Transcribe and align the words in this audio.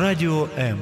Радіо 0.00 0.48
М. 0.58 0.78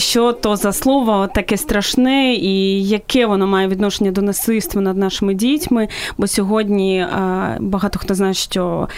що 0.00 0.32
то 0.32 0.56
за 0.56 0.72
слово 0.72 1.28
таке 1.34 1.56
страшне, 1.56 2.34
і 2.34 2.82
яке 2.88 3.26
воно 3.26 3.46
має 3.46 3.68
відношення 3.68 4.10
до 4.10 4.22
насильства 4.22 4.82
над 4.82 4.96
нашими 4.96 5.34
дітьми? 5.34 5.88
Бо 6.18 6.26
сьогодні 6.26 7.06
багато 7.60 7.98
хто 7.98 8.14
знає, 8.14 8.34
що 8.34 8.88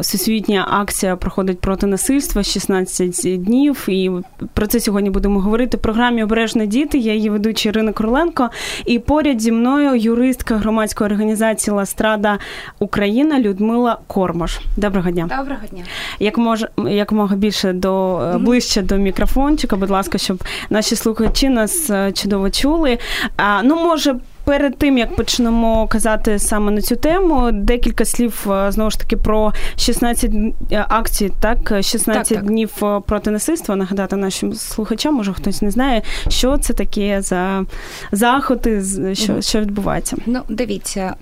всесвітня 0.00 0.68
акція 0.70 1.16
проходить 1.16 1.60
проти 1.60 1.86
насильства 1.86 2.42
16 2.42 3.42
днів. 3.42 3.84
І 3.88 4.10
про 4.54 4.66
це 4.66 4.80
сьогодні 4.80 5.10
будемо 5.10 5.40
говорити. 5.40 5.76
в 5.76 5.80
Програмі 5.80 6.22
Обережне 6.24 6.66
діти. 6.66 6.98
Я 6.98 7.14
її 7.14 7.30
ведучий 7.30 7.70
Ірина 7.70 7.92
Короленко. 7.92 8.50
І 8.86 8.98
поряд 8.98 9.40
зі 9.40 9.52
мною 9.52 9.94
юристка 9.94 10.56
громадської 10.56 11.10
організації 11.10 11.74
Ластрада 11.76 12.38
Україна 12.78 13.40
Людмила 13.40 13.98
Кормош. 14.06 14.58
Доброго 14.76 15.10
дня. 15.10 15.22
Доброго 15.38 15.66
дня. 15.70 15.82
Як 16.20 16.38
може 16.38 16.68
якомога 16.88 17.36
більше 17.36 17.72
до 17.72 18.20
ближче 18.40 18.82
до 18.82 18.96
мікрофончика, 18.96 19.76
будь 19.76 19.90
ласка, 19.90 20.18
щоб 20.18 20.44
наші 20.70 20.96
слухачі 20.96 21.48
нас 21.48 21.90
е, 21.90 22.12
чудово 22.12 22.50
чули. 22.50 22.98
А, 23.36 23.62
Ну, 23.62 23.74
може, 23.74 24.16
перед 24.46 24.78
тим 24.78 24.98
як 24.98 25.16
почнемо 25.16 25.88
казати 25.88 26.38
саме 26.38 26.72
на 26.72 26.80
цю 26.80 26.96
тему, 26.96 27.50
декілька 27.52 28.04
слів 28.04 28.46
е, 28.50 28.72
знову 28.72 28.90
ж 28.90 28.98
таки 28.98 29.16
про 29.16 29.52
16 29.76 30.30
е, 30.72 30.86
акцій, 30.88 31.32
так 31.40 31.68
16 31.68 32.04
так, 32.04 32.26
так. 32.26 32.46
днів 32.46 32.72
е, 32.82 33.00
проти 33.06 33.30
насильства. 33.30 33.76
Нагадати 33.76 34.16
нашим 34.16 34.54
слухачам, 34.54 35.14
може 35.14 35.32
хтось 35.32 35.62
не 35.62 35.70
знає, 35.70 36.02
що 36.28 36.58
це 36.58 36.72
таке 36.72 37.22
за 37.22 37.64
заходи, 38.12 38.82
що 39.14 39.40
що 39.40 39.60
відбувається. 39.60 40.16
Ну, 40.26 40.40
дивіться, 40.48 41.14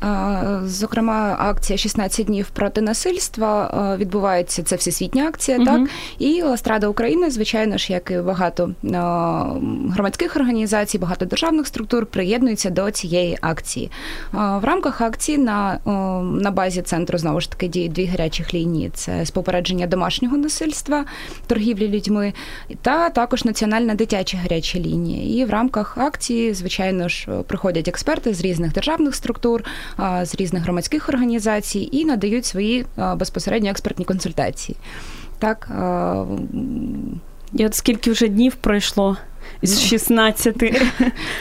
зокрема, 0.64 1.36
акція 1.38 1.76
«16 1.76 2.24
днів 2.24 2.50
проти 2.50 2.80
насильства 2.80 3.96
відбувається. 4.00 4.62
Це 4.62 4.76
всесвітня 4.76 5.26
акція, 5.28 5.56
угу. 5.56 5.66
так 5.66 5.80
і 6.18 6.42
Ластрада 6.42 6.86
України, 6.86 7.30
звичайно 7.30 7.78
ж, 7.78 7.92
як 7.92 8.10
і 8.10 8.18
багато 8.18 8.70
громадських 9.90 10.36
організацій, 10.36 10.98
багато 10.98 11.24
державних 11.24 11.66
структур 11.66 12.06
приєднуються 12.06 12.70
до 12.70 12.90
цієї 12.90 13.13
цієї 13.14 13.38
акції. 13.40 13.90
В 14.32 14.64
рамках 14.64 15.00
акції 15.00 15.38
на 15.38 15.78
на 16.22 16.50
базі 16.50 16.82
центру 16.82 17.18
знову 17.18 17.40
ж 17.40 17.50
таки 17.50 17.68
діють 17.68 17.92
дві 17.92 18.06
гарячих 18.06 18.54
лінії: 18.54 18.90
це 18.94 19.24
з 19.24 19.30
попередження 19.30 19.86
домашнього 19.86 20.36
насильства, 20.36 21.04
торгівлі 21.46 21.88
людьми, 21.88 22.32
та 22.82 23.10
також 23.10 23.44
національна 23.44 23.94
дитяча 23.94 24.36
гаряча 24.36 24.78
лінія. 24.78 25.42
І 25.42 25.44
в 25.44 25.50
рамках 25.50 25.98
акції, 25.98 26.54
звичайно 26.54 27.08
ж, 27.08 27.26
приходять 27.46 27.88
експерти 27.88 28.34
з 28.34 28.40
різних 28.40 28.72
державних 28.72 29.14
структур, 29.14 29.64
з 30.22 30.34
різних 30.34 30.62
громадських 30.62 31.08
організацій 31.08 31.88
і 31.92 32.04
надають 32.04 32.44
свої 32.44 32.86
безпосередньо 33.16 33.70
експертні 33.70 34.04
консультації. 34.04 34.76
Так. 35.38 35.68
І 37.52 37.66
от 37.66 37.74
скільки 37.74 38.10
вже 38.10 38.28
днів 38.28 38.54
пройшло? 38.54 39.16
З 39.66 39.80
16. 39.80 40.62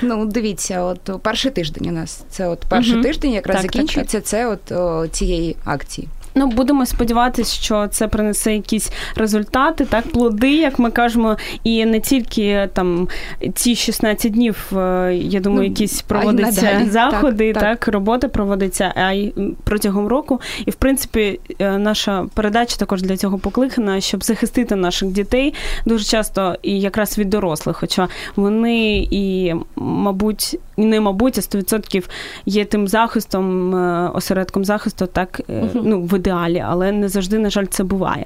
Ну, 0.01 0.25
дивіться, 0.25 0.81
от 0.81 1.21
перший 1.21 1.51
тиждень 1.51 1.87
у 1.87 1.91
нас. 1.91 2.23
Це 2.29 2.47
от 2.47 2.59
перший 2.69 3.01
тиждень 3.01 3.31
якраз 3.31 3.61
закінчується 3.61 4.21
це 4.21 4.47
от 4.47 4.71
цієї 5.11 5.55
акції. 5.65 6.07
Ну, 6.35 6.47
будемо 6.47 6.85
сподіватися, 6.85 7.55
що 7.55 7.87
це 7.87 8.07
принесе 8.07 8.53
якісь 8.53 8.91
результати, 9.15 9.85
так, 9.85 10.07
плоди, 10.07 10.51
як 10.55 10.79
ми 10.79 10.91
кажемо, 10.91 11.37
і 11.63 11.85
не 11.85 11.99
тільки 11.99 12.69
там 12.73 13.07
ці 13.55 13.75
16 13.75 14.31
днів, 14.31 14.71
е, 14.77 15.13
я 15.15 15.39
думаю, 15.39 15.61
ну, 15.61 15.67
якісь 15.67 16.01
проводяться 16.01 16.81
заходи, 16.89 17.53
так, 17.53 17.63
так, 17.63 17.87
робота 17.87 18.27
проводиться, 18.27 18.93
а 18.95 19.11
й 19.11 19.33
протягом 19.63 20.07
року. 20.07 20.41
І 20.65 20.71
в 20.71 20.75
принципі, 20.75 21.39
е, 21.59 21.77
наша 21.77 22.25
передача 22.33 22.75
також 22.75 23.01
для 23.01 23.17
цього 23.17 23.37
покликана, 23.37 24.01
щоб 24.01 24.23
захистити 24.23 24.75
наших 24.75 25.09
дітей 25.09 25.53
дуже 25.85 26.05
часто 26.05 26.55
і 26.61 26.79
якраз 26.79 27.17
від 27.17 27.29
дорослих. 27.29 27.77
Хоча 27.77 28.07
вони 28.35 29.07
і, 29.11 29.53
мабуть, 29.75 30.59
не 30.77 31.01
мабуть, 31.01 31.37
а 31.37 31.41
100% 31.41 32.09
є 32.45 32.65
тим 32.65 32.87
захистом, 32.87 33.75
е, 33.75 34.09
осередком 34.13 34.65
захисту, 34.65 35.05
так 35.05 35.41
ну, 35.73 36.01
в 36.01 36.15
ідеалі, 36.17 36.63
але 36.67 36.91
не 36.91 37.09
завжди, 37.09 37.39
на 37.39 37.49
жаль, 37.49 37.65
це 37.65 37.83
буває. 37.83 38.25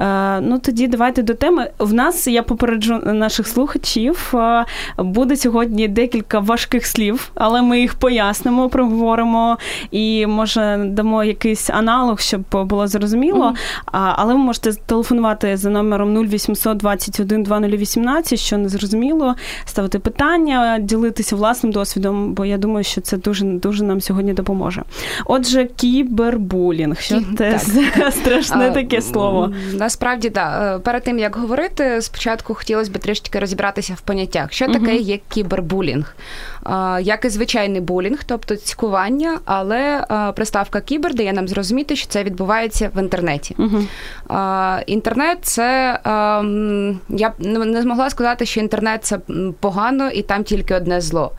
Е, 0.00 0.40
Ну 0.40 0.58
тоді 0.58 0.88
давайте 0.88 1.22
до 1.22 1.34
теми. 1.34 1.70
В 1.78 1.92
нас 1.92 2.26
я 2.26 2.42
попереджу 2.42 3.00
наших 3.04 3.48
слухачів. 3.48 4.32
Е, 4.34 4.64
буде 4.98 5.36
сьогодні 5.36 5.88
декілька 5.88 6.38
важких 6.38 6.86
слів, 6.86 7.30
але 7.34 7.62
ми 7.62 7.80
їх 7.80 7.94
пояснимо, 7.94 8.68
проговоримо 8.68 9.58
і 9.90 10.26
може 10.26 10.84
дамо 10.86 11.24
якийсь 11.24 11.70
аналог, 11.70 12.20
щоб 12.20 12.42
було 12.52 12.86
зрозуміло. 12.86 13.46
Mm-hmm. 13.46 14.14
Але 14.16 14.34
ви 14.34 14.40
можете 14.40 14.72
телефонувати 14.72 15.56
за 15.56 15.70
номером 15.70 16.26
0800 16.26 16.76
21 16.76 17.42
2018, 17.42 18.38
що 18.38 18.58
не 18.58 18.68
зрозуміло, 18.68 19.34
ставити 19.64 19.98
питання, 19.98 20.78
ділитися 20.80 21.36
власним 21.36 21.72
досвідом, 21.72 21.85
бо 22.12 22.44
я 22.44 22.58
думаю, 22.58 22.84
що 22.84 23.00
це 23.00 23.16
дуже 23.16 23.44
дуже 23.44 23.84
нам 23.84 24.00
сьогодні 24.00 24.32
допоможе. 24.32 24.82
Отже, 25.24 25.68
кібербулінг. 25.76 27.00
Що 27.00 27.22
це 27.38 27.58
страшне 28.10 28.70
таке 28.70 29.02
слово. 29.02 29.52
Насправді, 29.72 30.30
так. 30.30 30.82
Перед 30.82 31.02
тим 31.04 31.18
як 31.18 31.36
говорити, 31.36 32.02
спочатку 32.02 32.54
хотілося 32.54 32.90
б 32.90 32.98
трішки 32.98 33.38
розібратися 33.38 33.94
в 33.94 34.00
поняттях, 34.00 34.52
що 34.52 34.66
таке 34.66 34.96
є 34.96 35.18
кібербулінг 35.28 36.16
як 37.00 37.24
і 37.24 37.28
звичайний 37.28 37.80
булінг, 37.80 38.24
тобто 38.26 38.56
цькування, 38.56 39.38
але 39.44 40.04
приставка 40.36 40.80
кібер 40.80 41.14
дає 41.14 41.32
нам 41.32 41.48
зрозуміти, 41.48 41.96
що 41.96 42.08
це 42.08 42.24
відбувається 42.24 42.90
в 42.94 43.00
інтернеті. 43.00 43.56
Uh-huh. 43.58 44.82
Інтернет 44.86 45.38
це 45.42 45.98
я 47.08 47.32
не 47.38 47.82
змогла 47.82 48.10
сказати, 48.10 48.46
що 48.46 48.60
інтернет 48.60 49.04
це 49.04 49.18
погано 49.60 50.08
і 50.08 50.22
там 50.22 50.44
тільки 50.44 50.74
одне 50.74 51.00
зло. 51.00 51.32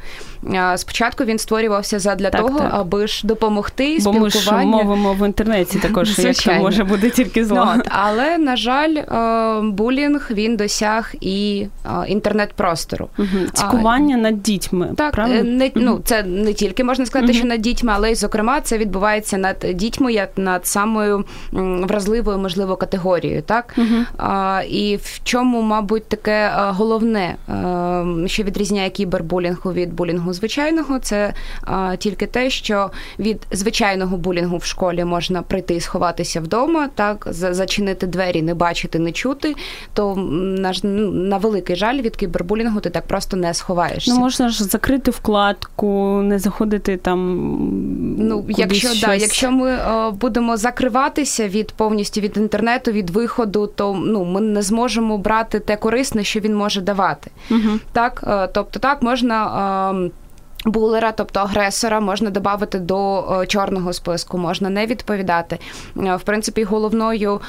Спочатку 0.75 1.23
він 1.23 1.39
створювався 1.39 1.99
задля 1.99 2.29
так, 2.29 2.41
того, 2.41 2.59
так. 2.59 2.69
аби 2.73 3.07
ж 3.07 3.27
допомогти 3.27 3.97
Бо 4.03 4.13
ми 4.13 4.29
ж 4.29 4.51
мовимо 4.51 5.13
в 5.13 5.25
інтернеті 5.25 5.79
також, 5.79 6.19
якщо 6.19 6.53
може 6.53 6.83
бути 6.83 7.09
тільки 7.09 7.45
зло. 7.45 7.73
Ну, 7.75 7.83
але 7.89 8.37
на 8.37 8.55
жаль, 8.55 8.95
булінг 9.61 10.27
він 10.31 10.57
досяг 10.57 11.13
і 11.21 11.67
інтернет-простору. 12.07 13.09
Угу. 13.17 13.27
Цькування 13.53 14.17
над 14.17 14.41
дітьми. 14.41 14.93
Так, 14.97 15.16
правильно? 15.17 15.43
не 15.43 15.71
ну 15.75 16.01
це 16.05 16.23
не 16.23 16.53
тільки 16.53 16.83
можна 16.83 17.05
сказати, 17.05 17.33
uh-huh. 17.33 17.37
що 17.37 17.45
над 17.45 17.61
дітьми, 17.61 17.93
але 17.95 18.11
й 18.11 18.15
зокрема 18.15 18.61
це 18.61 18.77
відбувається 18.77 19.37
над 19.37 19.65
дітьми, 19.73 20.13
як 20.13 20.29
над 20.37 20.67
самою 20.67 21.25
вразливою, 21.81 22.37
можливо, 22.37 22.75
категорією, 22.75 23.41
так 23.41 23.73
uh-huh. 23.77 24.05
а, 24.17 24.61
і 24.69 24.95
в 24.95 25.19
чому, 25.23 25.61
мабуть, 25.61 26.07
таке 26.07 26.51
головне, 26.55 27.35
що 28.25 28.43
відрізняє 28.43 28.89
кібербулінгу 28.89 29.73
від 29.73 29.93
булінгу 29.93 30.33
звичайного, 30.33 30.99
це 30.99 31.33
а, 31.61 31.95
тільки 31.95 32.25
те, 32.25 32.49
що 32.49 32.91
від 33.19 33.47
звичайного 33.51 34.17
булінгу 34.17 34.57
в 34.57 34.63
школі 34.63 35.03
можна 35.03 35.41
прийти 35.41 35.75
і 35.75 35.79
сховатися 35.79 36.41
вдома, 36.41 36.89
так 36.95 37.27
зачинити 37.31 38.07
двері, 38.07 38.41
не 38.41 38.53
бачити, 38.53 38.99
не 38.99 39.11
чути. 39.11 39.55
То 39.93 40.15
на, 40.15 40.73
на 40.83 41.37
великий 41.37 41.75
жаль 41.75 42.01
від 42.01 42.15
кібербулінгу 42.15 42.79
ти 42.79 42.89
так 42.89 43.07
просто 43.07 43.37
не 43.37 43.53
сховаєшся. 43.53 44.11
Ну 44.13 44.19
можна 44.19 44.49
ж 44.49 44.63
закрити 44.63 45.06
вкладку, 45.11 46.21
не 46.23 46.39
заходити 46.39 46.97
там. 46.97 47.47
Ну, 48.19 48.45
якщо 48.47 48.87
щось. 48.87 49.01
да, 49.01 49.15
якщо 49.15 49.51
ми 49.51 49.69
е, 49.69 50.11
будемо 50.11 50.57
закриватися 50.57 51.47
від 51.47 51.71
повністю 51.71 52.21
від 52.21 52.37
інтернету, 52.37 52.91
від 52.91 53.09
виходу, 53.09 53.67
то 53.67 53.93
ну 53.93 54.25
ми 54.25 54.41
не 54.41 54.61
зможемо 54.61 55.17
брати 55.17 55.59
те 55.59 55.75
корисне, 55.75 56.23
що 56.23 56.39
він 56.39 56.55
може 56.55 56.81
давати. 56.81 57.31
Угу. 57.51 57.79
Так, 57.91 58.23
е, 58.27 58.49
тобто 58.53 58.79
так 58.79 59.01
можна. 59.01 59.91
Е, 60.05 60.09
Булера, 60.67 61.11
тобто 61.11 61.39
агресора, 61.39 61.99
можна 61.99 62.29
додати 62.29 62.79
до 62.79 63.19
е, 63.41 63.45
чорного 63.47 63.93
списку, 63.93 64.37
можна 64.37 64.69
не 64.69 64.85
відповідати. 64.85 65.59
Е, 65.97 66.15
в 66.15 66.21
принципі, 66.21 66.63
головною 66.63 67.35
е, 67.35 67.39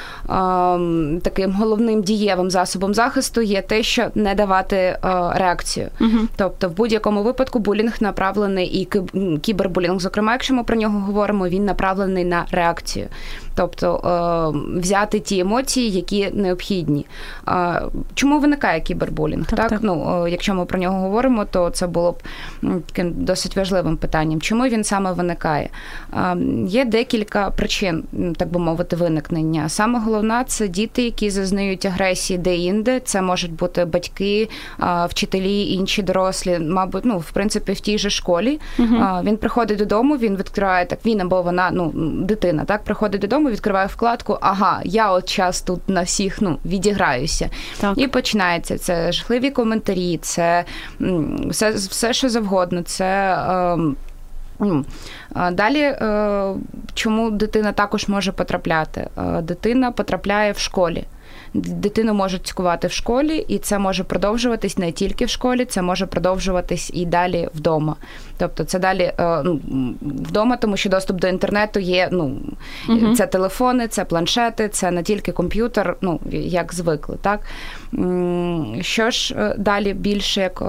таким 1.23 1.53
головним 1.53 2.03
дієвим 2.03 2.51
засобом 2.51 2.95
захисту 2.95 3.41
є 3.43 3.63
те, 3.63 3.83
що 3.83 4.07
не 4.15 4.35
давати 4.35 4.99
реакцію. 5.35 5.89
Угу. 6.01 6.19
Тобто, 6.37 6.69
в 6.69 6.73
будь-якому 6.73 7.23
випадку 7.23 7.59
булінг 7.59 7.97
направлений 8.01 8.67
і 8.67 8.89
кібербулінг, 9.39 10.01
зокрема, 10.01 10.33
якщо 10.33 10.55
ми 10.55 10.65
про 10.65 10.77
нього 10.77 11.01
говоримо, 11.01 11.49
він 11.49 11.65
направлений 11.65 12.25
на 12.25 12.47
реакцію. 12.51 13.07
Тобто 13.59 13.97
е, 13.97 14.79
взяти 14.81 15.21
ті 15.21 15.39
емоції, 15.39 15.91
які 15.91 16.31
необхідні. 16.33 17.07
Чому 18.15 18.41
виникає 18.41 18.81
кібербулінг? 18.81 19.47
Так, 19.47 19.59
так? 19.59 19.69
так. 19.69 19.81
Ну, 19.83 20.29
Якщо 20.29 20.55
ми 20.55 20.65
про 20.65 20.79
нього 20.79 21.01
говоримо, 21.01 21.45
то 21.45 21.71
це 21.71 21.87
було 21.87 22.13
б 22.13 22.23
таким 22.87 23.13
досить 23.17 23.57
важливим 23.57 23.97
питанням. 23.97 24.41
Чому 24.41 24.65
він 24.65 24.85
саме 24.85 25.13
виникає? 25.13 25.69
Є 26.67 26.85
декілька 26.85 27.51
причин, 27.51 28.05
так 28.37 28.51
би 28.53 28.61
мовити, 28.61 28.97
виникнення. 28.97 29.69
Саме 29.69 29.99
головна 29.99 30.45
це 30.45 30.69
діти, 30.69 31.03
які 31.03 31.31
зазнають 31.31 31.87
агресії 31.87 32.39
де-інде. 32.39 33.01
Це 33.01 33.23
можуть 33.23 33.53
бути 33.53 33.85
батьки, 33.85 34.49
вчителі, 35.09 35.73
інші 35.73 36.03
дорослі, 36.03 36.59
мабуть, 36.59 37.05
ну 37.05 37.19
в 37.19 37.31
принципі 37.31 37.73
в 37.73 37.81
тій 37.81 37.99
же 37.99 38.11
школі. 38.11 38.61
Угу. 38.79 38.97
Він 39.23 39.37
приходить 39.37 39.79
додому, 39.79 40.17
він 40.17 40.37
відкриває 40.37 40.87
так. 40.87 40.99
Він 41.07 41.21
або 41.21 41.43
вона, 41.43 41.71
ну 41.73 41.93
дитина, 42.25 42.65
так 42.65 42.85
приходить 42.85 43.21
додому, 43.21 43.48
відкриває 43.51 43.87
вкладку. 43.87 44.39
Ага, 44.41 44.81
я 44.85 45.13
от 45.13 45.29
час 45.29 45.63
тут 45.63 45.89
на 45.89 46.03
всіх 46.03 46.43
ну 46.43 46.59
відіграюся, 46.65 47.51
так. 47.81 47.99
і 47.99 48.09
починається 48.09 48.79
це 48.79 49.13
жахливі 49.13 49.51
коментарі, 49.51 50.19
це 50.23 50.65
все, 51.51 51.71
все 51.71 52.13
що 52.13 52.29
завгодно. 52.29 52.83
Це. 52.83 53.39
Е, 54.61 55.51
Далі, 55.53 55.81
е, 55.81 56.55
чому 56.95 57.31
дитина 57.31 57.73
також 57.73 58.09
може 58.09 58.33
потрапляти? 58.33 59.09
Е, 59.19 59.43
дитина 59.43 59.93
потрапляє 59.93 60.53
в 60.53 60.59
школі. 60.59 61.05
Дитину 61.67 62.15
можуть 62.15 62.47
цькувати 62.47 62.89
в 62.89 62.93
школі, 62.93 63.45
і 63.49 63.59
це 63.59 63.79
може 63.79 64.05
продовжуватись 64.05 64.79
не 64.79 64.93
тільки 64.93 65.25
в 65.25 65.29
школі, 65.29 65.65
це 65.65 65.83
може 65.83 66.07
продовжуватись 66.07 66.91
і 66.95 67.07
далі 67.07 67.49
вдома. 67.55 67.97
Тобто 68.39 68.65
це 68.65 68.79
далі 68.79 69.03
е, 69.03 69.43
ну, 69.45 69.61
вдома, 70.03 70.57
тому 70.57 70.77
що 70.77 70.89
доступ 70.91 71.21
до 71.21 71.29
інтернету 71.29 71.81
є. 71.81 72.09
Ну 72.13 72.37
угу. 72.89 73.15
це 73.15 73.27
телефони, 73.27 73.89
це 73.89 74.05
планшети, 74.05 74.69
це 74.69 74.91
не 74.91 75.03
тільки 75.03 75.33
комп'ютер, 75.33 75.97
ну 76.01 76.21
як 76.31 76.75
звикли, 76.75 77.17
так 77.23 77.41
що 78.81 79.11
ж 79.11 79.55
далі 79.59 79.95
більше 79.95 80.41
як. 80.41 80.63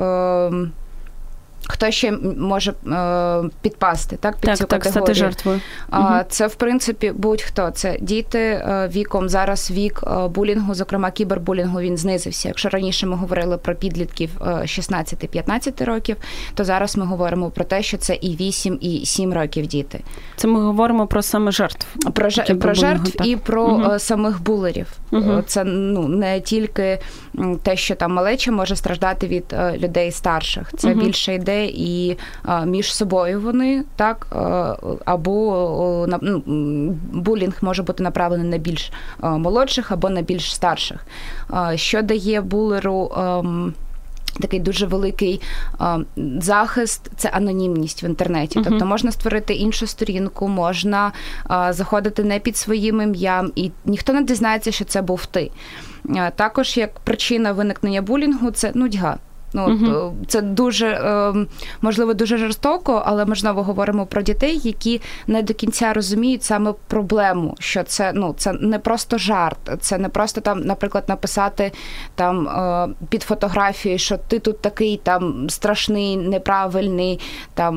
Хто 1.72 1.92
ще 1.92 2.12
може 2.38 2.74
е, 2.88 3.50
підпасти 3.62 4.16
так 4.16 4.36
під 4.36 4.42
так, 4.42 4.58
цю 4.58 4.66
так, 4.66 4.84
категорію? 4.84 5.06
стати 5.06 5.14
жертвою. 5.14 5.62
А, 5.90 6.24
Це 6.30 6.48
в 6.48 6.56
принципі 6.56 7.12
будь-хто. 7.16 7.72
Це 7.72 7.98
діти 8.02 8.40
е, 8.40 8.90
віком. 8.96 9.30
Зараз 9.30 9.72
вік 9.72 10.04
е, 10.08 10.28
булінгу, 10.28 10.74
зокрема 10.74 11.12
кібербулінгу, 11.12 11.80
він 11.80 11.98
знизився. 11.98 12.48
Якщо 12.48 12.70
раніше 12.70 13.08
ми 13.08 13.16
говорили 13.16 13.58
про 13.58 13.76
підлітків 13.76 14.30
16-15 14.42 15.86
років, 15.86 16.18
то 16.56 16.64
зараз 16.64 16.98
ми 16.98 17.06
говоримо 17.06 17.50
про 17.50 17.64
те, 17.64 17.84
що 17.84 17.98
це 17.98 18.16
і 18.16 18.36
8, 18.36 18.78
і 18.82 19.06
7 19.06 19.34
років 19.34 19.68
діти. 19.68 20.00
Це 20.36 20.48
ми 20.48 20.64
говоримо 20.64 21.08
про 21.08 21.22
саме 21.22 21.52
жертв. 21.52 21.88
Про 22.14 22.30
про 22.60 22.74
жертв 22.74 23.12
так. 23.12 23.28
і 23.28 23.36
про 23.36 23.66
угу. 23.66 24.00
самих 24.00 24.42
булерів. 24.44 24.88
Угу. 25.12 25.42
Це 25.48 25.64
ну 25.64 26.08
не 26.08 26.42
тільки 26.42 27.00
те, 27.64 27.76
що 27.76 27.96
там 27.96 28.14
малеча 28.14 28.52
може 28.52 28.76
страждати 28.76 29.28
від 29.28 29.56
людей 29.78 30.12
старших. 30.12 30.72
Це 30.78 30.92
угу. 30.92 31.02
більше 31.02 31.36
і 31.66 32.18
між 32.66 32.94
собою 32.94 33.42
вони 33.42 33.84
так 33.96 34.28
або 35.06 36.08
ну, 36.22 36.44
булінг 37.14 37.58
може 37.62 37.84
бути 37.84 38.04
направлений 38.04 38.48
на 38.48 38.58
більш 38.58 38.92
молодших 39.22 39.92
або 39.92 40.10
на 40.10 40.22
більш 40.22 40.56
старших, 40.56 41.06
що 41.76 42.02
дає 42.02 42.42
булеру. 42.42 43.12
Ем, 43.18 43.74
такий 44.40 44.60
дуже 44.60 44.86
великий 44.86 45.42
а, 45.78 46.00
захист 46.40 47.12
це 47.18 47.30
анонімність 47.30 48.04
в 48.04 48.06
інтернеті. 48.06 48.60
Uh-huh. 48.60 48.64
Тобто 48.70 48.86
можна 48.86 49.12
створити 49.12 49.54
іншу 49.54 49.88
сторінку, 49.88 50.48
можна 50.48 51.12
а, 51.44 51.74
заходити 51.74 52.24
не 52.24 52.40
під 52.40 52.58
своїм 52.58 53.02
ім'ям, 53.02 53.52
і 53.56 53.72
ніхто 53.86 54.14
не 54.14 54.24
дізнається, 54.24 54.72
що 54.72 54.86
це 54.86 55.02
був 55.02 55.26
ти. 55.26 55.52
А, 56.16 56.30
також 56.30 56.78
як 56.78 57.00
причина 57.00 57.52
виникнення 57.52 58.02
булінгу 58.02 58.52
це 58.52 58.72
нудьга. 58.76 59.18
Ну 59.54 59.68
угу. 59.68 60.14
це 60.28 60.42
дуже 60.42 60.88
ем, 60.88 61.48
можливо 61.82 62.14
дуже 62.14 62.38
жорстоко, 62.38 63.04
але 63.06 63.26
можливо 63.26 63.64
говоримо 63.64 64.06
про 64.06 64.22
дітей, 64.22 64.62
які 64.64 65.02
не 65.28 65.42
до 65.42 65.54
кінця 65.54 65.94
розуміють 65.94 66.44
саме 66.44 66.74
проблему, 66.88 67.56
що 67.60 67.84
це 67.84 68.12
ну 68.16 68.36
це 68.38 68.54
не 68.54 68.80
просто 68.80 69.18
жарт, 69.18 69.58
це 69.80 69.98
не 69.98 70.10
просто 70.10 70.42
там, 70.42 70.62
наприклад, 70.62 71.04
написати 71.08 71.72
там 72.16 72.48
е, 72.48 72.90
під 73.10 73.24
фотографією, 73.24 74.00
що 74.00 74.18
ти 74.18 74.40
тут 74.40 74.62
такий 74.62 75.00
там 75.04 75.50
страшний, 75.50 76.18
неправильний, 76.18 77.20
там 77.54 77.76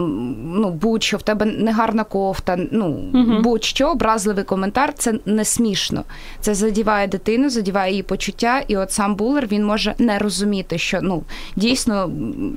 ну 0.54 0.70
будь-що 0.70 1.16
в 1.16 1.22
тебе 1.22 1.46
негарна 1.46 2.04
кофта. 2.04 2.58
Ну 2.70 2.86
угу. 3.14 3.40
будь-що 3.42 3.90
образливий 3.90 4.44
коментар. 4.44 4.92
Це 4.94 5.14
не 5.26 5.44
смішно. 5.44 6.04
Це 6.40 6.54
задіває 6.54 7.06
дитину, 7.06 7.50
задіває 7.50 7.90
її 7.90 8.02
почуття, 8.02 8.62
і 8.68 8.76
от 8.76 8.92
сам 8.92 9.14
булер 9.14 9.46
він 9.46 9.64
може 9.64 9.94
не 9.98 10.18
розуміти, 10.18 10.78
що 10.78 10.98
ну 11.02 11.22
дійсно, 11.62 12.10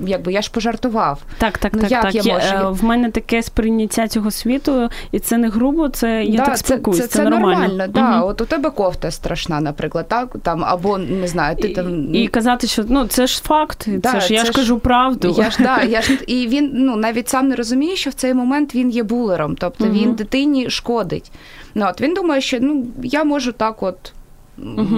якби 0.06 0.32
я 0.32 0.42
ж 0.42 0.50
пожартував. 0.50 1.22
Так, 1.38 1.58
так, 1.58 1.72
ну, 1.74 1.80
так. 1.80 1.90
Як 1.90 2.02
так. 2.02 2.14
Я 2.14 2.34
можу? 2.34 2.46
Е, 2.46 2.70
в 2.70 2.84
мене 2.84 3.10
таке 3.10 3.42
сприйняття 3.42 4.08
цього 4.08 4.30
світу, 4.30 4.88
і 5.12 5.18
це 5.18 5.38
не 5.38 5.48
грубо, 5.48 5.88
це 5.88 6.24
я 6.24 6.38
да, 6.38 6.44
так 6.44 6.58
спілкуюсь, 6.58 6.98
це, 6.98 7.06
це, 7.06 7.08
це, 7.08 7.18
це 7.18 7.30
нормально. 7.30 7.60
нормально 7.60 7.86
да. 7.88 8.20
От 8.20 8.40
у 8.40 8.44
тебе 8.44 8.70
кофта 8.70 9.10
страшна, 9.10 9.60
наприклад, 9.60 10.08
так 10.08 10.36
там 10.42 10.64
або 10.64 10.98
не 10.98 11.28
знаю, 11.28 11.56
ти 11.56 11.68
там 11.68 12.14
і, 12.14 12.22
і 12.22 12.28
казати, 12.28 12.66
що 12.66 12.84
ну 12.88 13.06
це 13.06 13.26
ж 13.26 13.42
факт, 13.42 13.88
да, 13.88 14.12
це 14.12 14.20
ж 14.20 14.34
я 14.34 14.44
ж 14.44 14.52
кажу 14.52 14.78
правду. 14.78 15.34
Я 15.38 15.50
ж 15.50 15.56
да, 15.60 15.82
я 15.88 16.02
ж 16.02 16.18
і 16.26 16.48
він 16.48 16.70
ну 16.74 16.96
навіть 16.96 17.28
сам 17.28 17.48
не 17.48 17.56
розуміє, 17.56 17.96
що 17.96 18.10
в 18.10 18.14
цей 18.14 18.34
момент 18.34 18.74
він 18.74 18.90
є 18.90 19.02
булером, 19.02 19.56
тобто 19.58 19.84
угу. 19.84 19.94
він 19.94 20.12
дитині 20.14 20.70
шкодить. 20.70 21.32
Ну 21.74 21.86
от 21.90 22.00
він 22.00 22.14
думає, 22.14 22.40
що 22.40 22.58
ну 22.60 22.86
я 23.02 23.24
можу 23.24 23.52
так, 23.52 23.82
от. 23.82 24.12
Угу. 24.58 24.96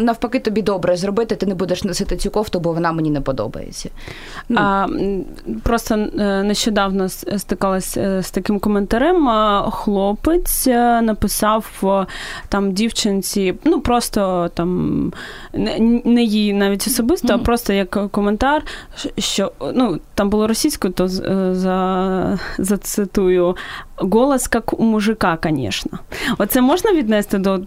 Навпаки, 0.00 0.38
тобі 0.38 0.62
добре 0.62 0.96
зробити, 0.96 1.36
ти 1.36 1.46
не 1.46 1.54
будеш 1.54 1.84
носити 1.84 2.16
цю 2.16 2.30
кофту, 2.30 2.60
бо 2.60 2.72
вона 2.72 2.92
мені 2.92 3.10
не 3.10 3.20
подобається. 3.20 3.90
Ну. 4.48 4.60
А, 4.60 4.86
Просто 5.62 5.94
е, 5.94 6.42
нещодавно 6.42 7.08
стикалася 7.08 8.00
е, 8.00 8.22
з 8.22 8.30
таким 8.30 8.58
коментарем. 8.58 9.28
Хлопець 9.70 10.66
е, 10.66 11.02
написав 11.02 11.82
там 12.48 12.72
дівчинці, 12.72 13.54
ну 13.64 13.80
просто 13.80 14.50
там 14.54 15.12
не 16.04 16.22
їй 16.22 16.52
навіть 16.52 16.86
особисто, 16.86 17.28
угу. 17.28 17.42
а 17.42 17.44
просто 17.44 17.72
як 17.72 18.10
коментар, 18.10 18.62
що 19.18 19.52
ну 19.74 20.00
там 20.14 20.30
було 20.30 20.46
російською, 20.46 20.92
то 20.92 21.08
за, 21.08 22.38
зацитую 22.58 23.56
голос 24.00 24.50
як 24.54 24.80
у 24.80 24.84
мужика, 24.84 25.38
звісно. 25.44 25.98
Оце 26.38 26.60
можна 26.60 26.92
віднести 26.92 27.38
до 27.38 27.60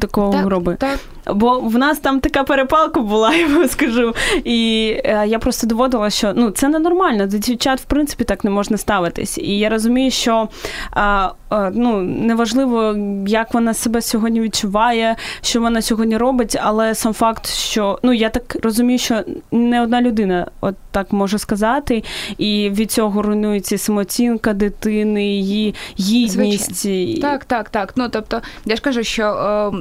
такого 0.00 0.32
так, 0.32 0.44
гроби? 0.44 0.76
Так. 0.80 0.98
Бо 1.34 1.60
в 1.60 1.78
нас 1.78 1.98
там 1.98 2.20
така 2.20 2.44
перепалка 2.44 3.00
була, 3.00 3.34
я 3.34 3.46
вам 3.46 3.68
скажу. 3.68 4.14
І 4.44 4.92
е, 5.04 5.24
я 5.26 5.38
просто 5.38 5.66
доводила, 5.66 6.10
що 6.10 6.32
ну 6.36 6.50
це 6.50 6.68
ненормально. 6.68 7.26
До 7.26 7.38
дівчат, 7.38 7.80
в 7.80 7.84
принципі, 7.84 8.24
так 8.24 8.44
не 8.44 8.50
можна 8.50 8.76
ставитись. 8.76 9.38
І 9.38 9.58
я 9.58 9.68
розумію, 9.68 10.10
що 10.10 10.48
а, 10.90 11.30
а, 11.48 11.70
ну, 11.74 12.00
неважливо, 12.02 12.96
як 13.26 13.54
вона 13.54 13.74
себе 13.74 14.02
сьогодні 14.02 14.40
відчуває, 14.40 15.16
що 15.40 15.60
вона 15.60 15.82
сьогодні 15.82 16.16
робить, 16.16 16.58
але 16.62 16.94
сам 16.94 17.12
факт, 17.12 17.46
що 17.46 17.98
ну 18.02 18.12
я 18.12 18.30
так 18.30 18.56
розумію, 18.62 18.98
що 18.98 19.20
не 19.52 19.82
одна 19.82 20.02
людина 20.02 20.46
от 20.60 20.74
так 20.90 21.12
може 21.12 21.38
сказати, 21.38 22.04
і 22.38 22.70
від 22.70 22.90
цього 22.90 23.22
руйнується 23.22 23.78
самооцінка 23.78 24.52
дитини, 24.52 25.26
її 25.26 25.74
гідність. 26.00 27.20
Так, 27.20 27.44
так, 27.44 27.70
так. 27.70 27.92
Ну 27.96 28.08
тобто, 28.08 28.40
я 28.64 28.76
ж 28.76 28.82
кажу, 28.82 29.04
що 29.04 29.22
е, 29.22 29.72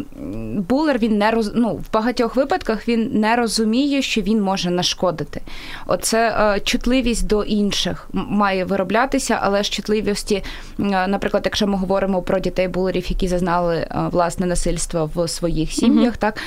булер 0.60 0.98
він 0.98 1.18
не 1.18 1.32
роз... 1.36 1.52
ну, 1.56 1.76
в 1.76 1.94
багатьох 1.94 2.36
випадках 2.36 2.88
він 2.88 3.10
не 3.14 3.36
розуміє, 3.36 4.02
що 4.02 4.22
він 4.22 4.42
може 4.42 4.70
нашкодити. 4.70 5.42
Оце 5.88 6.30
е, 6.30 6.60
чутливість 6.60 7.28
до 7.28 7.44
інших 7.44 8.10
має 8.14 8.66
вироблятися, 8.66 9.40
але 9.42 9.64
ж 9.64 9.72
чутливості, 9.72 10.36
е, 10.80 11.08
наприклад, 11.08 11.44
якщо 11.46 11.68
ми 11.68 11.78
говоримо 11.78 12.22
про 12.22 12.40
дітей 12.40 12.68
булерів, 12.68 13.06
які 13.10 13.28
зазнали 13.28 13.76
е, 13.76 13.90
власне 14.12 14.46
насильство 14.46 15.12
в 15.16 15.28
своїх 15.28 15.72
сім'ях, 15.72 16.14
mm 16.14 16.16
так 16.18 16.42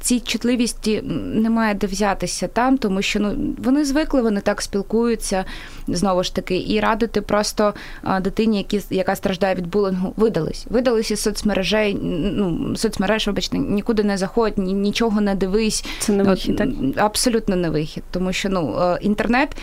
ці 0.00 0.20
чутливісті 0.20 1.02
немає 1.34 1.74
де 1.74 1.86
взятися 1.86 2.48
там, 2.48 2.78
тому 2.78 3.02
що 3.02 3.20
ну 3.20 3.54
вони 3.58 3.84
звикли, 3.84 4.22
вони 4.22 4.40
так 4.40 4.62
спілкуються 4.62 5.44
знову 5.88 6.22
ж 6.22 6.34
таки, 6.34 6.64
і 6.68 6.80
радити 6.80 7.20
просто 7.20 7.74
дитині, 8.20 8.58
які, 8.58 8.80
яка 8.90 9.16
страждає 9.16 9.54
від 9.54 9.66
булінгу, 9.66 10.12
видались. 10.16 10.66
Видались 10.70 11.10
із 11.10 11.20
соцмережей, 11.20 11.98
ну 12.02 12.76
соцмереж, 12.76 13.26
вибачте, 13.26 13.58
нікуди 13.58 14.04
не 14.04 14.09
заходь, 14.16 14.58
нічого 14.58 15.20
не 15.20 15.34
дивись. 15.34 15.84
Це 15.98 16.12
не 16.12 16.22
вихід, 16.22 16.56
так? 16.56 16.68
Абсолютно 16.96 17.56
не 17.56 17.70
вихід. 17.70 18.02
Тому 18.10 18.32
що 18.32 18.48
ну 18.48 18.76
е, 18.80 18.98
інтернет, 19.00 19.56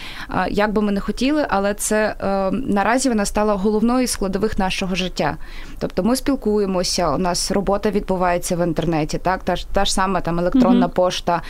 як 0.50 0.74
би 0.74 0.82
ми 0.82 0.92
не 0.92 1.00
хотіли, 1.00 1.46
але 1.50 1.74
це 1.74 2.16
е, 2.22 2.52
наразі 2.52 3.10
вона 3.10 3.26
стала 3.26 3.54
головною 3.54 4.08
складових 4.08 4.60
нашого 4.60 4.96
життя. 4.96 5.38
Тобто 5.80 6.04
ми 6.04 6.16
спілкуємося, 6.16 7.16
у 7.16 7.18
нас 7.18 7.52
робота 7.52 7.92
відбувається 7.92 8.56
в 8.56 8.68
інтернеті, 8.68 9.18
так 9.18 9.44
та 9.44 9.56
ж 9.56 9.68
та 9.74 9.86
ж 9.86 9.94
сама 9.94 10.22
там 10.22 10.40
електронна 10.40 10.86
угу. 10.86 10.96
пошта, 10.96 11.42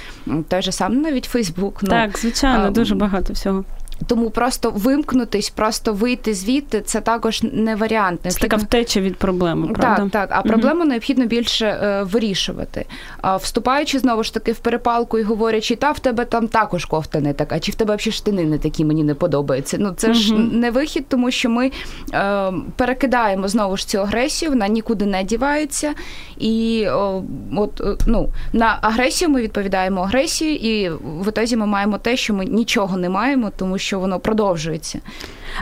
той 0.48 0.62
же 0.62 0.72
сам 0.72 1.02
навіть 1.02 1.26
Фейсбук. 1.26 1.80
Ну, 1.82 1.90
так, 1.90 2.18
звичайно, 2.18 2.66
а, 2.68 2.70
дуже 2.70 2.96
багато 2.96 3.34
всього. 3.34 3.64
Тому 4.08 4.30
просто 4.30 4.72
вимкнутись, 4.72 5.50
просто 5.50 5.94
вийти 5.94 6.34
звідти 6.34 6.82
це 6.82 7.02
також 7.02 7.44
не 7.44 7.76
варіант. 7.76 8.20
Це 8.28 8.40
така 8.40 8.56
втеча 8.56 9.02
від 9.02 9.16
проблеми. 9.16 9.68
правда? 9.74 10.02
Так, 10.02 10.12
так. 10.12 10.30
А 10.32 10.42
проблему 10.42 10.80
угу. 10.80 10.90
необхідно 10.90 11.26
більше 11.26 11.66
е, 11.68 12.04
вирішувати. 12.04 12.86
А 13.22 13.36
вступаючи 13.36 14.00
знову 14.00 14.24
ж 14.24 14.34
таки 14.34 14.52
в 14.52 14.58
перепалку 14.58 15.20
і 15.20 15.24
говорячи, 15.24 15.76
та 15.76 15.92
в 15.92 16.00
тебе 16.00 16.26
там 16.26 16.48
також 16.48 16.86
кофта 16.86 17.20
не 17.20 17.34
така, 17.34 17.60
чи 17.60 17.72
в 17.72 17.76
тебе 17.76 17.96
взагалі 17.96 18.12
штани 18.12 18.44
не 18.44 18.58
такі, 18.58 18.86
мені 18.86 19.04
не 19.04 19.14
подобаються. 19.14 19.78
Ну 19.80 19.94
це 19.98 20.08
угу. 20.08 20.16
ж 20.16 20.34
не 20.34 20.72
вихід, 20.72 21.06
тому 21.08 21.32
що 21.32 21.50
ми 21.50 21.72
е, 22.14 22.54
перекидаємо 22.76 23.48
знову 23.48 23.78
ж 23.78 23.88
цю 23.88 23.98
агресію, 23.98 24.52
вона 24.52 24.68
нікуди 24.68 25.06
не 25.06 25.24
дівається. 25.24 25.94
І 26.38 26.88
о, 26.88 27.24
от 27.56 27.82
е, 27.82 27.96
ну 28.08 28.30
на 28.54 28.80
агресію 28.82 29.30
ми 29.30 29.42
відповідаємо 29.42 30.02
агресією, 30.02 30.58
і 30.58 30.90
в 31.04 31.30
ітозі 31.30 31.58
ми 31.58 31.66
маємо 31.66 31.98
те, 31.98 32.18
що 32.18 32.34
ми 32.34 32.46
нічого 32.46 32.98
не 32.98 33.10
маємо, 33.10 33.52
тому 33.58 33.78
що 33.78 33.87
воно 33.96 34.20
продовжується. 34.20 35.00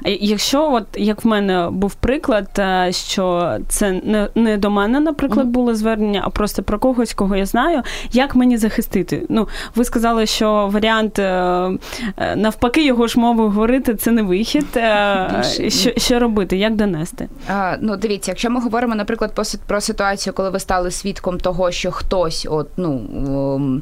Якщо, 0.05 0.71
от 0.71 0.85
як 0.95 1.25
в 1.25 1.27
мене 1.27 1.69
був 1.71 1.95
приклад, 1.95 2.47
е, 2.59 2.89
що 2.91 3.57
це 3.67 3.91
не 3.91 4.29
не 4.35 4.57
до 4.57 4.69
мене, 4.69 4.99
наприклад, 4.99 5.47
було 5.47 5.75
звернення, 5.75 6.21
а 6.25 6.29
просто 6.29 6.63
про 6.63 6.79
когось, 6.79 7.13
кого 7.13 7.35
я 7.35 7.45
знаю, 7.45 7.81
як 8.11 8.35
мені 8.35 8.57
захистити? 8.57 9.25
Ну, 9.29 9.47
ви 9.75 9.85
сказали, 9.85 10.25
що 10.25 10.69
варіант 10.71 11.19
е, 11.19 11.23
е, 12.17 12.35
навпаки 12.35 12.85
його 12.85 13.07
ж 13.07 13.19
мовою 13.19 13.49
говорити 13.49 13.95
це 13.95 14.11
не 14.11 14.21
вихід. 14.21 14.65
Що 15.67 15.91
що 15.97 16.19
робити? 16.19 16.57
Як 16.57 16.75
донести? 16.75 17.29
А, 17.47 17.75
Ну, 17.81 17.97
дивіться, 17.97 18.31
якщо 18.31 18.49
ми 18.49 18.59
говоримо, 18.59 18.95
наприклад, 18.95 19.39
про 19.67 19.81
ситуацію, 19.81 20.33
коли 20.33 20.49
ви 20.49 20.59
стали 20.59 20.91
свідком 20.91 21.39
того, 21.39 21.71
що 21.71 21.91
хтось, 21.91 22.47
от 22.49 22.69
ну. 22.77 23.81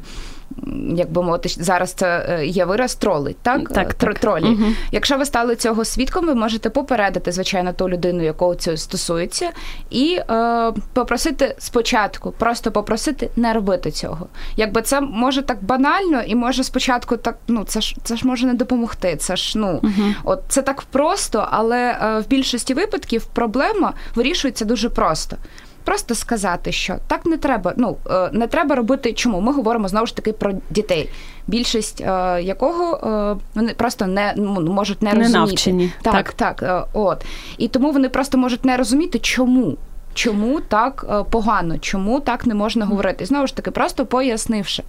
Ем, 0.62 0.96
як 0.96 1.12
би 1.12 1.22
мовити, 1.22 1.48
зараз 1.48 1.92
це 1.92 2.26
е, 2.28 2.46
є 2.46 2.64
вираз 2.64 2.94
тролить, 2.94 3.36
так? 3.42 3.68
Так, 3.68 3.94
так. 3.94 4.18
Тролі. 4.18 4.44
Угу. 4.44 4.64
Якщо 4.92 5.18
ви 5.18 5.24
стали 5.24 5.56
цього 5.56 5.84
свідком, 5.84 6.26
ви 6.26 6.34
можете 6.34 6.70
попередити, 6.70 7.32
звичайно, 7.32 7.72
ту 7.72 7.88
людину, 7.88 8.22
якого 8.22 8.54
це 8.54 8.76
стосується, 8.76 9.50
і 9.90 10.18
е, 10.30 10.72
попросити 10.92 11.54
спочатку, 11.58 12.30
просто 12.30 12.70
попросити 12.70 13.30
не 13.36 13.52
робити 13.52 13.90
цього. 13.90 14.26
Якби 14.56 14.82
це 14.82 15.00
може 15.00 15.42
так 15.42 15.64
банально, 15.64 16.22
і 16.22 16.34
може 16.34 16.64
спочатку 16.64 17.16
так, 17.16 17.38
ну 17.48 17.64
це 17.64 17.80
ж 17.80 17.96
це 18.02 18.16
ж 18.16 18.26
може 18.26 18.46
не 18.46 18.54
допомогти. 18.54 19.16
Це 19.16 19.36
ж 19.36 19.58
ну 19.58 19.80
угу. 19.82 20.14
от 20.24 20.42
це 20.48 20.62
так 20.62 20.82
просто, 20.82 21.48
але 21.50 21.98
е, 22.02 22.18
в 22.18 22.28
більшості 22.28 22.74
випадків 22.74 23.26
проблема 23.26 23.92
вирішується 24.14 24.64
дуже 24.64 24.88
просто. 24.88 25.36
Просто 25.84 26.14
сказати, 26.14 26.72
що 26.72 26.96
так 27.06 27.26
не 27.26 27.36
треба. 27.36 27.72
Ну 27.76 27.96
е, 28.10 28.30
не 28.32 28.46
треба 28.46 28.74
робити. 28.74 29.12
Чому 29.12 29.40
ми 29.40 29.52
говоримо 29.52 29.88
знову 29.88 30.06
ж 30.06 30.16
таки 30.16 30.32
про 30.32 30.52
дітей, 30.70 31.10
більшість 31.46 32.00
е, 32.00 32.42
якого 32.42 32.96
е, 32.96 33.44
вони 33.54 33.74
просто 33.74 34.06
не 34.06 34.34
ну, 34.36 34.60
можуть 34.60 35.02
не, 35.02 35.12
не 35.12 35.18
розуміти. 35.18 35.38
Навчені. 35.38 35.92
Так, 36.02 36.32
так, 36.32 36.62
так. 36.62 36.88
От 36.92 37.24
і 37.58 37.68
тому 37.68 37.92
вони 37.92 38.08
просто 38.08 38.38
можуть 38.38 38.64
не 38.64 38.76
розуміти, 38.76 39.18
чому. 39.18 39.76
Чому 40.16 40.60
так 40.60 41.26
погано, 41.30 41.78
чому 41.78 42.20
так 42.20 42.46
не 42.46 42.54
можна 42.54 42.86
говорити? 42.86 43.26
Знову 43.26 43.46
ж 43.46 43.56
таки, 43.56 43.70
просто 43.70 44.06
пояснивши. 44.06 44.82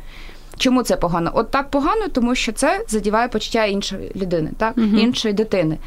Чому 0.57 0.83
це 0.83 0.95
погано? 0.95 1.31
От 1.33 1.51
так 1.51 1.69
погано, 1.69 2.07
тому 2.11 2.35
що 2.35 2.51
це 2.51 2.85
задіває 2.87 3.27
почуття 3.27 3.65
іншої 3.65 4.11
людини, 4.15 4.51
так 4.57 4.77
угу. 4.77 4.97
іншої 4.97 5.33
дитини. 5.33 5.77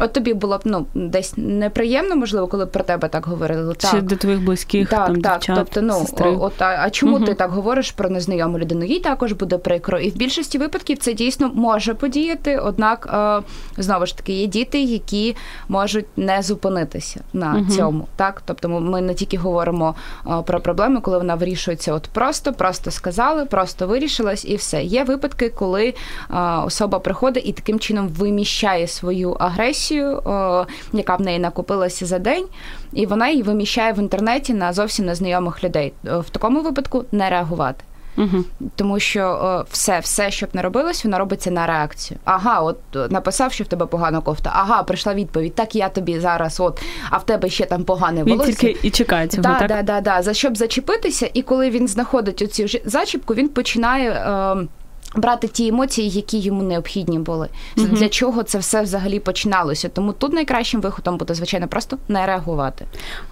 От 0.00 0.12
тобі 0.12 0.34
було 0.34 0.58
б 0.58 0.60
ну 0.64 0.86
десь 0.94 1.34
неприємно, 1.36 2.16
можливо, 2.16 2.46
коли 2.46 2.64
б 2.64 2.70
про 2.70 2.84
тебе 2.84 3.08
так 3.08 3.26
говорили. 3.26 3.74
Чи 3.78 3.88
так. 3.88 4.02
до 4.02 4.16
твоїх 4.16 4.44
близьких 4.44 4.88
так, 4.88 5.06
там, 5.06 5.20
так. 5.20 5.32
дівчат, 5.32 5.56
Тобто, 5.56 5.82
ну 5.82 5.94
сестри. 5.94 6.30
от 6.30 6.62
а, 6.62 6.78
а 6.80 6.90
чому 6.90 7.16
угу. 7.16 7.24
ти 7.24 7.34
так 7.34 7.50
говориш 7.50 7.90
про 7.90 8.10
незнайому 8.10 8.58
людину? 8.58 8.84
Їй 8.84 9.00
також 9.00 9.32
буде 9.32 9.58
прикро. 9.58 9.98
І 9.98 10.10
в 10.10 10.16
більшості 10.16 10.58
випадків 10.58 10.98
це 10.98 11.12
дійсно 11.12 11.50
може 11.54 11.94
подіяти. 11.94 12.58
Однак 12.58 13.08
е, 13.12 13.82
знову 13.82 14.06
ж 14.06 14.16
таки 14.16 14.32
є 14.32 14.46
діти, 14.46 14.82
які 14.82 15.36
можуть 15.68 16.06
не 16.16 16.42
зупинитися 16.42 17.20
на 17.32 17.54
угу. 17.54 17.70
цьому. 17.70 18.08
Так, 18.16 18.42
тобто, 18.44 18.68
ми 18.68 19.00
не 19.00 19.14
тільки 19.14 19.36
говоримо 19.36 19.94
е, 20.26 20.42
про 20.46 20.60
проблеми, 20.60 21.00
коли 21.00 21.18
вона 21.18 21.34
вирішується, 21.34 21.92
от 21.92 22.08
просто, 22.12 22.52
просто 22.52 22.90
сказали, 22.90 23.44
просто 23.44 23.86
вирішили 23.86 24.15
вирішилась, 24.22 24.44
і 24.44 24.56
все. 24.56 24.82
Є 24.82 25.04
випадки, 25.04 25.48
коли 25.48 25.94
а, 26.28 26.64
особа 26.64 26.98
приходить 26.98 27.46
і 27.46 27.52
таким 27.52 27.78
чином 27.78 28.08
виміщає 28.08 28.86
свою 28.86 29.32
агресію, 29.32 30.22
а, 30.24 30.66
яка 30.92 31.16
в 31.16 31.20
неї 31.20 31.38
накопилася 31.38 32.06
за 32.06 32.18
день, 32.18 32.46
і 32.92 33.06
вона 33.06 33.28
її 33.28 33.42
виміщає 33.42 33.92
в 33.92 33.98
інтернеті 33.98 34.54
на 34.54 34.72
зовсім 34.72 35.06
незнайомих 35.06 35.64
людей. 35.64 35.92
В 36.04 36.30
такому 36.30 36.62
випадку 36.62 37.04
не 37.12 37.30
реагувати. 37.30 37.84
Угу. 38.16 38.44
Тому 38.76 39.00
що 39.00 39.22
о, 39.22 39.64
все, 39.70 39.98
все, 39.98 40.30
щоб 40.30 40.48
не 40.52 40.62
робилось, 40.62 41.04
воно 41.04 41.18
робиться 41.18 41.50
на 41.50 41.66
реакцію. 41.66 42.20
Ага, 42.24 42.60
от 42.60 42.78
написав, 43.10 43.52
що 43.52 43.64
в 43.64 43.66
тебе 43.66 43.86
погана 43.86 44.20
кофта. 44.20 44.50
Ага, 44.54 44.82
прийшла 44.82 45.14
відповідь. 45.14 45.54
Так 45.54 45.74
я 45.74 45.88
тобі 45.88 46.20
зараз, 46.20 46.60
от, 46.60 46.82
а 47.10 47.16
в 47.16 47.26
тебе 47.26 47.48
ще 47.48 47.66
там 47.66 47.84
погане 47.84 48.24
волосся. 48.24 48.46
Він 48.46 48.56
тільки 48.56 48.86
і 48.86 48.90
чекає 48.90 49.28
цього, 49.28 49.42
да, 49.42 49.58
так? 49.58 49.68
Да, 49.68 49.82
да, 49.82 50.00
да. 50.00 50.22
За 50.22 50.34
щоб 50.34 50.56
зачепитися, 50.56 51.30
і 51.34 51.42
коли 51.42 51.70
він 51.70 51.88
знаходить 51.88 52.42
оцю 52.42 52.78
зачіпку, 52.84 53.34
він 53.34 53.48
починає. 53.48 54.10
Е, 54.10 54.66
Брати 55.14 55.48
ті 55.48 55.68
емоції, 55.68 56.10
які 56.10 56.38
йому 56.38 56.62
необхідні 56.62 57.18
були, 57.18 57.48
uh 57.76 57.88
для 57.88 58.08
чого 58.08 58.42
це 58.42 58.58
все 58.58 58.82
взагалі 58.82 59.20
починалося. 59.20 59.88
Тому 59.88 60.12
тут 60.12 60.32
найкращим 60.32 60.80
виходом 60.80 61.16
буде 61.16 61.34
звичайно 61.34 61.68
просто 61.68 61.98
не 62.08 62.26
реагувати. 62.26 62.84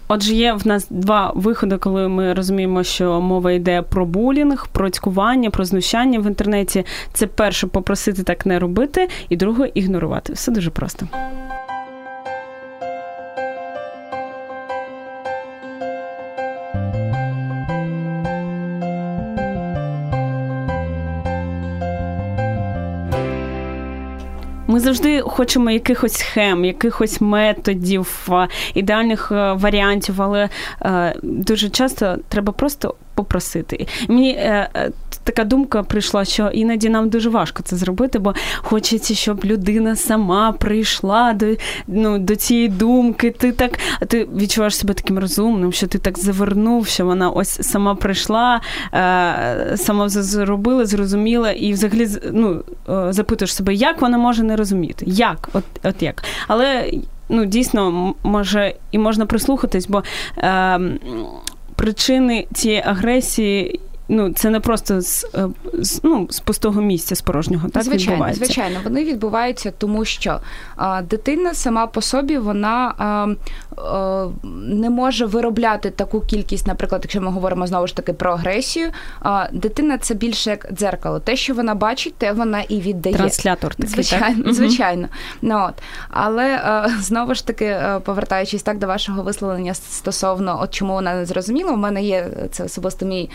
Отже, 0.09 0.35
є 0.35 0.53
в 0.53 0.67
нас 0.67 0.87
два 0.91 1.33
виходи, 1.35 1.77
коли 1.77 2.09
ми 2.09 2.35
розуміємо, 2.35 2.83
що 2.83 3.21
мова 3.21 3.53
йде 3.53 3.83
про 3.83 4.07
булінг, 4.07 4.69
про 4.73 4.91
цькування, 4.91 5.51
про 5.51 5.65
знущання 5.65 6.19
в 6.19 6.27
інтернеті. 6.27 6.85
Це 7.13 7.27
перше 7.27 7.67
попросити 7.67 8.23
так 8.23 8.47
не 8.47 8.59
робити, 8.59 9.09
і 9.29 9.37
друге 9.37 9.71
ігнорувати. 9.75 10.33
Все 10.33 10.53
дуже 10.53 10.71
просто. 10.71 11.09
Ми 24.75 24.81
завжди 24.81 25.21
хочемо 25.21 25.71
якихось 25.71 26.13
схем, 26.13 26.65
якихось 26.65 27.21
методів, 27.21 28.29
ідеальних 28.75 29.33
е, 29.33 29.53
варіантів, 29.53 30.23
але 30.23 30.49
е, 30.83 31.15
дуже 31.23 31.71
часто 31.71 32.17
треба 32.29 32.53
просто 32.53 32.95
попросити. 33.15 33.87
Мені 34.09 34.31
е, 34.31 34.69
е, 34.77 34.91
така 35.25 35.45
думка 35.45 35.83
прийшла, 35.83 36.25
що 36.25 36.49
іноді 36.49 36.89
нам 36.89 37.09
дуже 37.09 37.31
важко 37.31 37.63
це 37.63 37.77
зробити, 37.77 38.19
бо 38.19 38.35
хочеться, 38.57 39.15
щоб 39.15 39.45
людина 39.45 39.97
сама 39.97 40.53
прийшла 40.53 41.33
до 41.33 41.47
ну, 41.87 42.19
до 42.19 42.37
цієї 42.37 42.69
думки. 42.69 43.31
Ти 43.31 43.53
так 43.53 43.79
ти 44.09 44.29
відчуваєш 44.37 44.77
себе 44.77 44.95
таким 44.95 45.19
розумним, 45.19 45.73
що 45.73 45.87
ти 45.87 45.99
так 45.99 46.19
завернув, 46.19 46.87
що 46.87 47.05
вона 47.07 47.31
ось 47.31 47.59
сама 47.63 47.95
прийшла, 47.95 48.61
е, 48.95 49.77
сама 49.77 50.09
зробила, 50.09 50.87
зрозуміла, 50.87 51.51
і 51.51 51.73
взагалі 51.73 52.09
ну, 52.33 52.63
е, 52.89 53.13
запитуєш 53.13 53.55
себе, 53.55 53.75
як 53.75 54.01
вона 54.01 54.19
може 54.19 54.43
не 54.43 54.57
розуміти? 54.57 55.05
Як? 55.09 55.49
От, 55.53 55.65
От 55.83 56.03
як? 56.03 56.25
Але. 56.49 56.91
Ну, 57.29 57.45
дійсно, 57.45 58.15
може 58.23 58.75
і 58.91 58.99
можна 58.99 59.27
прислухатись, 59.27 59.87
бо 59.87 60.03
е, 60.39 60.81
причини 61.77 62.47
цієї 62.55 62.83
агресії. 62.87 63.81
Ну, 64.09 64.33
це 64.33 64.51
не 64.51 64.61
просто 64.61 65.01
з, 65.01 65.27
е, 65.35 65.49
з 65.73 66.01
ну, 66.03 66.27
з 66.31 66.41
пустого 66.41 66.81
місця, 66.81 67.15
з 67.15 67.23
порожнього. 67.23 67.69
Так 67.69 67.83
звичайно, 67.83 68.13
відбувається. 68.13 68.45
звичайно, 68.45 68.81
вони 68.85 69.05
відбуваються, 69.05 69.73
тому 69.79 70.05
що 70.05 70.41
а, 70.77 71.03
дитина 71.03 71.55
сама 71.55 71.87
по 71.87 72.03
собі 72.03 72.39
вона 72.39 72.95
а, 72.99 73.29
а, 73.83 74.29
не 74.55 74.91
може 74.91 75.27
виробляти 75.27 75.91
таку 75.91 76.21
кількість, 76.21 76.67
наприклад, 76.67 77.01
якщо 77.05 77.21
ми 77.21 77.31
говоримо 77.31 77.67
знову 77.67 77.87
ж 77.87 77.97
таки 77.97 78.13
про 78.13 78.33
агресію. 78.33 78.91
А, 79.21 79.47
Дитина 79.53 79.99
це 79.99 80.15
більше 80.15 80.51
як 80.51 80.69
дзеркало. 80.73 81.21
Те, 81.21 81.37
що 81.37 81.55
вона 81.55 81.75
бачить, 81.75 82.15
те 82.15 82.33
вона 82.33 82.61
і 82.61 82.81
віддає. 82.81 83.17
Транслятор 83.17 83.75
такий, 83.75 83.91
звичайно, 83.91 84.45
так? 84.45 84.55
звичайно. 84.55 85.09
Ну, 85.43 85.65
от. 85.69 85.75
Але 86.11 86.61
а, 86.65 86.89
знову 87.01 87.35
ж 87.35 87.47
таки, 87.47 87.77
повертаючись 88.05 88.63
так 88.63 88.79
до 88.79 88.87
вашого 88.87 89.23
висловлення 89.23 89.75
стосовно 89.75 90.59
от 90.63 90.75
чому 90.75 90.93
вона 90.93 91.15
не 91.15 91.27
зрозуміла, 91.27 91.73
у 91.73 91.77
мене 91.77 92.03
є 92.03 92.31
це 92.51 92.65
особисто 92.65 93.07
мій 93.07 93.31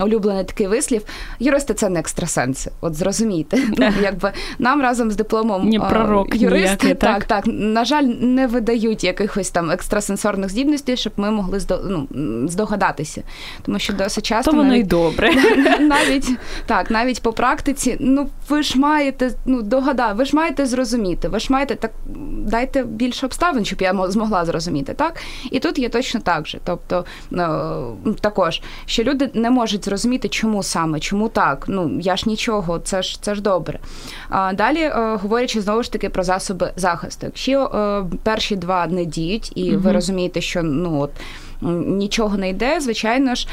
улюблений 0.00 0.44
такий 0.44 0.66
вислів. 0.66 1.02
Юристи 1.38 1.74
це 1.74 1.88
не 1.88 2.00
екстрасенси. 2.00 2.70
От 2.80 2.94
зрозумійте. 2.94 3.58
Ну, 3.78 3.92
якби 4.02 4.32
нам 4.58 4.82
разом 4.82 5.10
з 5.10 5.16
дипломом 5.16 5.68
Ні 5.68 5.78
пророк 5.78 6.36
юристи 6.36 6.86
ніякий, 6.86 6.94
так, 6.94 7.24
так, 7.24 7.44
на 7.46 7.84
жаль, 7.84 8.02
не 8.20 8.46
видають 8.46 9.04
якихось 9.04 9.50
там 9.50 9.70
екстрасенсорних 9.70 10.50
здібностей, 10.50 10.96
щоб 10.96 11.12
ми 11.16 11.30
могли 11.30 11.60
ну, 11.84 12.08
здогадатися. 12.48 13.22
Тому 13.62 13.78
що 13.78 13.92
досить 13.92 14.26
часто 14.26 14.50
То 14.50 14.56
воно 14.56 14.68
навіть, 14.68 14.86
й 14.86 14.88
добре. 14.88 15.32
Навіть 15.80 16.30
так, 16.66 16.90
навіть 16.90 17.22
по 17.22 17.32
практиці, 17.32 17.96
ну 18.00 18.28
ви 18.48 18.62
ж 18.62 18.78
маєте 18.78 19.30
ну 19.46 19.62
догада, 19.62 20.12
ви 20.12 20.24
ж 20.24 20.36
маєте 20.36 20.66
зрозуміти, 20.66 21.28
ви 21.28 21.38
ж 21.38 21.52
маєте 21.52 21.74
так 21.74 21.90
дайте 22.28 22.82
більше 22.82 23.26
обставин, 23.26 23.64
щоб 23.64 23.82
я 23.82 24.08
змогла 24.08 24.44
зрозуміти. 24.44 24.94
так? 24.94 25.16
І 25.50 25.58
тут 25.58 25.78
є 25.78 25.88
точно 25.88 26.20
так 26.20 26.48
же. 26.48 26.58
Тобто 26.64 27.04
також, 28.20 28.62
що 28.86 29.02
люди 29.02 29.30
не 29.34 29.50
можуть 29.50 29.57
зрозуміти, 29.66 30.28
чому 30.28 30.62
саме, 30.62 31.00
чому 31.00 31.28
так. 31.28 31.64
Ну 31.68 31.98
я 32.00 32.16
ж 32.16 32.28
нічого, 32.28 32.78
це 32.78 33.02
ж 33.02 33.22
це 33.22 33.34
ж 33.34 33.42
добре. 33.42 33.78
А 34.28 34.52
Далі, 34.52 34.92
говорячи 34.94 35.60
знову 35.60 35.82
ж 35.82 35.92
таки 35.92 36.08
про 36.08 36.22
засоби 36.22 36.72
захисту, 36.76 37.26
якщо 37.26 38.06
перші 38.22 38.56
два 38.56 38.86
не 38.86 39.04
діють, 39.04 39.52
і 39.54 39.72
угу. 39.72 39.80
ви 39.80 39.92
розумієте, 39.92 40.40
що 40.40 40.62
ну 40.62 41.00
от 41.00 41.10
нічого 41.60 42.36
не 42.36 42.48
йде, 42.48 42.80
звичайно 42.80 43.34
ж, 43.34 43.48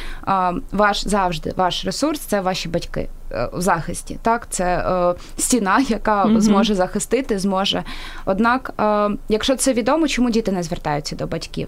ваш 0.71 1.07
завжди 1.07 1.53
ваш 1.55 1.85
ресурс 1.85 2.19
це 2.19 2.41
ваші 2.41 2.69
батьки 2.69 3.09
е, 3.31 3.49
в 3.53 3.61
захисті. 3.61 4.19
Так, 4.21 4.47
це 4.49 4.65
е, 4.65 5.15
стіна, 5.37 5.79
яка 5.87 6.29
зможе 6.37 6.75
захистити, 6.75 7.39
зможе. 7.39 7.83
Однак, 8.25 8.73
е, 8.79 9.09
якщо 9.29 9.55
це 9.55 9.73
відомо, 9.73 10.07
чому 10.07 10.29
діти 10.29 10.51
не 10.51 10.63
звертаються 10.63 11.15
до 11.15 11.27
батьків? 11.27 11.67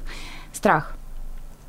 Страх. 0.54 0.97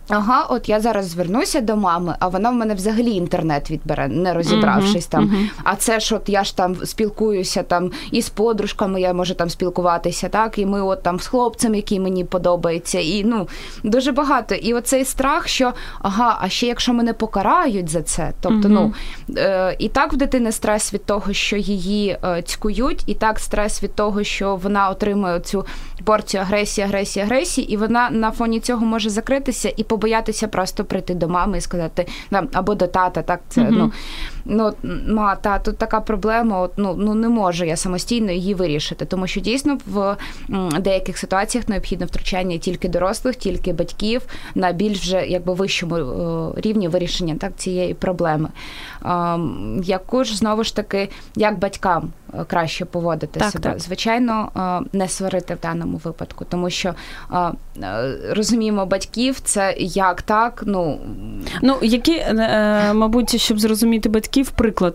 Ага, 0.09 0.47
от 0.49 0.69
я 0.69 0.81
зараз 0.81 1.09
звернуся 1.09 1.61
до 1.61 1.77
мами, 1.77 2.17
а 2.19 2.29
вона 2.29 2.51
в 2.51 2.55
мене 2.55 2.75
взагалі 2.75 3.11
інтернет 3.11 3.71
відбере, 3.71 4.09
не 4.09 4.35
розібравшись 4.35 5.07
uh-huh, 5.07 5.11
там. 5.11 5.25
Uh-huh. 5.25 5.49
А 5.65 5.77
це 5.77 6.01
ж 6.01 6.15
от 6.15 6.29
я 6.29 6.45
ж 6.45 6.57
там 6.57 6.77
спілкуюся 6.85 7.63
там 7.63 7.91
і 8.11 8.23
з 8.23 8.29
подружками, 8.29 9.01
я 9.01 9.13
можу 9.13 9.35
там 9.35 9.51
спілкуватися, 9.51 10.29
так, 10.29 10.59
і 10.59 10.67
ми 10.67 10.83
от 10.83 11.03
там 11.03 11.21
з 11.21 11.27
хлопцем, 11.27 11.75
який 11.75 12.01
мені 12.01 12.25
подобається, 12.25 12.99
і 13.01 13.25
ну 13.25 13.49
дуже 13.85 14.13
багато. 14.13 14.55
І 14.55 14.75
оцей 14.75 15.05
страх, 15.05 15.49
що 15.49 15.73
ага, 16.01 16.39
а 16.41 16.49
ще 16.49 16.67
якщо 16.67 16.93
мене 16.93 17.13
покарають 17.13 17.89
за 17.89 18.03
це, 18.03 18.33
тобто, 18.41 18.69
uh-huh. 18.69 18.73
ну 18.73 18.93
е, 19.37 19.77
і 19.79 19.89
так 19.89 20.13
в 20.13 20.17
дитини 20.17 20.53
стрес 20.53 20.95
від 20.95 21.05
того, 21.05 21.33
що 21.33 21.57
її 21.57 22.19
е, 22.25 22.43
цькують, 22.43 23.03
і 23.07 23.15
так 23.15 23.39
стрес 23.39 23.83
від 23.83 23.95
того, 23.95 24.25
що 24.25 24.57
вона 24.57 24.91
отримує 24.91 25.41
цю 25.41 25.67
порцію 26.09 26.41
агресії, 26.41 26.85
агресії, 26.85 27.25
агресії, 27.25 27.73
і 27.73 27.77
вона 27.77 28.11
на 28.11 28.31
фоні 28.31 28.61
цього 28.61 28.87
може 28.87 29.11
закритися 29.11 29.73
і 29.77 29.85
побоятися 29.85 30.49
просто 30.49 30.85
прийти 30.85 31.15
до 31.15 31.29
мами 31.29 31.59
і 31.59 31.61
сказати 31.61 32.07
нам 32.31 32.49
або 32.53 32.75
до 32.75 32.87
тата, 32.87 33.23
так 33.23 33.41
це 33.49 33.61
mm-hmm. 33.61 33.71
ну 33.71 33.93
ну 34.49 34.73
ма, 35.07 35.37
та 35.37 35.59
тут 35.59 35.79
така 35.79 36.01
проблема, 36.01 36.61
от, 36.61 36.73
ну 36.77 36.95
ну 36.99 37.15
не 37.15 37.29
можу 37.29 37.65
я 37.65 37.77
самостійно 37.77 38.33
її 38.33 38.55
вирішити, 38.55 39.05
тому 39.05 39.27
що 39.27 39.41
дійсно 39.41 39.79
в 39.87 40.17
деяких 40.81 41.19
ситуаціях 41.19 41.69
необхідно 41.69 42.07
втручання 42.07 42.59
тільки 42.59 42.89
дорослих, 42.89 43.37
тільки 43.37 43.73
батьків 43.73 44.23
на 44.55 44.73
більш 44.73 45.01
вже 45.01 45.27
якби 45.27 45.55
вищому 45.55 45.97
е, 45.97 46.61
рівні 46.61 46.89
вирішення 46.89 47.35
так 47.35 47.53
цієї 47.57 47.95
проблеми. 47.95 48.49
Яку 49.83 50.25
ж 50.25 50.37
знову 50.37 50.65
ж 50.65 50.77
таки, 50.77 51.09
як 51.37 51.59
батькам 51.59 52.13
е, 52.35 52.45
краще 52.45 52.85
поводити 52.85 53.41
так, 53.41 53.51
себе? 53.51 53.71
Так. 53.71 53.81
Звичайно, 53.81 54.49
е, 54.57 54.97
не 54.99 55.09
сварити 55.09 55.55
в 55.55 55.61
даному 55.61 56.01
випадку, 56.05 56.47
тому 56.49 56.71
що 56.71 56.95
розуміємо 58.31 58.87
батьків, 58.87 59.41
це 59.41 59.75
як 59.79 60.23
так. 60.23 60.63
Ну 60.67 61.01
ну 61.63 61.77
які, 61.83 62.23
мабуть, 62.95 63.41
щоб 63.41 63.59
зрозуміти 63.61 64.09
батьків 64.09 64.38
батьків 64.39 64.51
приклад 64.57 64.95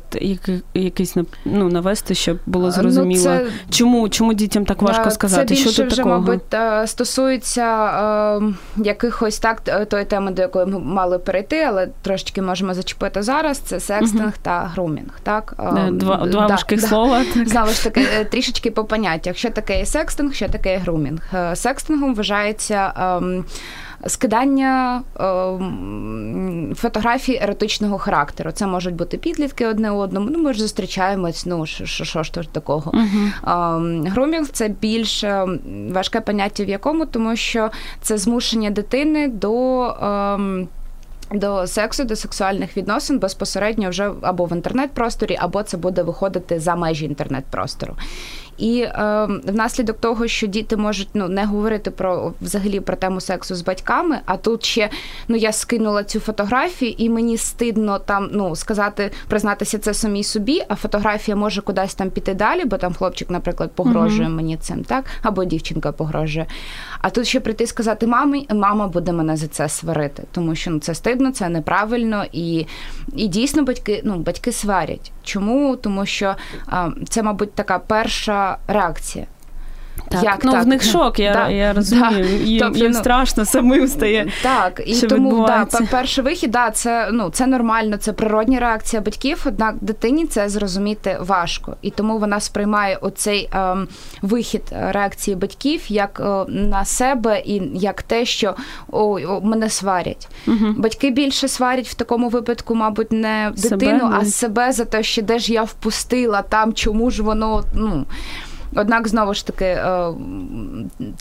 якийсь 0.73 1.15
ну, 1.45 1.69
навести, 1.69 2.15
щоб 2.15 2.37
було 2.45 2.65
ну, 2.65 2.71
зрозуміло, 2.71 3.23
ну, 3.25 3.39
це, 3.39 3.45
чому 3.69 4.09
чому 4.09 4.33
дітям 4.33 4.65
так 4.65 4.81
важко 4.81 5.11
сказати? 5.11 5.45
Це 5.47 5.53
більше 5.53 5.69
що 5.69 5.85
вже, 5.85 5.95
такого? 5.95 6.19
мабуть, 6.19 6.53
е, 6.53 6.87
стосується 6.87 7.85
е, 8.37 8.53
якихось 8.77 9.39
так 9.39 9.61
е, 9.67 9.85
тої 9.85 10.05
теми, 10.05 10.31
до 10.31 10.41
якої 10.41 10.65
ми 10.65 10.79
мали 10.79 11.19
перейти, 11.19 11.61
але 11.61 11.87
трошечки 12.01 12.41
можемо 12.41 12.73
зачепити 12.73 13.21
зараз. 13.21 13.57
Це 13.57 13.79
секстинг 13.79 14.23
угу. 14.23 14.33
та 14.41 14.59
грумінг. 14.59 15.19
Так? 15.23 15.55
Е, 15.59 15.91
два 15.91 16.17
два 16.17 16.25
да, 16.25 16.47
важких 16.47 16.81
да. 16.81 16.87
слова. 16.87 17.23
Так. 17.33 17.47
Знову 17.47 17.71
ж 17.71 17.83
таки, 17.83 18.05
трішечки 18.31 18.71
по 18.71 18.85
поняттях. 18.85 19.37
Що 19.37 19.49
таке 19.49 19.85
секстинг, 19.85 20.33
що 20.33 20.49
таке 20.49 20.77
грумінг. 20.77 21.21
Секстингом 21.53 22.15
вважається. 22.15 22.93
Е, 23.21 23.43
скидання 24.07 25.03
е, 25.19 26.75
фотографій 26.75 27.39
еротичного 27.41 27.97
характеру. 27.97 28.51
Це 28.51 28.67
можуть 28.67 28.95
бути 28.95 29.17
підлітки 29.17 29.67
одне 29.67 29.91
одному. 29.91 30.29
Ну, 30.31 30.39
ми 30.39 30.53
ж 30.53 30.61
зустрічаємось. 30.61 31.45
Ну 31.45 31.65
що 31.65 31.85
що, 32.05 32.23
ж 32.23 32.31
такого? 32.51 32.91
Uh-huh. 32.91 34.05
Е, 34.05 34.09
грумінг 34.09 34.47
це 34.47 34.67
більш 34.67 35.23
е, 35.23 35.45
важке 35.91 36.21
поняття 36.21 36.63
в 36.63 36.69
якому, 36.69 37.05
тому 37.05 37.35
що 37.35 37.69
це 38.01 38.17
змушення 38.17 38.69
дитини 38.69 39.27
до. 39.27 39.83
Е, 39.85 40.67
до 41.31 41.67
сексу, 41.67 42.03
до 42.03 42.15
сексуальних 42.15 42.77
відносин 42.77 43.19
безпосередньо 43.19 43.89
вже 43.89 44.11
або 44.21 44.45
в 44.45 44.51
інтернет-просторі, 44.51 45.37
або 45.41 45.63
це 45.63 45.77
буде 45.77 46.03
виходити 46.03 46.59
за 46.59 46.75
межі 46.75 47.05
інтернет-простору. 47.05 47.95
І 48.57 48.81
е, 48.81 49.27
внаслідок 49.45 49.97
того, 49.99 50.27
що 50.27 50.47
діти 50.47 50.77
можуть 50.77 51.07
ну 51.13 51.27
не 51.27 51.45
говорити 51.45 51.91
про 51.91 52.33
взагалі 52.41 52.79
про 52.79 52.95
тему 52.95 53.21
сексу 53.21 53.55
з 53.55 53.61
батьками, 53.61 54.19
а 54.25 54.37
тут 54.37 54.65
ще 54.65 54.89
ну 55.27 55.35
я 55.35 55.51
скинула 55.51 56.03
цю 56.03 56.19
фотографію, 56.19 56.95
і 56.97 57.09
мені 57.09 57.37
стидно 57.37 57.99
там 57.99 58.29
ну 58.33 58.55
сказати, 58.55 59.11
признатися 59.27 59.79
це 59.79 59.93
самій 59.93 60.23
собі, 60.23 60.61
а 60.67 60.75
фотографія 60.75 61.37
може 61.37 61.61
кудись 61.61 61.95
там 61.95 62.09
піти 62.09 62.33
далі, 62.33 62.65
бо 62.65 62.77
там 62.77 62.93
хлопчик, 62.93 63.29
наприклад, 63.29 63.71
погрожує 63.75 64.27
mm 64.29 64.33
мені 64.33 64.57
цим, 64.57 64.83
так 64.83 65.05
або 65.21 65.43
дівчинка 65.43 65.91
погрожує. 65.91 66.45
А 67.01 67.09
тут 67.09 67.27
ще 67.27 67.39
прийти 67.39 67.63
і 67.63 67.67
сказати 67.67 68.07
мамі, 68.07 68.47
мама 68.53 68.87
буде 68.87 69.11
мене 69.11 69.37
за 69.37 69.47
це 69.47 69.69
сварити, 69.69 70.23
тому 70.31 70.55
що 70.55 70.71
ну 70.71 70.79
це 70.79 70.95
стидно, 70.95 71.31
це 71.31 71.49
неправильно, 71.49 72.25
і 72.31 72.65
і 73.15 73.27
дійсно 73.27 73.63
батьки 73.63 74.01
ну 74.03 74.15
батьки 74.15 74.51
сварять. 74.51 75.11
Чому? 75.23 75.75
Тому 75.75 76.05
що 76.05 76.35
а, 76.65 76.89
це, 77.09 77.23
мабуть, 77.23 77.53
така 77.53 77.79
перша 77.79 78.42
реакція. 78.67 79.25
Так, 80.09 80.23
Як 80.23 80.43
ну 80.43 80.51
так? 80.51 80.63
в 80.63 80.67
них 80.67 80.83
шок, 80.83 81.19
я 81.19 81.33
да, 81.33 81.49
я 81.49 81.73
розумію. 81.73 82.23
Да. 82.23 82.43
Їм, 82.43 82.59
тобто, 82.59 82.79
їм 82.79 82.91
ну, 82.91 82.97
страшно 82.97 83.45
самим 83.45 83.87
стає. 83.87 84.31
Так, 84.43 84.81
і 84.85 84.95
що 84.95 85.07
тому 85.07 85.45
да, 85.47 85.67
перший 85.91 86.23
вихід, 86.23 86.51
да, 86.51 86.71
це 86.71 87.09
ну 87.11 87.29
це 87.29 87.47
нормально, 87.47 87.97
це 87.97 88.13
природня 88.13 88.59
реакція 88.59 89.01
батьків. 89.01 89.43
Однак 89.45 89.75
дитині 89.81 90.27
це 90.27 90.49
зрозуміти 90.49 91.17
важко, 91.19 91.75
і 91.81 91.89
тому 91.89 92.17
вона 92.17 92.39
сприймає 92.39 92.95
оцей 92.95 93.49
ем, 93.51 93.87
вихід 94.21 94.61
реакції 94.71 95.35
батьків 95.35 95.81
як 95.87 96.21
е, 96.25 96.51
на 96.51 96.85
себе 96.85 97.41
і 97.45 97.61
як 97.73 98.01
те, 98.01 98.25
що 98.25 98.55
о, 98.91 99.19
о 99.27 99.41
мене 99.41 99.69
сварять. 99.69 100.27
Угу. 100.47 100.73
Батьки 100.77 101.09
більше 101.09 101.47
сварять 101.47 101.87
в 101.87 101.93
такому 101.93 102.29
випадку, 102.29 102.75
мабуть, 102.75 103.11
не 103.11 103.51
дитину, 103.55 103.99
себе? 103.99 104.17
а 104.21 104.25
себе 104.25 104.71
за 104.71 104.85
те, 104.85 105.03
що 105.03 105.21
де 105.21 105.39
ж 105.39 105.53
я 105.53 105.63
впустила 105.63 106.41
там, 106.41 106.73
чому 106.73 107.11
ж 107.11 107.23
воно 107.23 107.63
ну. 107.75 108.05
Однак 108.75 109.07
знову 109.07 109.33
ж 109.33 109.47
таки 109.47 109.65
е, 109.65 110.07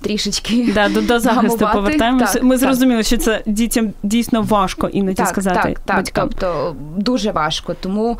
трішечки 0.02 0.72
да, 0.74 0.88
до, 0.88 1.00
до 1.00 1.20
захисту 1.20 1.68
повертаємося. 1.72 2.40
Ми 2.42 2.56
зрозуміли, 2.56 3.02
що 3.02 3.16
це 3.16 3.42
дітям 3.46 3.92
дійсно 4.02 4.42
важко 4.42 4.88
іноді 4.88 5.14
так, 5.14 5.28
сказати. 5.28 5.60
Так, 5.62 5.78
так, 5.78 5.96
батькам. 5.96 6.28
тобто 6.28 6.76
дуже 6.96 7.32
важко. 7.32 7.74
Тому 7.80 8.18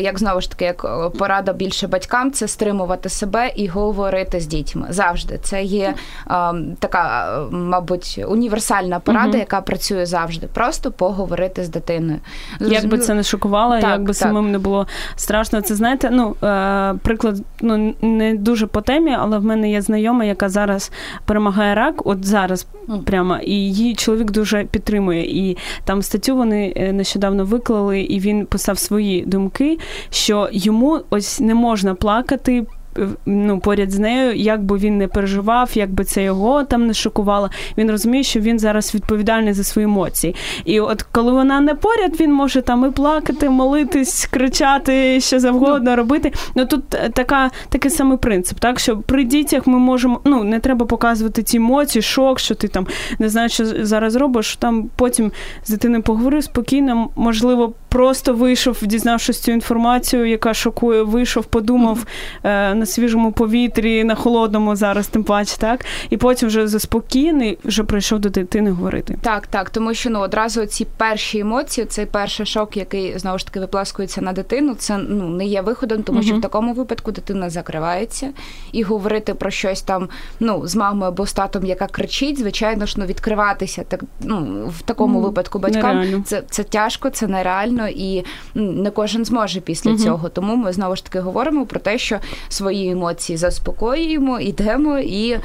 як 0.00 0.18
знову 0.18 0.40
ж 0.40 0.50
таки, 0.50 0.64
як 0.64 1.10
порада 1.18 1.52
більше 1.52 1.86
батькам, 1.86 2.32
це 2.32 2.48
стримувати 2.48 3.08
себе 3.08 3.52
і 3.56 3.66
говорити 3.66 4.40
з 4.40 4.46
дітьми 4.46 4.86
завжди. 4.90 5.38
Це 5.42 5.62
є 5.62 5.94
така, 6.78 7.36
мабуть, 7.50 8.24
універсальна 8.28 9.00
порада, 9.00 9.28
угу. 9.28 9.38
яка 9.38 9.60
працює 9.60 10.06
завжди. 10.06 10.46
Просто 10.46 10.90
поговорити 10.90 11.64
з 11.64 11.68
дитиною. 11.68 12.18
Зрозуміло? 12.58 12.82
Як 12.82 12.90
би 12.90 12.98
це 12.98 13.14
не 13.14 13.22
шокувало, 13.22 13.80
так, 13.80 13.90
як 13.90 14.02
би 14.02 14.14
самим 14.14 14.52
не 14.52 14.58
було 14.58 14.86
страшно. 15.16 15.60
Це 15.60 15.74
знаєте, 15.74 16.10
ну 16.10 16.36
е, 16.42 16.94
приклад 17.02 17.36
ну 17.60 17.94
не 18.02 18.34
дуже 18.34 18.66
по 18.72 18.80
темі, 18.80 19.16
але 19.18 19.38
в 19.38 19.44
мене 19.44 19.70
є 19.70 19.82
знайома, 19.82 20.24
яка 20.24 20.48
зараз 20.48 20.92
перемагає 21.24 21.74
рак, 21.74 22.06
от 22.06 22.24
зараз 22.24 22.66
прямо, 23.04 23.38
і 23.38 23.54
її 23.54 23.94
чоловік 23.94 24.30
дуже 24.30 24.64
підтримує. 24.64 25.24
І 25.24 25.56
там 25.84 26.02
статтю 26.02 26.36
вони 26.36 26.72
е, 26.76 26.92
нещодавно 26.92 27.44
виклали, 27.44 28.00
і 28.00 28.20
він 28.20 28.46
писав 28.46 28.78
свої 28.78 29.22
думки, 29.26 29.78
що 30.10 30.48
йому 30.52 31.00
ось 31.10 31.40
не 31.40 31.54
можна 31.54 31.94
плакати 31.94 32.66
ну, 33.26 33.60
поряд 33.60 33.90
з 33.90 33.98
нею, 33.98 34.34
як 34.34 34.62
би 34.62 34.76
він 34.76 34.98
не 34.98 35.08
переживав, 35.08 35.70
як 35.74 35.90
би 35.92 36.04
це 36.04 36.24
його 36.24 36.64
там 36.64 36.86
не 36.86 36.94
шокувало. 36.94 37.50
Він 37.78 37.90
розуміє, 37.90 38.22
що 38.22 38.40
він 38.40 38.58
зараз 38.58 38.94
відповідальний 38.94 39.52
за 39.52 39.64
свої 39.64 39.84
емоції. 39.84 40.34
І 40.64 40.80
от 40.80 41.02
коли 41.02 41.32
вона 41.32 41.60
не 41.60 41.74
поряд, 41.74 42.20
він 42.20 42.32
може 42.32 42.62
там 42.62 42.86
і 42.88 42.90
плакати, 42.90 43.50
молитись, 43.50 44.26
кричати, 44.26 45.20
що 45.20 45.40
завгодно 45.40 45.90
ну. 45.90 45.96
робити. 45.96 46.32
Ну 46.54 46.66
тут 46.66 46.88
така 46.88 47.50
такий 47.68 47.90
самий 47.90 48.18
принцип, 48.18 48.58
так 48.58 48.80
що 48.80 48.96
при 48.96 49.24
дітях 49.24 49.66
ми 49.66 49.78
можемо, 49.78 50.20
ну 50.24 50.44
не 50.44 50.60
треба 50.60 50.86
показувати 50.86 51.42
ці 51.42 51.56
емоції, 51.56 52.02
шок, 52.02 52.38
що 52.40 52.54
ти 52.54 52.68
там 52.68 52.86
не 53.18 53.28
знаєш, 53.28 53.52
що 53.52 53.64
зараз 53.66 54.16
робиш. 54.16 54.56
Там 54.56 54.90
потім 54.96 55.32
з 55.64 55.70
дитиною 55.70 56.02
поговорив 56.02 56.44
спокійно, 56.44 57.08
можливо, 57.16 57.72
просто 57.92 58.34
вийшов, 58.34 58.78
дізнавшись 58.82 59.40
цю 59.40 59.52
інформацію, 59.52 60.26
яка 60.26 60.54
шокує, 60.54 61.02
вийшов, 61.02 61.44
подумав 61.44 61.98
mm-hmm. 61.98 62.74
на 62.74 62.86
свіжому 62.86 63.32
повітрі, 63.32 64.04
на 64.04 64.14
холодному 64.14 64.76
зараз, 64.76 65.06
тим 65.06 65.24
паче, 65.24 65.56
так 65.58 65.84
і 66.10 66.16
потім 66.16 66.48
вже 66.48 66.68
заспокійний, 66.68 67.58
вже 67.64 67.84
прийшов 67.84 68.18
до 68.18 68.28
дитини 68.28 68.70
говорити. 68.70 69.18
Так, 69.22 69.46
так, 69.46 69.70
тому 69.70 69.94
що 69.94 70.10
ну 70.10 70.20
одразу 70.20 70.66
ці 70.66 70.86
перші 70.96 71.38
емоції, 71.38 71.86
цей 71.86 72.06
перший 72.06 72.46
шок, 72.46 72.76
який 72.76 73.18
знову 73.18 73.38
ж 73.38 73.46
таки 73.46 73.60
випласкується 73.60 74.22
на 74.22 74.32
дитину, 74.32 74.74
це 74.74 74.98
ну 74.98 75.28
не 75.28 75.46
є 75.46 75.60
виходом, 75.60 76.02
тому 76.02 76.20
mm-hmm. 76.20 76.26
що 76.26 76.36
в 76.36 76.40
такому 76.40 76.72
випадку 76.72 77.12
дитина 77.12 77.50
закривається 77.50 78.28
і 78.72 78.82
говорити 78.82 79.34
про 79.34 79.50
щось 79.50 79.82
там, 79.82 80.08
ну 80.40 80.66
з 80.66 80.76
мамою 80.76 81.08
або 81.08 81.26
з 81.26 81.32
татом, 81.32 81.64
яка 81.64 81.86
кричить, 81.86 82.38
звичайно 82.38 82.86
ж, 82.86 82.94
ну 82.98 83.06
відкриватися 83.06 83.84
так 83.88 84.04
ну 84.20 84.66
в 84.78 84.82
такому 84.82 85.18
mm-hmm. 85.18 85.22
випадку 85.22 85.58
батькам 85.58 85.96
нереально. 85.96 86.22
це 86.26 86.42
це 86.50 86.62
тяжко, 86.62 87.10
це 87.10 87.26
нереально 87.26 87.81
і 87.88 88.24
не 88.54 88.90
кожен 88.90 89.24
зможе 89.24 89.60
після 89.60 89.90
mm-hmm. 89.90 90.04
цього. 90.04 90.28
Тому 90.28 90.56
ми 90.56 90.72
знову 90.72 90.96
ж 90.96 91.04
таки 91.04 91.20
говоримо 91.20 91.66
про 91.66 91.80
те, 91.80 91.98
що 91.98 92.18
свої 92.48 92.90
емоції 92.90 93.36
заспокоюємо, 93.36 94.40
йдемо 94.40 94.98
і 94.98 95.38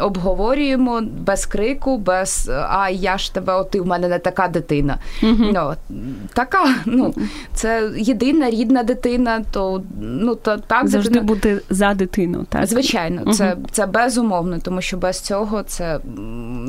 обговорюємо 0.00 1.02
без 1.18 1.46
крику, 1.46 1.98
без 1.98 2.50
а 2.68 2.90
я 2.90 3.18
ж 3.18 3.34
тебе, 3.34 3.54
от 3.54 3.70
ти 3.70 3.80
в 3.80 3.86
мене 3.86 4.08
не 4.08 4.18
така 4.18 4.48
дитина. 4.48 4.98
Mm-hmm. 5.22 5.50
Ну, 5.54 5.96
Така, 6.34 6.74
ну 6.86 7.14
це 7.54 7.90
єдина 7.96 8.50
рідна 8.50 8.82
дитина, 8.82 9.44
то 9.50 9.82
ну 10.00 10.34
то 10.34 10.56
так 10.56 10.88
завжди 10.88 11.10
дитина... 11.10 11.26
бути 11.26 11.60
за 11.70 11.94
дитину. 11.94 12.46
Так 12.48 12.66
звичайно, 12.66 13.32
це 13.32 13.56
це 13.70 13.86
безумовно, 13.86 14.58
тому 14.62 14.80
що 14.80 14.96
без 14.96 15.20
цього 15.20 15.62
це 15.62 16.00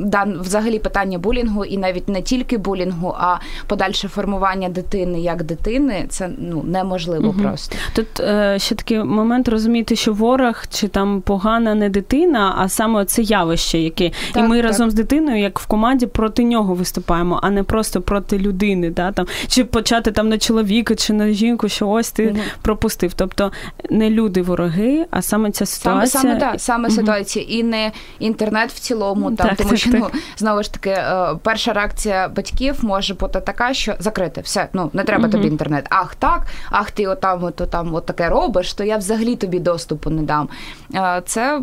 да, 0.00 0.24
взагалі 0.40 0.78
питання 0.78 1.18
булінгу, 1.18 1.64
і 1.64 1.78
навіть 1.78 2.08
не 2.08 2.22
тільки 2.22 2.58
булінгу, 2.58 3.14
а 3.18 3.36
подальше 3.66 4.08
формування 4.08 4.68
дитини 4.68 5.07
як 5.16 5.42
дитини 5.42 6.06
це 6.08 6.30
ну 6.38 6.62
неможливо 6.62 7.28
угу. 7.28 7.42
просто. 7.42 7.76
Тут 7.94 8.20
е, 8.20 8.58
ще 8.58 8.74
такий 8.74 8.98
момент 8.98 9.48
розуміти, 9.48 9.96
що 9.96 10.12
ворог 10.12 10.64
чи 10.70 10.88
там 10.88 11.20
погана 11.20 11.74
не 11.74 11.88
дитина, 11.88 12.54
а 12.58 12.68
саме 12.68 13.04
це 13.04 13.22
явище, 13.22 13.78
яке 13.78 14.10
так, 14.32 14.44
і 14.44 14.48
ми 14.48 14.56
так. 14.56 14.66
разом 14.66 14.90
з 14.90 14.94
дитиною, 14.94 15.40
як 15.40 15.58
в 15.58 15.66
команді, 15.66 16.06
проти 16.06 16.44
нього 16.44 16.74
виступаємо, 16.74 17.40
а 17.42 17.50
не 17.50 17.62
просто 17.62 18.00
проти 18.00 18.38
людини, 18.38 18.90
да 18.90 19.12
там 19.12 19.26
чи 19.48 19.64
почати 19.64 20.10
там 20.10 20.28
на 20.28 20.38
чоловіка 20.38 20.94
чи 20.94 21.12
на 21.12 21.30
жінку, 21.30 21.68
що 21.68 21.88
ось 21.88 22.10
ти 22.10 22.28
угу. 22.28 22.38
пропустив. 22.62 23.12
Тобто 23.14 23.52
не 23.90 24.10
люди 24.10 24.42
вороги, 24.42 25.06
а 25.10 25.22
саме 25.22 25.50
ця 25.50 25.66
ситуація. 25.66 26.06
Саме 26.22 26.38
саме, 26.38 26.52
да, 26.52 26.58
саме 26.58 26.88
угу. 26.88 26.96
ситуація, 26.96 27.44
і 27.48 27.62
не 27.62 27.92
інтернет 28.18 28.72
в 28.72 28.78
цілому, 28.78 29.30
там 29.32 29.48
так, 29.48 29.56
тому 29.56 29.76
що 29.76 29.90
ну 29.92 30.06
знову 30.36 30.62
ж 30.62 30.72
таки 30.72 30.90
е, 30.90 31.36
перша 31.42 31.72
реакція 31.72 32.28
батьків 32.28 32.78
може 32.82 33.14
бути 33.14 33.40
така, 33.40 33.74
що 33.74 33.94
закрити 33.98 34.40
все, 34.40 34.68
ну 34.72 34.90
не 34.98 35.04
треба 35.04 35.28
тобі 35.28 35.46
інтернет. 35.46 35.86
Ах, 35.90 36.14
так, 36.14 36.46
ах, 36.70 36.90
ти 36.90 37.06
отам, 37.06 37.44
от, 37.44 37.62
там 37.70 37.94
от 37.94 38.06
таке 38.06 38.28
робиш, 38.28 38.74
то 38.74 38.84
я 38.84 38.96
взагалі 38.96 39.36
тобі 39.36 39.58
доступу 39.58 40.10
не 40.10 40.22
дам. 40.22 40.48
Е, 40.94 41.22
це 41.26 41.62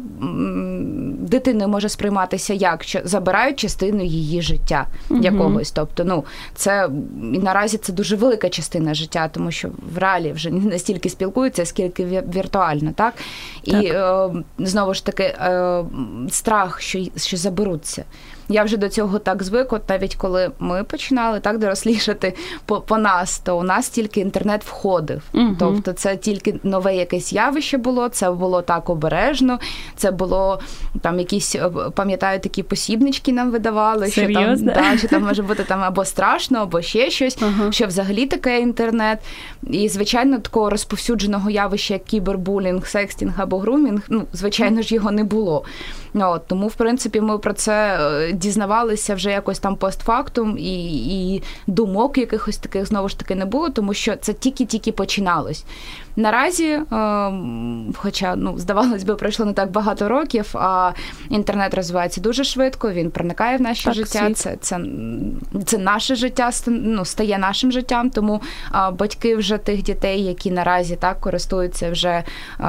дитини 1.19 1.67
може 1.67 1.89
сприйматися 1.89 2.53
як 2.53 2.83
що 2.83 2.99
забирають 3.03 3.59
частину 3.59 4.03
її 4.03 4.41
життя 4.41 4.85
якогось. 5.09 5.71
Тобто, 5.71 6.03
ну 6.03 6.25
це 6.55 6.89
і 7.33 7.39
наразі 7.39 7.77
це 7.77 7.93
дуже 7.93 8.15
велика 8.15 8.49
частина 8.49 8.93
життя, 8.93 9.29
тому 9.33 9.51
що 9.51 9.69
в 9.93 9.97
реалі 9.97 10.31
вже 10.31 10.51
не 10.51 10.69
настільки 10.71 11.09
спілкуються, 11.09 11.65
скільки 11.65 12.05
віртуально, 12.35 12.91
так? 12.95 13.13
так. 13.65 13.83
І 13.83 13.87
е, 13.87 14.29
знову 14.59 14.93
ж 14.93 15.05
таки 15.05 15.23
е, 15.23 15.83
страх, 16.29 16.81
що, 16.81 16.99
що 17.15 17.37
заберуться. 17.37 18.03
Я 18.49 18.63
вже 18.63 18.77
до 18.77 18.89
цього 18.89 19.19
так 19.19 19.43
звик, 19.43 19.73
от 19.73 19.89
навіть 19.89 20.15
коли 20.15 20.51
ми 20.59 20.83
починали 20.83 21.39
так 21.39 21.57
дорослішати 21.57 22.33
по 22.65 22.81
по 22.81 22.97
нас, 22.97 23.39
то 23.39 23.57
у 23.57 23.63
нас 23.63 23.89
тільки 23.89 24.19
інтернет 24.19 24.63
входив. 24.63 25.21
Угу. 25.33 25.55
Тобто 25.59 25.93
це 25.93 26.17
тільки 26.17 26.55
нове 26.63 26.95
якесь 26.95 27.33
явище 27.33 27.77
було, 27.77 28.09
це 28.09 28.31
було 28.31 28.61
так 28.61 28.89
обережно, 28.89 29.59
це 29.95 30.11
було 30.11 30.59
там 31.01 31.19
якісь, 31.19 31.55
е, 31.55 31.69
пам'ятаю, 31.95 32.39
такі 32.39 32.63
посібнички 32.63 33.31
нам 33.31 33.51
видавали, 33.51 34.07
Серйозно? 34.07 34.71
що 34.71 34.81
там 34.81 34.91
да, 34.91 34.97
що 34.97 35.07
там 35.07 35.23
може 35.23 35.43
бути 35.43 35.63
там 35.63 35.83
або 35.83 36.05
страшно, 36.05 36.59
або 36.59 36.81
ще 36.81 37.09
щось, 37.09 37.37
угу. 37.41 37.71
що 37.71 37.87
взагалі 37.87 38.25
таке 38.25 38.59
інтернет. 38.59 39.19
І, 39.67 39.89
звичайно, 39.89 40.39
такого 40.39 40.69
розповсюдженого 40.69 41.49
явища, 41.49 41.93
як 41.93 42.03
кібербулінг, 42.03 42.87
секстінг 42.87 43.33
або 43.37 43.59
грумінг, 43.59 44.01
ну, 44.09 44.25
звичайно 44.33 44.81
ж, 44.81 44.95
його 44.95 45.11
не 45.11 45.23
було. 45.23 45.65
От, 46.13 46.47
Тому, 46.47 46.67
в 46.67 46.75
принципі, 46.75 47.21
ми 47.21 47.37
про 47.37 47.53
це 47.53 47.99
е, 48.01 48.31
дізнавалися 48.35 49.15
вже 49.15 49.31
якось 49.31 49.59
там 49.59 49.75
постфактум, 49.75 50.57
і 50.57 51.35
і 51.35 51.43
думок 51.67 52.17
якихось 52.17 52.57
таких 52.57 52.85
знову 52.85 53.09
ж 53.09 53.19
таки 53.19 53.35
не 53.35 53.45
було, 53.45 53.69
тому 53.69 53.93
що 53.93 54.15
це 54.15 54.33
тільки-тільки 54.33 54.91
починалось. 54.91 55.65
Наразі, 56.15 56.65
е, 56.67 56.83
хоча 57.95 58.35
ну 58.35 58.57
здавалось 58.57 59.03
би, 59.03 59.15
пройшло 59.15 59.45
не 59.45 59.53
так 59.53 59.71
багато 59.71 60.09
років, 60.09 60.49
а 60.53 60.91
інтернет 61.29 61.73
розвивається 61.73 62.21
дуже 62.21 62.43
швидко. 62.43 62.91
Він 62.91 63.11
проникає 63.11 63.57
в 63.57 63.61
наше 63.61 63.83
так, 63.83 63.93
життя. 63.93 64.33
Це 64.33 64.57
це 64.61 64.79
це 65.65 65.77
наше 65.77 66.15
життя 66.15 66.51
ну, 66.67 67.05
стає 67.05 67.37
нашим 67.37 67.71
життям. 67.71 68.09
Тому 68.09 68.41
батьки 68.93 69.35
вже 69.35 69.57
тих 69.57 69.83
дітей, 69.83 70.23
які 70.23 70.51
наразі 70.51 70.95
так 70.95 71.19
користуються, 71.19 71.91
вже 71.91 72.23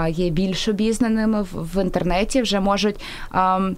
є 0.09 0.31
більш 0.31 0.69
обізнаними 0.69 1.43
в, 1.43 1.49
в 1.53 1.83
інтернеті, 1.83 2.43
вже 2.43 2.61
можуть. 2.61 3.01
А, 3.31 3.71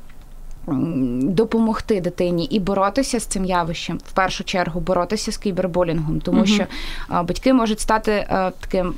допомогти 1.23 2.01
дитині 2.01 2.45
і 2.45 2.61
боротися 2.61 3.21
з 3.21 3.25
цим 3.25 3.45
явищем, 3.45 3.99
в 3.99 4.13
першу 4.13 4.45
чергу 4.45 4.81
боротися 4.81 5.33
з 5.33 5.37
кібербулінгом, 5.37 6.21
тому 6.21 6.41
uh 6.41 6.47
що 6.47 6.67
батьки 7.23 7.53
можуть 7.53 7.81
стати 7.81 8.27
таким 8.61 8.95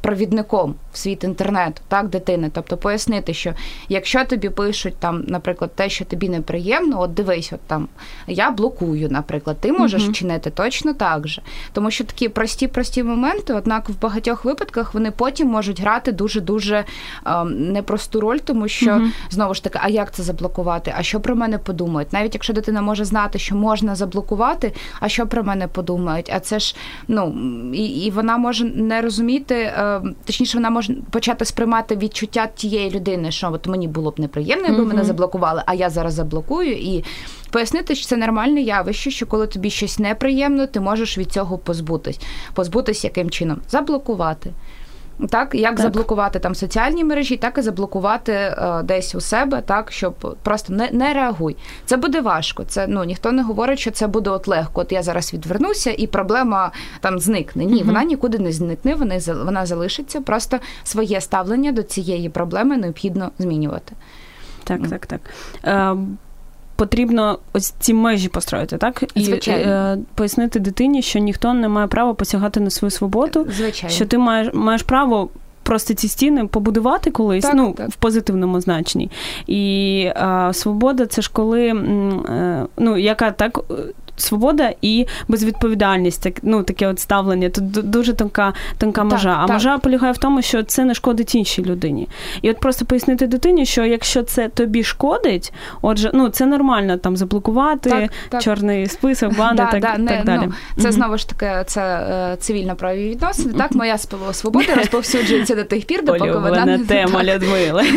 провідником 0.00 0.74
в 0.92 0.98
світ 0.98 1.24
інтернету, 1.24 1.82
так, 1.88 2.08
дитини. 2.08 2.50
Тобто 2.52 2.76
пояснити, 2.76 3.34
що 3.34 3.54
якщо 3.88 4.24
тобі 4.24 4.48
пишуть 4.48 4.94
там, 4.98 5.24
наприклад, 5.28 5.70
те, 5.74 5.88
що 5.88 6.04
тобі 6.04 6.28
неприємно, 6.28 7.00
от 7.00 7.14
дивись, 7.14 7.52
от 7.52 7.60
там 7.60 7.88
я 8.26 8.50
блокую, 8.50 9.08
наприклад, 9.10 9.56
ти 9.60 9.72
можеш 9.72 10.02
uh 10.02 10.12
чинити 10.12 10.50
точно 10.50 10.94
так 10.94 11.28
же. 11.28 11.42
Тому 11.72 11.90
що 11.90 12.04
такі 12.04 12.28
прості-прості 12.28 13.02
моменти, 13.02 13.54
однак 13.54 13.88
в 13.88 14.00
багатьох 14.00 14.44
випадках 14.44 14.94
вони 14.94 15.10
потім 15.10 15.48
можуть 15.48 15.80
грати 15.80 16.12
дуже 16.12 16.40
дуже 16.40 16.84
непросту 17.46 18.20
роль, 18.20 18.38
тому 18.38 18.68
що 18.68 18.90
uh 18.90 19.10
знову 19.30 19.54
ж 19.54 19.64
таки, 19.64 19.78
а 19.82 19.88
як 19.88 20.12
це 20.12 20.22
заблокувати? 20.22 20.94
А 20.98 21.02
що 21.10 21.20
про 21.20 21.36
мене 21.36 21.58
подумають? 21.58 22.12
Навіть 22.12 22.34
якщо 22.34 22.52
дитина 22.52 22.82
може 22.82 23.04
знати, 23.04 23.38
що 23.38 23.54
можна 23.56 23.94
заблокувати, 23.94 24.72
а 25.00 25.08
що 25.08 25.26
про 25.26 25.42
мене 25.42 25.68
подумають? 25.68 26.30
А 26.34 26.40
це 26.40 26.58
ж 26.58 26.76
ну 27.08 27.34
і 27.74 27.84
і 27.86 28.10
вона 28.10 28.38
може 28.38 28.64
не 28.64 29.00
розуміти, 29.00 29.54
е, 29.54 30.02
точніше, 30.24 30.58
вона 30.58 30.70
може 30.70 30.94
почати 31.10 31.44
сприймати 31.44 31.96
відчуття 31.96 32.48
тієї 32.54 32.90
людини, 32.90 33.30
що 33.30 33.52
от 33.52 33.66
мені 33.66 33.88
було 33.88 34.10
б 34.10 34.20
неприємно, 34.20 34.66
якби 34.66 34.82
mm-hmm. 34.82 34.86
мене 34.88 35.04
заблокували, 35.04 35.62
а 35.66 35.74
я 35.74 35.90
зараз 35.90 36.14
заблокую 36.14 36.72
і. 36.72 37.04
Пояснити, 37.50 37.94
що 37.94 38.06
це 38.06 38.16
нормальне 38.16 38.60
явище, 38.60 39.10
що 39.10 39.26
коли 39.26 39.46
тобі 39.46 39.70
щось 39.70 39.98
неприємно, 39.98 40.66
ти 40.66 40.80
можеш 40.80 41.18
від 41.18 41.32
цього 41.32 41.58
позбутись. 41.58 42.20
Позбутись 42.54 43.04
яким 43.04 43.30
чином? 43.30 43.60
Заблокувати. 43.68 44.50
Так, 45.28 45.54
як 45.54 45.76
так. 45.76 45.80
заблокувати 45.80 46.38
там 46.38 46.54
соціальні 46.54 47.04
мережі, 47.04 47.36
так 47.36 47.58
і 47.58 47.62
заблокувати 47.62 48.32
е, 48.32 48.82
десь 48.84 49.14
у 49.14 49.20
себе, 49.20 49.62
так 49.66 49.92
щоб 49.92 50.36
просто 50.42 50.72
не 50.72 50.88
не 50.92 51.14
реагуй. 51.14 51.56
Це 51.84 51.96
буде 51.96 52.20
важко. 52.20 52.64
Це 52.64 52.86
ну 52.86 53.04
ніхто 53.04 53.32
не 53.32 53.42
говорить, 53.42 53.78
що 53.78 53.90
це 53.90 54.06
буде 54.06 54.30
от 54.30 54.48
легко. 54.48 54.80
От 54.80 54.92
я 54.92 55.02
зараз 55.02 55.34
відвернуся, 55.34 55.94
і 55.98 56.06
проблема 56.06 56.72
там 57.00 57.18
зникне. 57.18 57.64
Ні, 57.64 57.76
угу. 57.76 57.84
вона 57.86 58.04
нікуди 58.04 58.38
не 58.38 58.52
зникне. 58.52 58.94
Вона 58.94 59.18
вона 59.44 59.66
залишиться. 59.66 60.20
Просто 60.20 60.58
своє 60.84 61.20
ставлення 61.20 61.72
до 61.72 61.82
цієї 61.82 62.28
проблеми 62.28 62.76
необхідно 62.76 63.30
змінювати. 63.38 63.92
Так, 64.64 64.88
так, 64.88 65.06
так. 65.06 65.20
Е, 65.64 65.96
потрібно 66.80 67.38
ось 67.52 67.70
ці 67.70 67.94
межі 67.94 68.28
построїти, 68.28 68.76
так 68.76 69.04
і 69.14 69.20
Звичайно. 69.20 69.72
Е, 69.72 69.98
пояснити 70.14 70.58
дитині, 70.58 71.02
що 71.02 71.18
ніхто 71.18 71.54
не 71.54 71.68
має 71.68 71.86
права 71.86 72.14
посягати 72.14 72.60
на 72.60 72.70
свою 72.70 72.90
свободу, 72.90 73.46
Звичайно. 73.56 73.94
що 73.94 74.06
ти 74.06 74.18
маєш 74.18 74.50
маєш 74.54 74.82
право. 74.82 75.28
Просто 75.62 75.94
ці 75.94 76.08
стіни 76.08 76.46
побудувати 76.46 77.10
колись, 77.10 77.44
так, 77.44 77.54
ну 77.54 77.74
так. 77.76 77.90
в 77.90 77.94
позитивному 77.96 78.60
значенні. 78.60 79.10
І 79.46 80.04
а, 80.16 80.52
свобода 80.52 81.06
це 81.06 81.22
ж 81.22 81.30
коли, 81.32 81.66
е, 81.68 82.66
ну 82.76 82.96
яка 82.96 83.30
так 83.30 83.60
свобода 84.20 84.74
і 84.82 85.06
безвідповідальність, 85.28 86.22
так, 86.22 86.34
ну 86.42 86.62
таке 86.62 86.86
от 86.86 87.00
ставлення. 87.00 87.48
Тут 87.50 87.70
дуже 87.70 88.12
тонка 88.12 88.52
тонка 88.78 89.04
межа. 89.04 89.34
Так, 89.34 89.50
а 89.50 89.52
межа 89.52 89.78
полягає 89.78 90.12
в 90.12 90.18
тому, 90.18 90.42
що 90.42 90.62
це 90.62 90.84
не 90.84 90.94
шкодить 90.94 91.34
іншій 91.34 91.64
людині. 91.64 92.08
І 92.42 92.50
от 92.50 92.60
просто 92.60 92.84
пояснити 92.84 93.26
дитині, 93.26 93.66
що 93.66 93.84
якщо 93.84 94.22
це 94.22 94.48
тобі 94.48 94.84
шкодить, 94.84 95.52
отже, 95.82 96.10
ну 96.14 96.28
це 96.28 96.46
нормально 96.46 96.96
там 96.96 97.16
заблокувати, 97.16 98.08
чорний 98.40 98.86
список, 98.86 99.36
бани, 99.36 99.56
да, 99.56 99.70
так, 99.70 99.80
да, 99.80 99.88
так 99.88 99.98
не, 99.98 100.22
далі. 100.24 100.46
Ну, 100.46 100.52
це 100.76 100.88
mm-hmm. 100.88 100.92
знову 100.92 101.18
ж 101.18 101.28
таки 101.28 101.64
це 101.66 101.82
е, 101.82 102.36
цивільно 102.36 102.76
праві 102.76 103.08
відносини. 103.08 103.54
Так, 103.58 103.72
моя 103.72 103.98
свобода 104.32 104.74
розповсюджується 104.74 105.54
до 105.54 105.64
тих 105.64 105.84
пір, 105.84 106.04
допоки 106.04 106.32
вона 106.32 106.64
не 106.64 106.78
тема 106.78 107.24
Людмили. 107.24 107.84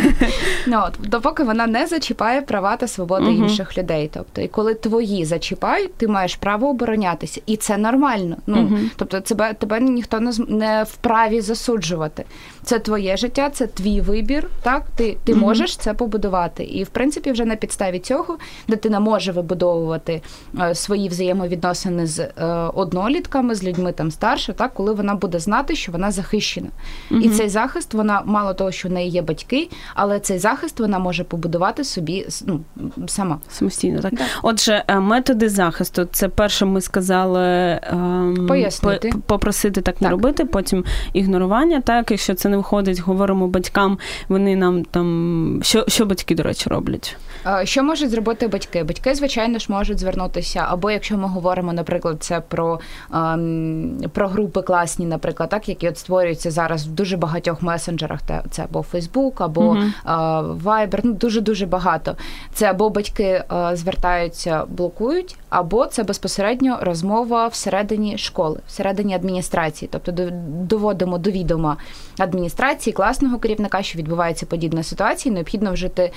Ну, 0.67 0.81
допоки 0.99 1.43
вона 1.43 1.67
не 1.67 1.87
зачіпає 1.87 2.41
права 2.41 2.77
та 2.77 2.87
свободи 2.87 3.31
інших 3.31 3.77
людей. 3.77 4.09
Тобто, 4.13 4.41
і 4.41 4.47
коли 4.47 4.73
твої 4.73 5.25
зачіпають, 5.25 5.93
ти 5.93 6.07
маєш 6.13 6.35
право 6.35 6.69
оборонятися, 6.69 7.41
і 7.45 7.57
це 7.57 7.77
нормально. 7.77 8.37
Ну 8.47 8.61
угу. 8.61 8.77
тобто, 8.95 9.21
тебе 9.21 9.53
тебе 9.53 9.79
ніхто 9.79 10.19
не 10.19 10.31
не 10.47 10.83
вправі 10.83 11.41
засуджувати. 11.41 12.25
Це 12.63 12.79
твоє 12.79 13.17
життя, 13.17 13.49
це 13.49 13.67
твій 13.67 14.01
вибір. 14.01 14.49
Так, 14.61 14.83
ти 14.95 15.17
ти 15.23 15.33
угу. 15.33 15.41
можеш 15.41 15.77
це 15.77 15.93
побудувати. 15.93 16.63
І 16.63 16.83
в 16.83 16.89
принципі, 16.89 17.31
вже 17.31 17.45
на 17.45 17.55
підставі 17.55 17.99
цього 17.99 18.37
дитина 18.67 18.99
може 18.99 19.31
вибудовувати 19.31 20.21
е, 20.59 20.75
свої 20.75 21.09
взаємовідносини 21.09 22.07
з 22.07 22.19
е, 22.19 22.45
однолітками, 22.73 23.55
з 23.55 23.63
людьми 23.63 23.91
там 23.91 24.11
старше, 24.11 24.53
так 24.53 24.73
коли 24.73 24.93
вона 24.93 25.15
буде 25.15 25.39
знати, 25.39 25.75
що 25.75 25.91
вона 25.91 26.11
захищена, 26.11 26.67
угу. 27.11 27.21
і 27.21 27.29
цей 27.29 27.49
захист 27.49 27.93
вона 27.93 28.21
мало 28.25 28.53
того, 28.53 28.71
що 28.71 28.89
в 28.89 28.91
неї 28.91 29.09
є 29.09 29.21
батьки, 29.21 29.69
але 29.95 30.19
цей 30.19 30.39
захист 30.39 30.79
вона 30.79 30.99
може 30.99 31.23
побудувати 31.23 31.83
собі 31.83 32.27
ну, 32.45 32.59
сама 33.07 33.39
самостійно. 33.49 34.01
Так, 34.01 34.11
так. 34.11 34.27
отже, 34.43 34.83
е, 34.87 34.99
методи 34.99 35.49
захисту 35.49 36.07
це 36.11 36.29
перше, 36.29 36.65
ми 36.65 36.81
сказали 36.81 37.43
ем, 37.83 38.45
Пояснити. 38.47 39.13
попросити 39.25 39.81
так, 39.81 39.95
так 39.95 40.01
не 40.01 40.09
робити. 40.09 40.45
Потім 40.45 40.85
ігнорування. 41.13 41.81
Так, 41.81 42.11
якщо 42.11 42.33
це 42.33 42.49
не 42.53 42.57
виходить, 42.57 42.99
говоримо 42.99 43.47
батькам. 43.47 43.99
Вони 44.29 44.55
нам 44.55 44.83
там 44.85 45.59
що, 45.63 45.85
що 45.87 46.05
батьки, 46.05 46.35
до 46.35 46.43
речі, 46.43 46.69
роблять. 46.69 47.17
Що 47.63 47.83
можуть 47.83 48.09
зробити 48.09 48.47
батьки? 48.47 48.83
Батьки, 48.83 49.15
звичайно 49.15 49.59
ж, 49.59 49.65
можуть 49.69 49.99
звернутися, 49.99 50.65
або 50.69 50.91
якщо 50.91 51.17
ми 51.17 51.27
говоримо, 51.27 51.73
наприклад, 51.73 52.17
це 52.19 52.41
про 52.41 52.79
ем, 53.13 53.97
про 54.13 54.27
групи 54.27 54.61
класні, 54.61 55.05
наприклад, 55.05 55.49
так 55.49 55.69
які 55.69 55.89
от 55.89 55.97
створюються 55.97 56.51
зараз 56.51 56.87
в 56.87 56.89
дуже 56.89 57.17
багатьох 57.17 57.61
месенджерах. 57.61 58.19
Це 58.51 58.63
або 58.63 58.81
Фейсбук, 58.81 59.41
або 59.41 59.61
uh-huh. 59.61 60.61
Viber, 60.63 60.99
ну 61.03 61.13
дуже 61.13 61.41
дуже 61.41 61.65
багато. 61.65 62.15
Це 62.53 62.65
або 62.69 62.89
батьки 62.89 63.23
е, 63.23 63.45
звертаються, 63.73 64.65
блокують, 64.69 65.35
або 65.49 65.85
це 65.85 66.03
безпосередньо 66.03 66.77
розмова 66.81 67.47
всередині 67.47 68.17
школи, 68.17 68.59
всередині 68.67 69.15
адміністрації, 69.15 69.89
тобто 69.91 70.11
доводимо 70.47 71.17
до 71.17 71.31
відома 71.31 71.77
адміністрації 72.17 72.93
класного 72.93 73.39
керівника, 73.39 73.81
що 73.81 73.99
відбувається 73.99 74.45
подібна 74.45 74.83
ситуація, 74.83 75.33
необхідно 75.33 75.73
вжити 75.73 76.11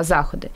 заходи. 0.00 0.48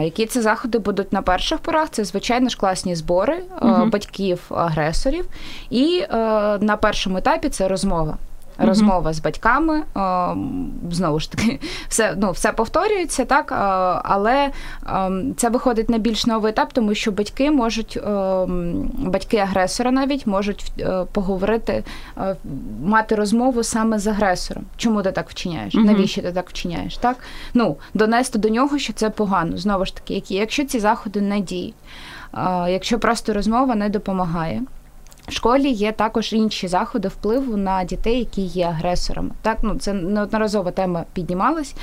Які 0.00 0.26
це 0.26 0.42
заходи 0.42 0.78
будуть 0.78 1.12
на 1.12 1.22
перших 1.22 1.58
порах? 1.58 1.90
Це 1.90 2.04
звичайно 2.04 2.48
ж 2.48 2.56
класні 2.56 2.94
збори 2.94 3.42
угу. 3.62 3.86
батьків-агресорів, 3.86 5.24
і 5.70 6.04
е, 6.10 6.16
на 6.60 6.76
першому 6.76 7.18
етапі 7.18 7.48
це 7.48 7.68
розмова 7.68 8.18
розмова 8.60 9.12
з 9.12 9.20
батьками. 9.20 9.82
Знову 10.90 11.20
ж 11.20 11.32
таки, 11.32 11.60
все 11.88 12.14
ну, 12.16 12.30
все 12.30 12.52
повторюється, 12.52 13.24
так, 13.24 13.52
але 14.04 14.50
це 15.36 15.48
виходить 15.48 15.90
на 15.90 15.98
більш 15.98 16.26
новий 16.26 16.50
етап, 16.50 16.72
тому 16.72 16.94
що 16.94 17.12
батьки 17.12 17.50
можуть, 17.50 17.98
батьки 18.98 19.36
агресора 19.36 19.90
навіть 19.90 20.26
можуть 20.26 20.72
е, 20.80 21.04
поговорити, 21.12 21.84
е, 22.18 22.36
мати 22.84 23.14
розмову 23.14 23.62
саме 23.62 23.98
з 23.98 24.06
агресором. 24.06 24.64
Чому 24.76 25.02
ти 25.02 25.12
так 25.12 25.30
вчиняєш? 25.30 25.74
Навіщо 25.74 26.22
ти 26.22 26.32
так 26.32 26.50
вчиняєш? 26.50 26.96
Так? 26.96 27.16
Ну, 27.54 27.76
Донести 27.94 28.38
до 28.38 28.48
нього, 28.48 28.78
що 28.78 28.92
це 28.92 29.10
погано. 29.10 29.56
Знову 29.56 29.84
ж 29.84 29.94
таки, 29.94 30.22
якщо 30.28 30.64
ці 30.64 30.78
заходи 30.78 31.20
не 31.20 31.40
діють, 31.40 31.74
якщо 32.68 32.98
просто 32.98 33.32
розмова 33.32 33.74
не 33.74 33.88
допомагає. 33.88 34.62
В 35.30 35.32
школі 35.32 35.70
є 35.70 35.92
також 35.92 36.32
інші 36.32 36.68
заходи 36.68 37.08
впливу 37.08 37.56
на 37.56 37.84
дітей, 37.84 38.18
які 38.18 38.42
є 38.42 38.66
агресорами. 38.66 39.30
Так, 39.42 39.58
ну 39.62 39.74
це 39.78 39.92
неодноразова 39.92 40.70
тема 40.70 41.04
піднімалась. 41.12 41.74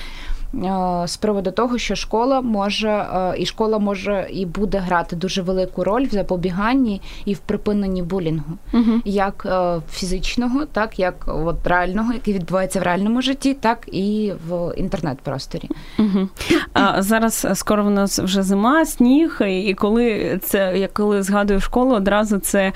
Е, 0.54 1.08
з 1.08 1.18
приводу 1.18 1.52
того, 1.52 1.78
що 1.78 1.96
школа 1.96 2.42
може 2.42 2.90
е, 2.90 3.34
і 3.38 3.46
школа 3.46 3.80
може 3.80 4.28
і 4.32 4.46
буде 4.46 4.78
грати 4.78 5.16
дуже 5.16 5.42
велику 5.42 5.84
роль 5.84 6.06
в 6.06 6.12
запобіганні 6.12 7.02
і 7.26 7.34
в 7.34 7.38
припиненні 7.38 8.04
булінгу, 8.04 8.58
угу. 8.74 9.02
як 9.06 9.48
е, 9.50 9.82
фізичного, 9.92 10.66
так 10.66 11.00
як 11.00 11.16
от 11.28 11.68
реального, 11.68 12.14
який 12.14 12.34
відбувається 12.34 12.80
в 12.80 12.84
реальному 12.84 13.22
житті, 13.22 13.54
так 13.54 13.88
і 13.92 14.34
в 14.48 14.74
інтернет-просторі. 14.78 15.70
Угу. 16.00 16.30
А 16.74 17.02
зараз 17.02 17.48
скоро 17.54 17.84
в 17.84 17.90
нас 17.90 18.20
вже 18.20 18.44
зима, 18.44 18.86
сніг, 18.86 19.42
і 19.48 19.74
коли 19.74 20.40
це 20.44 20.78
я 20.78 20.88
коли 20.88 21.24
згадую 21.24 21.60
школу, 21.60 21.96
одразу 21.96 22.38
це 22.38 22.74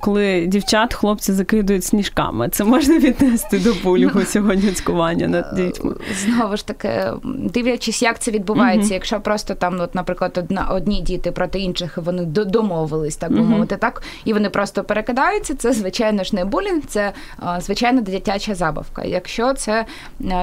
коли 0.00 0.46
дівчат, 0.46 0.94
хлопці 0.94 1.32
закидують 1.32 1.84
сніжками. 1.84 2.48
Це 2.48 2.64
можна 2.64 2.98
віднести 2.98 3.58
до 3.58 3.74
булінгу 3.84 4.20
ну, 4.20 4.26
сьогодні 4.26 4.72
цькування 4.72 5.28
над 5.28 5.54
дітьми. 5.56 5.94
Знову 6.24 6.56
ж 6.56 6.66
таки 6.66 7.05
дивлячись, 7.24 8.02
як 8.02 8.18
це 8.18 8.30
відбувається. 8.30 8.90
Mm-hmm. 8.90 8.94
Якщо 8.94 9.20
просто 9.20 9.54
там, 9.54 9.80
от, 9.80 9.94
наприклад, 9.94 10.38
одна 10.38 10.68
одні 10.70 11.00
діти 11.00 11.32
проти 11.32 11.58
інших 11.58 11.98
вони 11.98 12.24
домовились, 12.24 13.16
так 13.16 13.32
би 13.32 13.38
mm-hmm. 13.38 13.44
мовити, 13.44 13.76
так 13.76 14.02
і 14.24 14.32
вони 14.32 14.50
просто 14.50 14.84
перекидаються. 14.84 15.54
Це 15.54 15.72
звичайно 15.72 16.24
ж 16.24 16.36
не 16.36 16.44
булінг, 16.44 16.82
це 16.86 17.12
звичайно 17.58 18.00
дитяча 18.00 18.54
забавка. 18.54 19.04
Якщо 19.04 19.54
це 19.54 19.84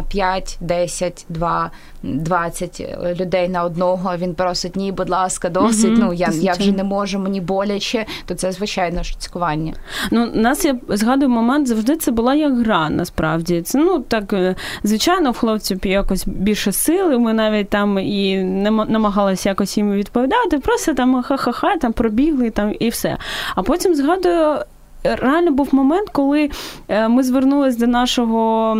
5, 0.10 0.58
10, 0.62 1.26
2, 1.30 1.72
20 2.04 2.98
людей 3.20 3.50
на 3.50 3.64
одного, 3.64 4.18
він 4.18 4.36
просить 4.36 4.76
ні, 4.76 4.92
будь 4.92 5.10
ласка, 5.10 5.50
досить. 5.50 5.92
Mm-hmm. 5.92 6.00
Ну 6.00 6.14
я 6.14 6.30
я 6.34 6.54
вже 6.54 6.72
не 6.72 6.84
можу, 6.84 7.20
мені 7.20 7.42
боляче, 7.42 8.06
то 8.26 8.36
це 8.36 8.52
звичайно 8.52 9.04
ж 9.04 9.20
цькування. 9.20 9.74
Ну 10.12 10.32
нас 10.34 10.66
я 10.66 10.76
згадую 10.90 11.30
момент, 11.30 11.68
завжди 11.68 11.96
це 11.96 12.12
була 12.12 12.36
як 12.36 12.58
гра. 12.58 12.90
Насправді 12.90 13.62
це 13.62 13.78
ну 13.78 14.00
так 14.00 14.34
е, 14.34 14.56
звичайно, 14.84 15.32
в 15.32 15.38
хлопців 15.38 15.80
якось 15.84 16.28
більше 16.54 16.72
сили. 16.72 17.20
Ми 17.20 17.34
навіть 17.34 17.70
там 17.70 18.00
і 18.00 18.38
не 18.38 18.72
намагалися 18.72 19.50
якось 19.50 19.78
їм 19.78 19.92
відповідати. 19.92 20.60
Просто 20.60 20.94
там 20.94 21.24
ха-ха-ха, 21.24 21.78
там 21.78 21.94
пробігли 21.94 22.50
там 22.50 22.74
і 22.80 22.90
все. 22.90 23.18
А 23.56 23.64
потім 23.64 23.96
згадую 23.96 24.58
реально 25.04 25.52
був 25.52 25.76
момент, 25.76 26.10
коли 26.10 26.50
е, 26.88 27.08
ми 27.08 27.24
звернулись 27.24 27.78
до 27.78 27.88
нашого 27.88 28.76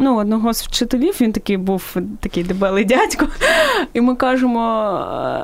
ну, 0.00 0.16
одного 0.16 0.52
з 0.54 0.62
вчителів, 0.62 1.16
він 1.20 1.32
такий 1.32 1.56
був 1.56 1.96
такий 2.20 2.44
дебелий 2.44 2.84
дядько, 2.84 3.28
і 3.92 4.00
ми 4.00 4.14
кажемо, 4.14 4.60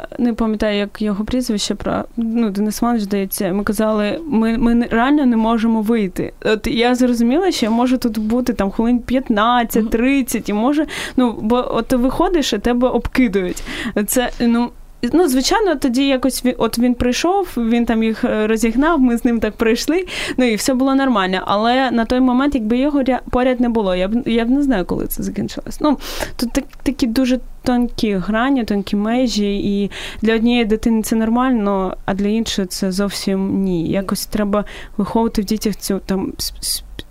е, 0.03 0.23
не 0.23 0.33
пам'ятаю, 0.33 0.79
як 0.79 1.03
його 1.03 1.25
прізвище 1.25 1.75
про 1.75 2.05
ну, 2.17 2.51
Денис 2.51 2.83
Іванович, 2.83 3.05
здається, 3.05 3.53
ми 3.53 3.65
казали, 3.65 4.21
ми 4.27 4.59
ми 4.59 4.87
реально 4.91 5.27
не 5.27 5.37
можемо 5.37 5.83
вийти. 5.83 6.33
От 6.45 6.67
я 6.67 6.95
зрозуміла, 6.95 7.51
що 7.51 7.67
я 7.67 7.71
можу 7.71 7.99
тут 7.99 8.19
бути 8.19 8.53
там 8.53 8.71
хвилин 8.71 9.01
15-30, 9.09 10.51
і 10.51 10.53
може, 10.53 10.87
ну, 11.17 11.39
бо 11.41 11.77
от 11.77 11.87
ти 11.87 11.97
виходиш 11.97 12.53
і 12.53 12.59
тебе 12.59 12.89
обкидують. 12.89 13.63
Це 14.07 14.31
ну. 14.41 14.71
Ну, 15.13 15.29
звичайно, 15.29 15.77
тоді 15.77 16.07
якось 16.07 16.45
він, 16.45 16.55
от 16.59 16.79
він 16.79 16.95
прийшов, 16.95 17.49
він 17.57 17.87
там 17.87 18.03
їх 18.03 18.25
е, 18.25 18.47
розігнав, 18.47 19.01
ми 19.01 19.17
з 19.17 19.25
ним 19.25 19.41
так 19.41 19.57
прийшли, 19.57 20.07
ну 20.37 20.45
і 20.45 20.55
все 20.55 20.75
було 20.75 20.95
нормально. 20.95 21.43
Але 21.47 21.91
на 21.91 22.05
той 22.05 22.21
момент, 22.21 22.55
якби 22.55 22.79
його 22.79 23.05
поряд 23.31 23.61
не 23.61 23.69
було, 23.69 23.95
я 23.95 24.09
б 24.09 24.29
я 24.29 24.45
б 24.45 24.51
не 24.51 24.63
знаю, 24.63 24.85
коли 24.85 25.07
це 25.07 25.23
закінчилось. 25.23 25.81
Ну, 25.81 25.99
тут 26.37 26.53
так, 26.53 26.65
такі 26.83 27.07
дуже 27.07 27.41
тонкі 27.63 28.15
грані, 28.15 28.65
тонкі 28.65 28.97
межі, 28.97 29.57
і 29.57 29.91
для 30.23 30.35
однієї 30.35 30.65
дитини 30.65 31.03
це 31.03 31.17
нормально, 31.17 31.97
а 32.05 32.15
для 32.15 32.29
іншої 32.29 32.69
це 32.69 32.93
зовсім 32.93 33.63
ні. 33.63 33.89
Якось 33.89 34.27
треба 34.27 34.65
виховувати 34.97 35.43
в 35.43 35.45
дітях 35.45 35.77
цю 35.77 36.01
там 36.07 36.33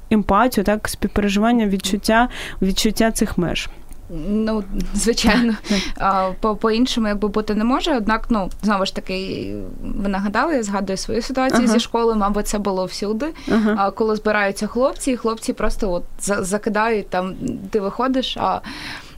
емпатію, 0.10 0.64
так, 0.64 0.88
співпереживання, 0.88 1.68
відчуття, 1.68 2.30
відчуття 2.62 3.12
цих 3.12 3.38
меж. 3.38 3.70
Ну, 4.28 4.64
звичайно, 4.94 5.54
по 6.40 6.56
по 6.56 6.72
іншому 6.72 7.08
якби 7.08 7.28
бути 7.28 7.56
не 7.56 7.64
може. 7.64 7.98
Однак, 7.98 8.26
ну 8.30 8.50
знову 8.64 8.86
ж 8.86 8.96
таки, 8.96 9.56
ви 9.84 10.10
нагадали, 10.10 10.56
я 10.56 10.64
згадую 10.64 10.98
свою 10.98 11.22
ситуацію 11.22 11.64
ага. 11.64 11.74
зі 11.74 11.80
школи, 11.80 12.16
мабуть, 12.16 12.48
це 12.48 12.60
було 12.60 12.86
всюди. 12.86 13.34
Ага. 13.52 13.92
Коли 13.92 14.16
збираються 14.16 14.68
хлопці, 14.68 15.12
і 15.12 15.18
хлопці 15.18 15.54
просто 15.54 15.92
от 15.92 16.04
закидають 16.20 17.10
там, 17.10 17.36
ти 17.70 17.80
виходиш. 17.80 18.38
а 18.38 18.62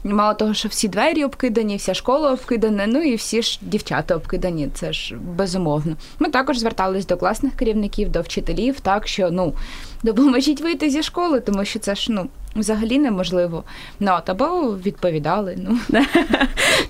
Мало 0.04 0.34
того, 0.34 0.54
що 0.54 0.68
всі 0.68 0.88
двері 0.88 1.24
обкидані, 1.24 1.76
вся 1.76 1.94
школа 1.94 2.32
обкидана, 2.32 2.86
ну 2.86 3.02
і 3.02 3.14
всі 3.14 3.42
ж 3.42 3.58
дівчата 3.62 4.16
обкидані. 4.16 4.68
Це 4.74 4.92
ж 4.92 5.16
безумовно. 5.36 5.96
Ми 6.18 6.28
також 6.28 6.58
звертались 6.58 7.06
до 7.06 7.16
класних 7.16 7.54
керівників, 7.56 8.12
до 8.12 8.20
вчителів, 8.20 8.80
так 8.80 9.08
що 9.08 9.30
ну 9.30 9.54
допоможіть 10.02 10.60
вийти 10.60 10.90
зі 10.90 11.02
школи, 11.02 11.40
тому 11.40 11.64
що 11.64 11.78
це 11.78 11.94
ж 11.94 12.12
ну 12.12 12.28
взагалі 12.56 12.98
неможливо. 12.98 13.64
Ну, 14.00 14.12
або 14.26 14.76
відповідали. 14.86 15.58
Ну 15.58 15.78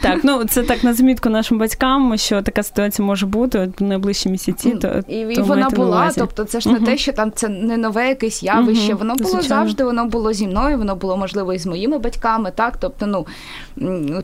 так, 0.00 0.20
ну 0.24 0.44
це 0.44 0.62
так 0.62 0.84
на 0.84 0.94
замітку 0.94 1.28
нашим 1.28 1.58
батькам, 1.58 2.18
що 2.18 2.42
така 2.42 2.62
ситуація 2.62 3.06
може 3.06 3.26
бути 3.26 3.72
в 3.78 3.82
найближчі 3.82 4.28
місяці. 4.28 4.70
То 4.70 5.02
і, 5.08 5.18
і 5.18 5.40
вона 5.40 5.70
була, 5.70 6.12
тобто 6.16 6.44
це 6.44 6.60
ж 6.60 6.68
не 6.68 6.80
те, 6.80 6.96
що 6.96 7.12
там 7.12 7.32
це 7.32 7.48
не 7.48 7.76
нове 7.76 8.08
якесь 8.08 8.42
явище. 8.42 8.94
Воно 8.94 9.14
було 9.14 9.42
завжди, 9.42 9.84
воно 9.84 10.04
було 10.04 10.32
зі 10.32 10.46
мною, 10.46 10.78
воно 10.78 10.96
було 10.96 11.16
можливо 11.16 11.52
і 11.52 11.58
з 11.58 11.66
моїми 11.66 11.98
батьками. 11.98 12.52
Так, 12.54 12.76
тобто, 12.76 13.06
ну 13.06 13.26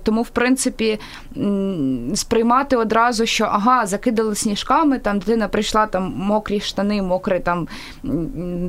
тому, 0.03 0.23
в 0.23 0.29
принципі, 0.29 0.99
сприймати 2.15 2.77
одразу, 2.77 3.27
що 3.27 3.45
ага, 3.45 3.87
закидали 3.87 4.35
сніжками, 4.35 4.99
там 4.99 5.19
дитина 5.19 5.49
прийшла 5.49 5.87
там 5.87 6.15
мокрі 6.17 6.61
штани, 6.61 7.03
мокре 7.03 7.41
там 7.41 7.69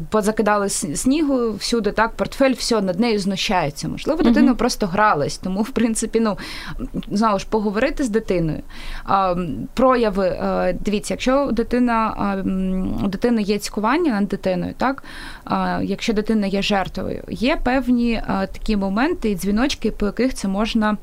позакидали 0.09 0.69
снігу 0.69 1.51
всюди, 1.51 1.91
так, 1.91 2.11
портфель, 2.11 2.53
все, 2.61 2.81
над 2.81 2.99
нею 2.99 3.19
знущаються. 3.19 3.87
Можливо, 3.87 4.23
дитина 4.23 4.51
uh-huh. 4.51 4.57
просто 4.57 4.87
гралась, 4.87 5.37
тому, 5.37 5.61
в 5.61 5.69
принципі, 5.69 6.19
ну, 6.19 6.37
знову 7.11 7.39
ж 7.39 7.45
поговорити 7.49 8.03
з 8.03 8.09
дитиною. 8.09 8.59
А, 9.03 9.35
Прояви, 9.73 10.37
дивіться, 10.79 11.13
якщо 11.13 11.49
дитина, 11.51 12.13
у 13.03 13.07
дитини 13.07 13.41
є 13.41 13.59
цькування 13.59 14.13
над 14.13 14.27
дитиною, 14.27 14.73
так, 14.77 15.03
якщо 15.81 16.13
дитина 16.13 16.47
є 16.47 16.61
жертвою, 16.61 17.23
є 17.29 17.57
певні 17.63 18.21
такі 18.27 18.77
моменти 18.77 19.29
і 19.29 19.35
дзвіночки, 19.35 19.91
по 19.91 20.05
яких 20.05 20.33
це 20.33 20.47
можна. 20.47 20.97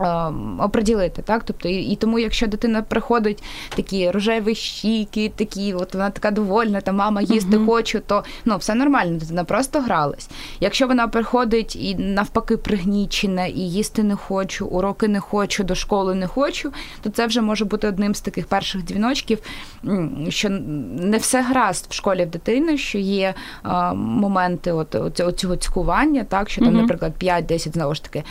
Ем, 0.00 0.60
оприділити, 0.60 1.22
так? 1.22 1.42
Тобто, 1.44 1.68
і, 1.68 1.74
і 1.74 1.96
тому, 1.96 2.18
якщо 2.18 2.46
дитина 2.46 2.82
приходить 2.82 3.42
такі 3.76 4.10
рожеві 4.10 4.54
щіки, 4.54 5.32
такі, 5.36 5.74
от 5.74 5.94
вона 5.94 6.10
така 6.10 6.30
довольна, 6.30 6.80
та 6.80 6.92
мама 6.92 7.22
їсти 7.22 7.56
uh-huh. 7.56 7.66
хочу, 7.66 8.00
то 8.06 8.24
ну 8.44 8.56
все 8.56 8.74
нормально, 8.74 9.18
дитина 9.18 9.44
просто 9.44 9.80
гралась. 9.80 10.30
Якщо 10.60 10.86
вона 10.86 11.08
приходить 11.08 11.76
і 11.76 11.94
навпаки 11.94 12.56
пригнічена, 12.56 13.46
і 13.46 13.58
їсти 13.58 14.02
не 14.02 14.16
хочу, 14.16 14.66
уроки 14.66 15.08
не 15.08 15.20
хочу, 15.20 15.64
до 15.64 15.74
школи 15.74 16.14
не 16.14 16.26
хочу, 16.26 16.72
то 17.02 17.10
це 17.10 17.26
вже 17.26 17.40
може 17.40 17.64
бути 17.64 17.88
одним 17.88 18.14
з 18.14 18.20
таких 18.20 18.46
перших 18.46 18.84
дзвіночків, 18.84 19.38
що 20.28 20.48
не 20.50 21.18
все 21.18 21.42
гаразд 21.42 21.86
в 21.90 21.94
школі 21.94 22.24
в 22.24 22.30
дитини, 22.30 22.78
що 22.78 22.98
є 22.98 23.34
а, 23.62 23.94
моменти 23.94 24.72
от, 24.72 24.94
от, 24.94 25.38
цього 25.38 25.56
цькування, 25.56 26.24
так 26.24 26.50
що 26.50 26.60
там, 26.60 26.74
uh-huh. 26.74 26.80
наприклад, 26.80 27.12
5-10 27.20 27.72
знову 27.72 27.94
ж 27.94 28.02
таки 28.02 28.24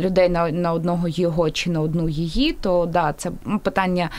людей 0.00 0.28
на, 0.28 0.50
на 0.50 0.72
одного 0.72 1.08
його 1.18 1.50
чи 1.50 1.70
на 1.70 1.80
одну 1.80 2.08
її, 2.08 2.52
то 2.52 2.86
да, 2.86 3.14
це 3.16 3.30
питання 3.62 4.10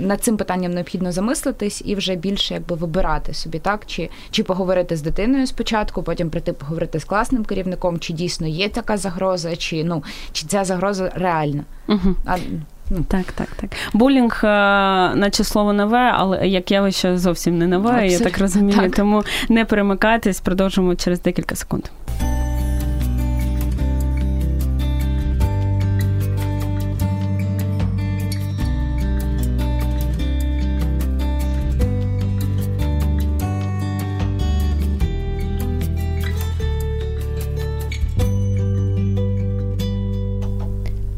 над 0.00 0.22
цим 0.22 0.36
питанням 0.36 0.72
необхідно 0.72 1.12
замислитись 1.12 1.82
і 1.84 1.94
вже 1.94 2.14
більше 2.16 2.54
якби 2.54 2.76
вибирати 2.76 3.34
собі, 3.34 3.58
так 3.58 3.86
чи 3.86 4.10
чи 4.30 4.42
поговорити 4.42 4.96
з 4.96 5.02
дитиною 5.02 5.46
спочатку, 5.46 6.02
потім 6.02 6.30
прийти 6.30 6.52
поговорити 6.52 7.00
з 7.00 7.04
класним 7.04 7.44
керівником, 7.44 7.98
чи 7.98 8.12
дійсно 8.12 8.46
є 8.46 8.68
така 8.68 8.96
загроза, 8.96 9.56
чи 9.56 9.84
ну 9.84 10.04
чи 10.32 10.46
ця 10.46 10.64
загроза 10.64 11.12
реальна. 11.14 11.64
Угу. 11.88 12.14
А, 12.24 12.36
Ну. 12.90 13.04
Так, 13.08 13.32
так, 13.32 13.48
так. 13.48 13.70
Булінг, 13.92 14.40
е, 14.44 14.48
наче 15.14 15.44
слово 15.44 15.72
нове, 15.72 16.12
але 16.14 16.48
як 16.48 16.70
явище 16.70 17.18
зовсім 17.18 17.58
не 17.58 17.66
нове, 17.66 17.90
Абсолютно. 17.90 18.12
я 18.12 18.18
так 18.18 18.38
розумію. 18.38 18.78
Так. 18.78 18.94
Тому 18.94 19.22
не 19.48 19.64
перемикайтесь, 19.64 20.40
продовжимо 20.40 20.94
через 20.94 21.22
декілька 21.22 21.54
секунд. 21.54 21.84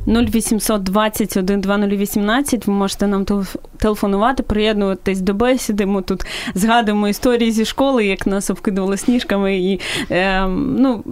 0800 0.09 0.83
21 0.83 1.61
2018, 1.61 2.67
Ви 2.67 2.73
можете 2.73 3.07
нам 3.07 3.27
телефонувати, 3.77 4.43
приєднуватись 4.43 5.21
до 5.21 5.35
бесіди. 5.35 5.87
Ми 5.87 6.03
тут 6.03 6.27
згадуємо 6.55 7.09
історії 7.09 7.53
зі 7.53 7.65
школи, 7.65 8.07
як 8.07 8.27
нас 8.27 8.51
обкидували 8.51 8.97
сніжками. 8.97 9.59
І 9.59 9.81
е, 10.11 10.47
ну, 10.49 11.05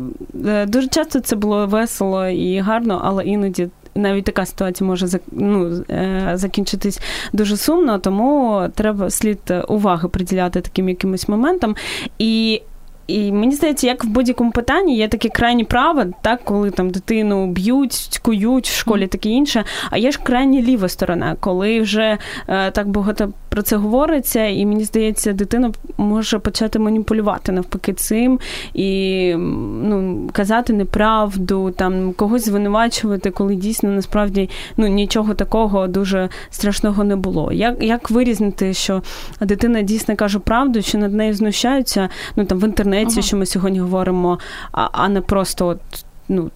е, 0.46 0.66
дуже 0.66 0.88
часто 0.88 1.20
це 1.20 1.36
було 1.36 1.66
весело 1.66 2.26
і 2.26 2.58
гарно, 2.58 3.00
але 3.04 3.24
іноді. 3.24 3.68
Навіть 3.94 4.24
така 4.24 4.46
ситуація 4.46 4.88
може 4.88 5.06
ну, 5.32 5.84
е, 5.90 6.30
закінчитись 6.34 7.00
дуже 7.32 7.56
сумно, 7.56 7.98
тому 7.98 8.62
треба 8.74 9.10
слід 9.10 9.38
уваги 9.68 10.08
приділяти 10.08 10.60
таким 10.60 10.88
якимось 10.88 11.28
моментам. 11.28 11.76
І 12.18 12.62
і 13.06 13.32
мені 13.32 13.54
здається, 13.54 13.86
як 13.86 14.04
в 14.04 14.08
будь-якому 14.08 14.50
питанні 14.50 14.96
є 14.96 15.08
такі 15.08 15.28
крайні 15.28 15.64
права, 15.64 16.06
так, 16.22 16.40
коли 16.44 16.70
там 16.70 16.90
дитину 16.90 17.46
б'ють, 17.46 18.20
кують 18.22 18.68
в 18.68 18.78
школі, 18.78 19.06
таке 19.06 19.28
інше. 19.28 19.64
А 19.90 19.98
є 19.98 20.10
ж 20.10 20.20
крайні 20.22 20.62
ліва 20.62 20.88
сторона, 20.88 21.36
коли 21.40 21.80
вже 21.80 22.18
е, 22.48 22.70
так 22.70 22.88
багато 22.88 23.32
про 23.56 23.62
це 23.62 23.76
говориться, 23.76 24.46
і 24.46 24.66
мені 24.66 24.84
здається, 24.84 25.32
дитина 25.32 25.72
може 25.96 26.38
почати 26.38 26.78
маніпулювати 26.78 27.52
навпаки 27.52 27.92
цим 27.92 28.40
і 28.74 29.34
ну, 29.36 30.28
казати 30.32 30.72
неправду, 30.72 31.70
там 31.70 32.12
когось 32.12 32.44
звинувачувати, 32.44 33.30
коли 33.30 33.54
дійсно 33.54 33.90
насправді 33.90 34.50
ну, 34.76 34.86
нічого 34.86 35.34
такого 35.34 35.86
дуже 35.86 36.28
страшного 36.50 37.04
не 37.04 37.16
було. 37.16 37.52
Як 37.52 37.82
як 37.82 38.10
вирізнити, 38.10 38.74
що 38.74 39.02
дитина 39.40 39.82
дійсно 39.82 40.16
каже 40.16 40.38
правду, 40.38 40.82
що 40.82 40.98
над 40.98 41.14
нею 41.14 41.34
знущаються 41.34 42.08
ну 42.36 42.44
там 42.44 42.58
в 42.58 42.64
інтернеті, 42.64 43.12
ага. 43.12 43.22
що 43.22 43.36
ми 43.36 43.46
сьогодні 43.46 43.80
говоримо, 43.80 44.38
а, 44.72 44.88
а 44.92 45.08
не 45.08 45.20
просто 45.20 45.66
от 45.66 45.80
ну 46.28 46.50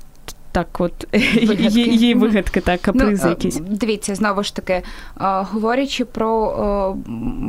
так, 0.53 0.81
от 0.81 1.07
її 1.73 2.15
вигадки, 2.15 2.61
так, 2.61 2.81
капризи 2.81 3.25
ну, 3.25 3.31
якісь. 3.31 3.57
Дивіться, 3.57 4.15
знову 4.15 4.43
ж 4.43 4.57
таки, 4.57 4.83
говорячи 5.21 6.05
про 6.05 6.97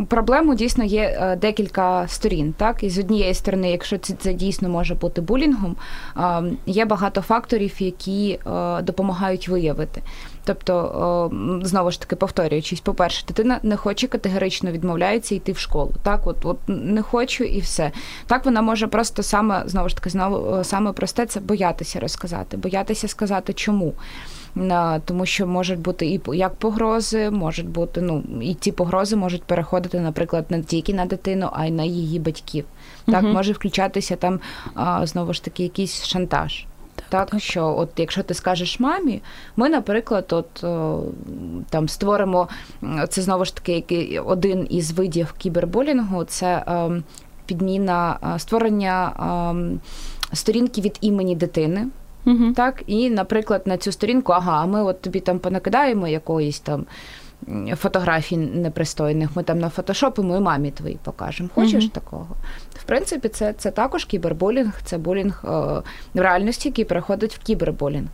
проблему, 0.09 0.55
дійсно 0.55 0.83
є 0.83 1.01
е, 1.01 1.35
декілька 1.35 2.07
сторін. 2.07 2.53
Так, 2.57 2.83
і 2.83 2.89
з 2.89 2.99
однієї 2.99 3.33
сторони, 3.33 3.71
якщо 3.71 3.97
це, 3.97 4.13
це 4.13 4.33
дійсно 4.33 4.69
може 4.69 4.95
бути 4.95 5.21
булінгом, 5.21 5.75
є 6.65 6.85
багато 6.85 7.21
факторів, 7.21 7.73
які 7.79 8.31
е, 8.31 8.81
допомагають 8.81 9.47
виявити. 9.47 10.01
Тобто, 10.45 11.31
знову 11.63 11.91
ж 11.91 11.99
таки, 11.99 12.15
повторюючись, 12.15 12.79
по-перше, 12.79 13.25
дитина 13.27 13.59
не 13.63 13.77
хоче 13.77 14.07
категорично 14.07 14.71
відмовляється 14.71 15.35
йти 15.35 15.51
в 15.51 15.57
школу. 15.57 15.91
Так, 16.03 16.27
от 16.27 16.45
от 16.45 16.57
не 16.67 17.01
хочу 17.01 17.43
і 17.43 17.59
все. 17.59 17.91
Так 18.27 18.45
вона 18.45 18.61
може 18.61 18.87
просто 18.87 19.23
саме 19.23 19.63
знову 19.65 19.89
ж 19.89 19.95
таки 19.95 20.09
знову 20.09 20.63
саме 20.63 20.91
просте 20.93 21.25
це 21.25 21.39
боятися 21.39 21.99
розказати, 21.99 22.57
боятися 22.57 23.07
сказати 23.07 23.53
чому. 23.53 23.93
Тому 25.05 25.25
що 25.25 25.47
можуть 25.47 25.79
бути 25.79 26.05
і 26.05 26.21
як 26.33 26.55
погрози, 26.55 27.29
можуть 27.29 27.69
бути, 27.69 28.01
ну 28.01 28.23
і 28.41 28.53
ці 28.53 28.71
погрози 28.71 29.15
можуть 29.15 29.43
переходити, 29.43 29.99
наприклад, 29.99 30.45
не 30.49 30.63
тільки 30.63 30.93
на 30.93 31.05
дитину, 31.05 31.49
а 31.53 31.65
й 31.65 31.71
на 31.71 31.83
її 31.83 32.19
батьків. 32.19 32.65
Так, 33.05 33.23
uh 33.23 33.33
може 33.33 33.53
включатися 33.53 34.15
там 34.15 34.39
знову 35.03 35.33
ж 35.33 35.43
таки 35.43 35.63
якийсь 35.63 36.05
шантаж. 36.05 36.65
Так, 37.09 37.29
так, 37.29 37.41
що 37.41 37.75
от 37.77 37.89
якщо 37.97 38.23
ти 38.23 38.33
скажеш 38.33 38.79
мамі, 38.79 39.21
ми, 39.55 39.69
наприклад, 39.69 40.25
от 40.29 40.65
там 41.69 41.89
створимо 41.89 42.47
це 43.09 43.21
знову 43.21 43.45
ж 43.45 43.55
таки 43.55 44.21
один 44.25 44.67
із 44.69 44.91
видів 44.91 45.33
кібербулінгу, 45.37 46.23
це 46.23 46.63
ем, 46.67 47.03
підміна 47.45 48.17
створення 48.37 49.11
ем, 49.51 49.79
сторінки 50.33 50.81
від 50.81 50.97
імені 51.01 51.35
дитини. 51.35 51.87
Угу. 52.25 52.53
Так, 52.55 52.83
і, 52.87 53.09
наприклад, 53.09 53.61
на 53.65 53.77
цю 53.77 53.91
сторінку, 53.91 54.31
ага, 54.31 54.65
ми 54.65 54.83
от 54.83 55.01
тобі 55.01 55.19
там 55.19 55.39
понакидаємо 55.39 56.07
якоїсь 56.07 56.59
там 56.59 56.85
фотографій 57.75 58.37
непристойних, 58.37 59.29
ми 59.35 59.43
там 59.43 59.59
на 59.59 59.69
фотошопимо 59.69 60.37
і 60.37 60.39
мамі 60.39 60.71
твої 60.71 60.99
покажемо. 61.03 61.49
Хочеш 61.55 61.85
mm-hmm. 61.85 61.91
такого? 61.91 62.27
В 62.75 62.83
принципі, 62.83 63.29
це 63.29 63.53
це 63.53 63.71
також 63.71 64.05
кібербулінг, 64.05 64.81
це 64.83 64.97
булінг 64.97 65.43
е, 65.45 65.47
в 66.13 66.19
реальності, 66.19 66.69
який 66.69 66.85
переходить 66.85 67.35
в 67.35 67.37
кібербулінг. 67.37 68.07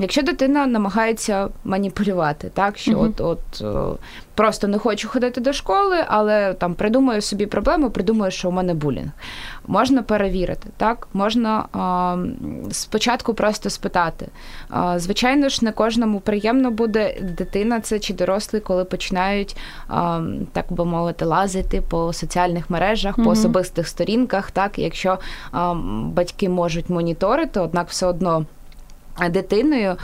Якщо 0.00 0.22
дитина 0.22 0.66
намагається 0.66 1.48
маніпулювати, 1.64 2.50
так 2.54 2.78
що 2.78 2.92
mm-hmm. 2.92 3.20
от 3.20 3.20
от 3.20 3.96
е, 3.96 3.98
просто 4.34 4.68
не 4.68 4.78
хочу 4.78 5.08
ходити 5.08 5.40
до 5.40 5.52
школи, 5.52 5.96
але 6.08 6.54
там 6.54 6.74
придумаю 6.74 7.20
собі 7.20 7.46
проблему, 7.46 7.90
придумаю, 7.90 8.32
що 8.32 8.48
у 8.48 8.52
мене 8.52 8.74
булінг. 8.74 9.10
Можна 9.66 10.02
перевірити, 10.02 10.68
так 10.76 11.08
можна 11.12 11.64
а, 11.72 12.16
спочатку 12.70 13.34
просто 13.34 13.70
спитати. 13.70 14.28
А, 14.70 14.98
Звичайно 14.98 15.48
ж, 15.48 15.64
не 15.64 15.72
кожному 15.72 16.20
приємно 16.20 16.70
буде 16.70 17.16
дитина, 17.20 17.80
це 17.80 17.98
чи 17.98 18.14
дорослий, 18.14 18.62
коли 18.62 18.84
починають 18.84 19.56
а, 19.88 20.20
так 20.52 20.72
би 20.72 20.84
мовити, 20.84 21.24
лазити 21.24 21.80
по 21.80 22.12
соціальних 22.12 22.70
мережах, 22.70 23.18
mm-hmm. 23.18 23.24
по 23.24 23.30
особистих 23.30 23.88
сторінках, 23.88 24.50
так 24.50 24.78
якщо 24.78 25.18
батьки 26.04 26.48
можуть 26.48 26.90
моніторити, 26.90 27.60
однак 27.60 27.88
все 27.88 28.06
одно 28.06 28.46
дитиною, 29.28 29.96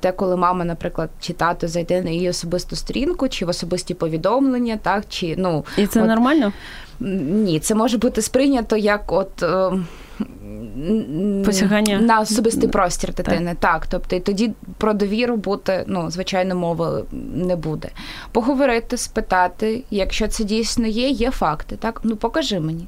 те, 0.00 0.12
коли 0.12 0.36
мама, 0.36 0.64
наприклад, 0.64 1.10
чи 1.20 1.32
тато 1.32 1.68
зайде 1.68 2.02
на 2.02 2.10
її 2.10 2.28
особисту 2.28 2.76
сторінку, 2.76 3.28
чи 3.28 3.44
в 3.44 3.48
особисті 3.48 3.94
повідомлення, 3.94 4.78
так 4.82 5.04
чи 5.08 5.34
ну 5.38 5.64
і 5.76 5.86
це 5.86 6.02
от, 6.02 6.08
нормально? 6.08 6.52
Ні, 7.00 7.60
це 7.60 7.74
може 7.74 7.98
бути 7.98 8.22
сприйнято 8.22 8.76
як 8.76 9.12
от. 9.12 9.42
Е, 9.42 9.70
Посягання 11.44 11.98
на 11.98 12.20
особистий 12.20 12.68
простір 12.68 13.14
дитини, 13.14 13.56
так. 13.60 13.80
так. 13.80 13.86
Тобто 13.86 14.16
і 14.16 14.20
тоді 14.20 14.52
про 14.78 14.92
довіру 14.92 15.36
бути, 15.36 15.84
ну, 15.86 16.10
звичайно, 16.10 16.54
мови 16.54 17.04
не 17.34 17.56
буде. 17.56 17.88
Поговорити, 18.32 18.96
спитати, 18.96 19.84
якщо 19.90 20.28
це 20.28 20.44
дійсно 20.44 20.86
є, 20.86 21.08
є 21.08 21.30
факти. 21.30 21.76
Так, 21.76 22.00
ну 22.04 22.16
покажи 22.16 22.60
мені. 22.60 22.86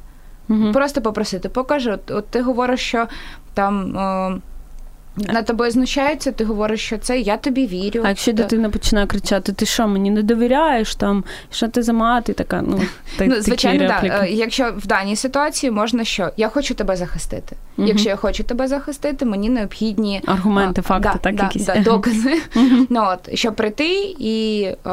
Угу. 0.49 0.73
Просто 0.73 1.03
попросити, 1.03 1.49
покажи. 1.49 1.93
От, 1.93 2.11
от 2.11 2.27
ти 2.27 2.43
говориш, 2.43 2.81
що 2.81 3.07
там. 3.55 3.97
О, 3.97 4.39
на 5.17 5.43
тобою 5.43 5.71
знущаються, 5.71 6.33
ти 6.33 6.45
говориш, 6.45 6.81
що 6.81 6.99
це 6.99 7.21
я 7.21 7.37
тобі 7.37 7.67
вірю. 7.67 8.03
А 8.05 8.09
якщо 8.09 8.31
то... 8.31 8.37
дитина 8.37 8.71
починає 8.71 9.07
кричати, 9.07 9.53
ти 9.53 9.67
що 9.67 9.89
мені 9.89 10.11
не 10.11 10.23
довіряєш 10.23 10.95
там, 10.95 11.25
що 11.51 11.69
ти 11.69 11.83
за 11.83 11.93
мати? 11.93 12.33
Така 12.33 12.63
ну 12.63 12.81
так, 13.19 13.29
ну 13.29 13.41
звичайно, 13.41 13.89
так. 13.89 14.03
Да. 14.03 14.25
Якщо 14.27 14.73
в 14.77 14.87
даній 14.87 15.17
ситуації 15.17 15.71
можна 15.71 16.05
що 16.05 16.31
я 16.37 16.49
хочу 16.49 16.75
тебе 16.75 16.97
захистити. 16.97 17.57
Угу. 17.77 17.89
Якщо 17.89 18.09
я 18.09 18.17
хочу 18.17 18.45
тебе 18.45 18.69
захистити, 18.69 19.25
мені 19.25 19.49
необхідні 19.49 20.23
аргументи, 20.27 20.81
а, 20.85 20.89
факти, 20.89 21.11
да, 21.13 21.19
так 21.19 21.35
да, 21.35 21.43
якісь 21.43 21.67
да, 21.67 21.81
докази. 21.81 22.43
Ну 22.91 23.05
от 23.13 23.39
щоб 23.39 23.55
прийти 23.55 24.15
і 24.19 24.63
е, 24.87 24.91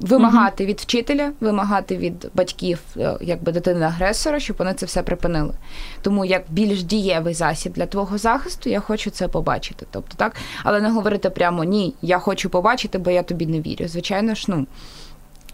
вимагати 0.00 0.66
від 0.66 0.80
вчителя, 0.80 1.32
вимагати 1.40 1.96
від 1.96 2.30
батьків, 2.34 2.78
е, 2.96 3.16
якби 3.20 3.52
дитини 3.52 3.86
агресора, 3.86 4.40
щоб 4.40 4.56
вони 4.58 4.74
це 4.74 4.86
все 4.86 5.02
припинили. 5.02 5.54
Тому 6.02 6.24
як 6.24 6.42
більш 6.48 6.82
дієвий 6.82 7.34
засіб 7.34 7.72
для 7.72 7.86
твого 7.86 8.18
захисту, 8.18 8.45
я 8.64 8.80
хочу 8.80 9.10
це 9.10 9.28
побачити. 9.28 9.86
Тобто 9.90 10.14
так, 10.16 10.36
але 10.64 10.80
не 10.80 10.90
говорити 10.90 11.30
прямо 11.30 11.64
ні, 11.64 11.94
я 12.02 12.18
хочу 12.18 12.50
побачити, 12.50 12.98
бо 12.98 13.10
я 13.10 13.22
тобі 13.22 13.46
не 13.46 13.60
вірю. 13.60 13.88
Звичайно 13.88 14.34
ж, 14.34 14.44
ну. 14.48 14.66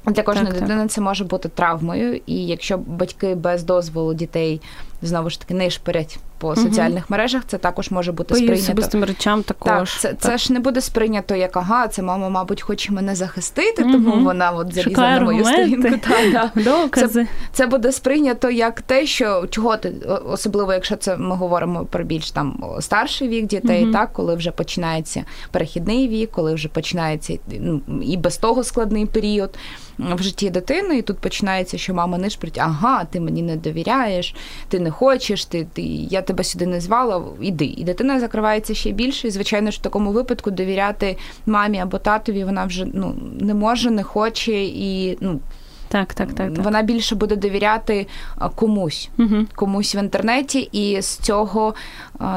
Для 0.06 0.22
кожної 0.22 0.46
так, 0.46 0.60
дитини 0.60 0.82
так. 0.82 0.90
це 0.90 1.00
може 1.00 1.24
бути 1.24 1.48
травмою, 1.48 2.20
і 2.26 2.46
якщо 2.46 2.78
батьки 2.78 3.34
без 3.34 3.64
дозволу 3.64 4.14
дітей 4.14 4.60
знову 5.02 5.30
ж 5.30 5.40
таки 5.40 5.54
не 5.54 5.70
шпирять 5.70 6.18
по 6.42 6.56
соціальних 6.56 7.10
мережах, 7.10 7.42
це 7.46 7.58
також 7.58 7.90
може 7.90 8.12
бути 8.12 8.28
по 8.28 8.34
сприйнято. 8.34 8.62
особистим 8.62 9.04
речам 9.04 9.42
також. 9.42 9.92
Так, 9.92 10.00
це 10.00 10.08
так. 10.08 10.20
це 10.20 10.38
ж 10.38 10.52
не 10.52 10.60
буде 10.60 10.80
сприйнято 10.80 11.34
як 11.34 11.56
ага, 11.56 11.88
це 11.88 12.02
мама, 12.02 12.28
мабуть, 12.28 12.62
хоче 12.62 12.92
мене 12.92 13.14
захистити, 13.14 13.82
тому 13.82 14.24
вона 14.24 14.50
от 14.50 14.74
залізла 14.74 15.10
на 15.10 15.20
мою 15.20 15.44
сторінку. 15.44 15.88
Та, 16.32 16.50
да. 16.54 16.88
Це, 17.08 17.26
це 17.52 17.66
буде 17.66 17.92
сприйнято 17.92 18.50
як 18.50 18.82
те, 18.82 19.06
що 19.06 19.46
чого 19.50 19.76
ти, 19.76 19.92
особливо, 20.24 20.72
якщо 20.72 20.96
це 20.96 21.16
ми 21.16 21.36
говоримо 21.36 21.84
про 21.84 22.04
більш 22.04 22.30
там 22.30 22.64
старший 22.80 23.28
вік 23.28 23.46
дітей, 23.46 23.92
так, 23.92 24.12
коли 24.12 24.34
вже 24.34 24.50
починається 24.50 25.24
перехідний 25.50 26.08
вік, 26.08 26.30
коли 26.30 26.54
вже 26.54 26.68
починається 26.68 27.38
ну, 27.60 27.80
і 28.02 28.16
без 28.16 28.36
того 28.36 28.64
складний 28.64 29.06
період 29.06 29.54
в 29.98 30.22
житті 30.22 30.50
дитини, 30.50 30.98
і 30.98 31.02
тут 31.02 31.18
починається, 31.18 31.78
що 31.78 31.94
мама 31.94 32.18
не 32.18 32.30
шприть, 32.30 32.58
ага, 32.58 33.04
ти 33.04 33.20
мені 33.20 33.42
не 33.42 33.56
довіряєш, 33.56 34.34
ти 34.68 34.80
не 34.80 34.90
хочеш, 34.90 35.44
ти, 35.44 35.66
ти 35.72 35.82
я 35.82 36.22
тебе 36.32 36.44
сюди 36.44 36.66
не 36.66 36.80
звала, 36.80 37.24
іди. 37.40 37.64
І 37.64 37.84
дитина 37.84 38.20
закривається 38.20 38.74
ще 38.74 38.90
більше. 38.90 39.28
І, 39.28 39.30
звичайно 39.30 39.70
ж, 39.70 39.78
в 39.78 39.82
такому 39.82 40.12
випадку 40.12 40.50
довіряти 40.50 41.16
мамі 41.46 41.78
або 41.78 41.98
татові 41.98 42.44
вона 42.44 42.64
вже 42.64 42.86
ну, 42.94 43.14
не 43.40 43.54
може, 43.54 43.90
не 43.90 44.02
хоче 44.02 44.52
і 44.64 45.18
ну. 45.20 45.40
Так, 45.88 46.14
так, 46.14 46.32
так, 46.32 46.54
так. 46.54 46.64
Вона 46.64 46.82
більше 46.82 47.14
буде 47.14 47.36
довіряти 47.36 48.06
комусь, 48.54 49.10
угу. 49.18 49.36
комусь 49.54 49.94
в 49.94 49.96
інтернеті, 49.96 50.68
і 50.72 51.02
з 51.02 51.16
цього, 51.16 51.74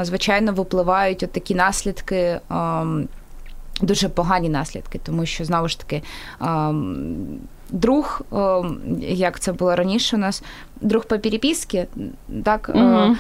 звичайно, 0.01 0.53
випливають 0.53 1.23
от 1.23 1.31
такі 1.31 1.55
наслідки. 1.55 2.39
Дуже 3.81 4.09
погані 4.09 4.49
наслідки, 4.49 4.99
тому 5.03 5.25
що 5.25 5.45
знову 5.45 5.67
ж 5.67 5.79
таки 5.79 6.01
друг, 7.69 8.21
як 8.99 9.39
це 9.39 9.53
було 9.53 9.75
раніше, 9.75 10.15
у 10.15 10.19
нас 10.19 10.43
друг 10.81 11.05
по 11.05 11.19
переписці, 11.19 11.85
так 12.43 12.71
угу. 12.75 13.15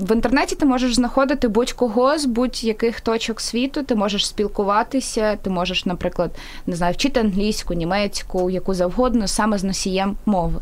в 0.00 0.12
інтернеті 0.12 0.54
ти 0.56 0.66
можеш 0.66 0.94
знаходити 0.94 1.48
будь-кого 1.48 2.18
з 2.18 2.24
будь-яких 2.24 3.00
точок 3.00 3.40
світу. 3.40 3.82
Ти 3.82 3.94
можеш 3.94 4.26
спілкуватися, 4.26 5.36
ти 5.36 5.50
можеш, 5.50 5.86
наприклад, 5.86 6.30
не 6.66 6.76
знаю, 6.76 6.94
вчити 6.94 7.20
англійську, 7.20 7.74
німецьку, 7.74 8.50
яку 8.50 8.74
завгодно, 8.74 9.28
саме 9.28 9.58
з 9.58 9.64
носієм 9.64 10.16
мови. 10.26 10.60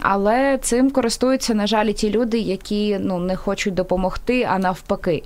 Але 0.00 0.58
цим 0.62 0.90
користуються, 0.90 1.54
на 1.54 1.66
жаль, 1.66 1.92
ті 1.92 2.10
люди, 2.10 2.38
які 2.38 2.98
ну 3.00 3.18
не 3.18 3.36
хочуть 3.36 3.74
допомогти, 3.74 4.48
а 4.50 4.58
навпаки. 4.58 5.22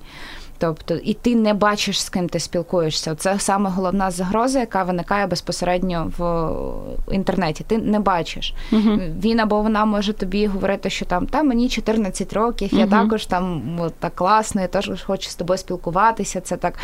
Тобто, 0.59 0.95
і 0.95 1.15
ти 1.15 1.37
не 1.37 1.55
бачиш, 1.55 2.03
з 2.03 2.09
ким 2.09 2.29
ти 2.29 2.41
спілкуєшся. 2.41 3.15
Це 3.15 3.39
саме 3.39 3.71
головна 3.71 4.11
загроза, 4.11 4.61
яка 4.61 4.83
виникає 4.83 5.27
безпосередньо 5.27 6.13
в 6.19 7.15
інтернеті. 7.15 7.65
Ти 7.67 7.79
не 7.79 8.01
бачиш. 8.01 8.55
uh 8.73 9.21
Він 9.21 9.41
або 9.41 9.63
вона 9.63 9.85
може 9.85 10.13
тобі 10.13 10.47
говорити, 10.47 10.91
що 10.91 11.05
там 11.05 11.27
та 11.27 11.43
мені 11.43 11.69
14 11.69 12.33
років, 12.33 12.75
я 12.75 12.87
також 12.87 13.27
там 13.27 13.63
от, 13.81 13.95
так 13.95 14.15
класно, 14.15 14.61
я 14.61 14.67
теж 14.69 15.03
хочу 15.03 15.31
з 15.31 15.35
тобою 15.35 15.59
спілкуватися. 15.59 16.41
Це 16.41 16.57
так. 16.57 16.75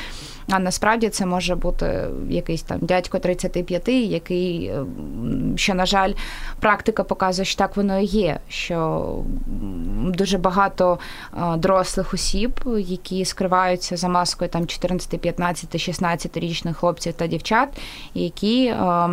А 0.50 0.58
насправді 0.58 1.08
це 1.08 1.26
може 1.26 1.54
бути 1.54 2.04
якийсь 2.28 2.62
там 2.62 2.78
дядько 2.80 3.18
35, 3.18 3.88
який, 3.88 4.72
що, 5.56 5.74
на 5.74 5.86
жаль, 5.86 6.12
практика 6.60 7.04
показує, 7.04 7.44
що 7.44 7.58
так 7.58 7.76
воно 7.76 7.98
і 7.98 8.04
є. 8.04 8.40
Що 8.48 9.08
дуже 10.04 10.38
багато 10.38 10.98
дорослих 11.56 12.14
осіб, 12.14 12.60
які 12.78 13.24
скривають 13.24 13.61
ховаються 13.62 13.96
за 13.96 14.08
маскою 14.08 14.50
там 14.50 14.66
14, 14.66 15.20
15, 15.20 15.80
16 15.80 16.36
річних 16.36 16.76
хлопців 16.76 17.12
та 17.12 17.26
дівчат, 17.26 17.68
які 18.14 18.66
е, 18.66 19.08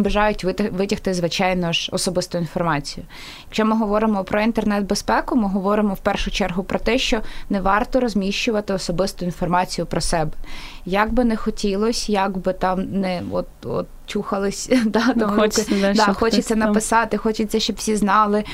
Бажають 0.00 0.44
витягти, 0.44 1.14
звичайно 1.14 1.72
ж, 1.72 1.90
особисту 1.92 2.38
інформацію. 2.38 3.06
Якщо 3.46 3.64
ми 3.64 3.76
говоримо 3.76 4.24
про 4.24 4.40
інтернет-безпеку, 4.40 5.36
ми 5.36 5.48
говоримо 5.48 5.94
в 5.94 5.98
першу 5.98 6.30
чергу 6.30 6.62
про 6.62 6.78
те, 6.78 6.98
що 6.98 7.20
не 7.50 7.60
варто 7.60 8.00
розміщувати 8.00 8.72
особисту 8.72 9.24
інформацію 9.24 9.86
про 9.86 10.00
себе. 10.00 10.30
Як 10.86 11.12
би 11.12 11.24
не 11.24 11.36
хотілося, 11.36 12.12
як 12.12 12.38
би 12.38 12.52
там 12.52 13.00
не 13.00 13.22
от 13.32 13.46
от 13.64 13.86
чухались, 14.06 14.70
да, 14.86 15.14
там 15.14 15.30
хочеться, 15.30 15.74
руки, 15.74 15.92
да, 15.96 16.12
хочеться 16.12 16.56
написати, 16.56 17.16
хочеться, 17.16 17.60
щоб 17.60 17.76
всі 17.76 17.96
знали. 17.96 18.44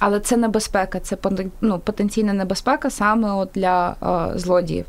Але 0.00 0.20
це 0.20 0.36
небезпека, 0.36 1.00
це 1.00 1.16
ну, 1.60 1.78
потенційна 1.78 2.32
небезпека 2.32 2.90
саме 2.90 3.32
от 3.32 3.50
для 3.54 3.96
е, 4.02 4.38
злодіїв. 4.38 4.84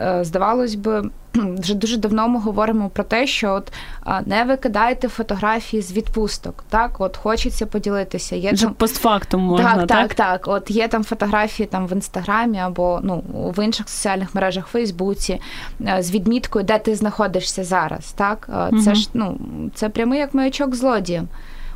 Е, 0.00 0.24
здавалось 0.24 0.74
би, 0.74 1.10
вже 1.34 1.74
дуже 1.74 1.96
давно 1.96 2.28
ми 2.28 2.40
говоримо 2.40 2.88
про 2.88 3.04
те, 3.04 3.26
що 3.26 3.52
от 3.52 3.72
е, 4.06 4.22
не 4.26 4.44
викидайте 4.44 5.08
фотографії 5.08 5.82
з 5.82 5.92
відпусток. 5.92 6.64
Так, 6.68 7.00
от 7.00 7.16
хочеться 7.16 7.66
поділитися. 7.66 8.36
Є 8.36 8.52
там... 8.52 8.74
постфактум 8.74 9.42
можна, 9.42 9.76
так, 9.76 9.86
так, 9.86 10.14
так. 10.14 10.48
От 10.48 10.70
є 10.70 10.88
там 10.88 11.04
фотографії 11.04 11.66
там 11.66 11.86
в 11.86 11.92
інстаграмі 11.92 12.58
або 12.58 13.00
ну 13.02 13.22
в 13.56 13.64
інших 13.64 13.88
соціальних 13.88 14.34
мережах, 14.34 14.66
Фейсбуці, 14.66 15.40
е, 15.86 16.02
з 16.02 16.10
відміткою, 16.10 16.64
де 16.64 16.78
ти 16.78 16.94
знаходишся 16.94 17.64
зараз. 17.64 18.12
Так, 18.12 18.48
угу. 18.72 18.82
це 18.82 18.94
ж 18.94 19.08
ну 19.14 19.38
це 19.74 19.88
прямий 19.88 20.18
як 20.18 20.34
маячок 20.34 20.74
злодіям. 20.74 21.28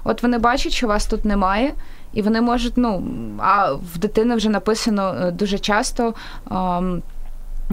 От 0.05 0.23
вони 0.23 0.39
бачать, 0.39 0.73
що 0.73 0.87
вас 0.87 1.07
тут 1.07 1.25
немає. 1.25 1.73
І 2.13 2.23
вони 2.23 2.41
можуть, 2.41 2.73
ну 2.77 3.03
а 3.39 3.73
в 3.73 3.99
дитини 3.99 4.35
вже 4.35 4.49
написано 4.49 5.15
е, 5.21 5.31
дуже 5.31 5.59
часто. 5.59 6.15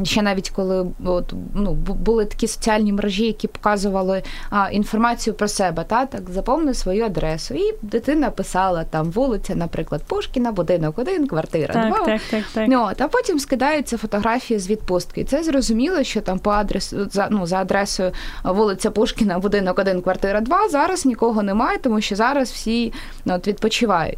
Ще 0.04 0.22
навіть 0.22 0.50
коли 0.50 0.86
от, 1.06 1.34
ну, 1.56 1.74
були 1.74 2.26
такі 2.26 2.47
соціальні 2.47 2.93
мережі, 2.93 3.26
які 3.26 3.47
показували 3.47 4.24
а, 4.50 4.70
інформацію 4.70 5.34
про 5.34 5.47
себе, 5.47 5.84
та 5.84 6.06
так 6.06 6.30
заповни 6.30 6.74
свою 6.74 7.06
адресу. 7.06 7.54
І 7.54 7.74
дитина 7.82 8.30
писала 8.30 8.84
там 8.84 9.12
вулиця, 9.12 9.56
наприклад, 9.56 10.02
Пушкіна, 10.08 10.52
будинок 10.52 11.00
один, 11.00 11.28
квартира. 11.28 11.74
Так, 11.74 11.88
два. 11.88 12.06
так, 12.06 12.22
так, 12.32 12.43
так. 12.54 12.66
Ну, 12.70 12.88
от, 12.91 13.02
а 13.02 13.08
потім 13.08 13.39
скидаються 13.39 13.97
фотографії 13.97 14.60
з 14.60 14.70
відпустки. 14.70 15.22
І 15.22 15.24
це 15.24 15.43
зрозуміло, 15.43 16.04
що 16.04 16.22
там 16.22 16.39
по 16.39 16.50
адресу 16.50 17.10
за 17.12 17.28
ну 17.32 17.45
за 17.45 17.58
адресою 17.58 18.12
вулиця 18.43 18.91
Пушкіна, 18.91 19.39
будинок 19.39 19.80
один, 19.80 20.02
квартира 20.02 20.41
два. 20.41 20.70
Зараз 20.70 21.06
нікого 21.06 21.43
немає, 21.43 21.78
тому 21.78 22.02
що 22.02 22.16
зараз 22.16 22.52
всі 22.52 22.93
ну, 23.26 23.34
от, 23.36 23.47
відпочивають. 23.47 24.18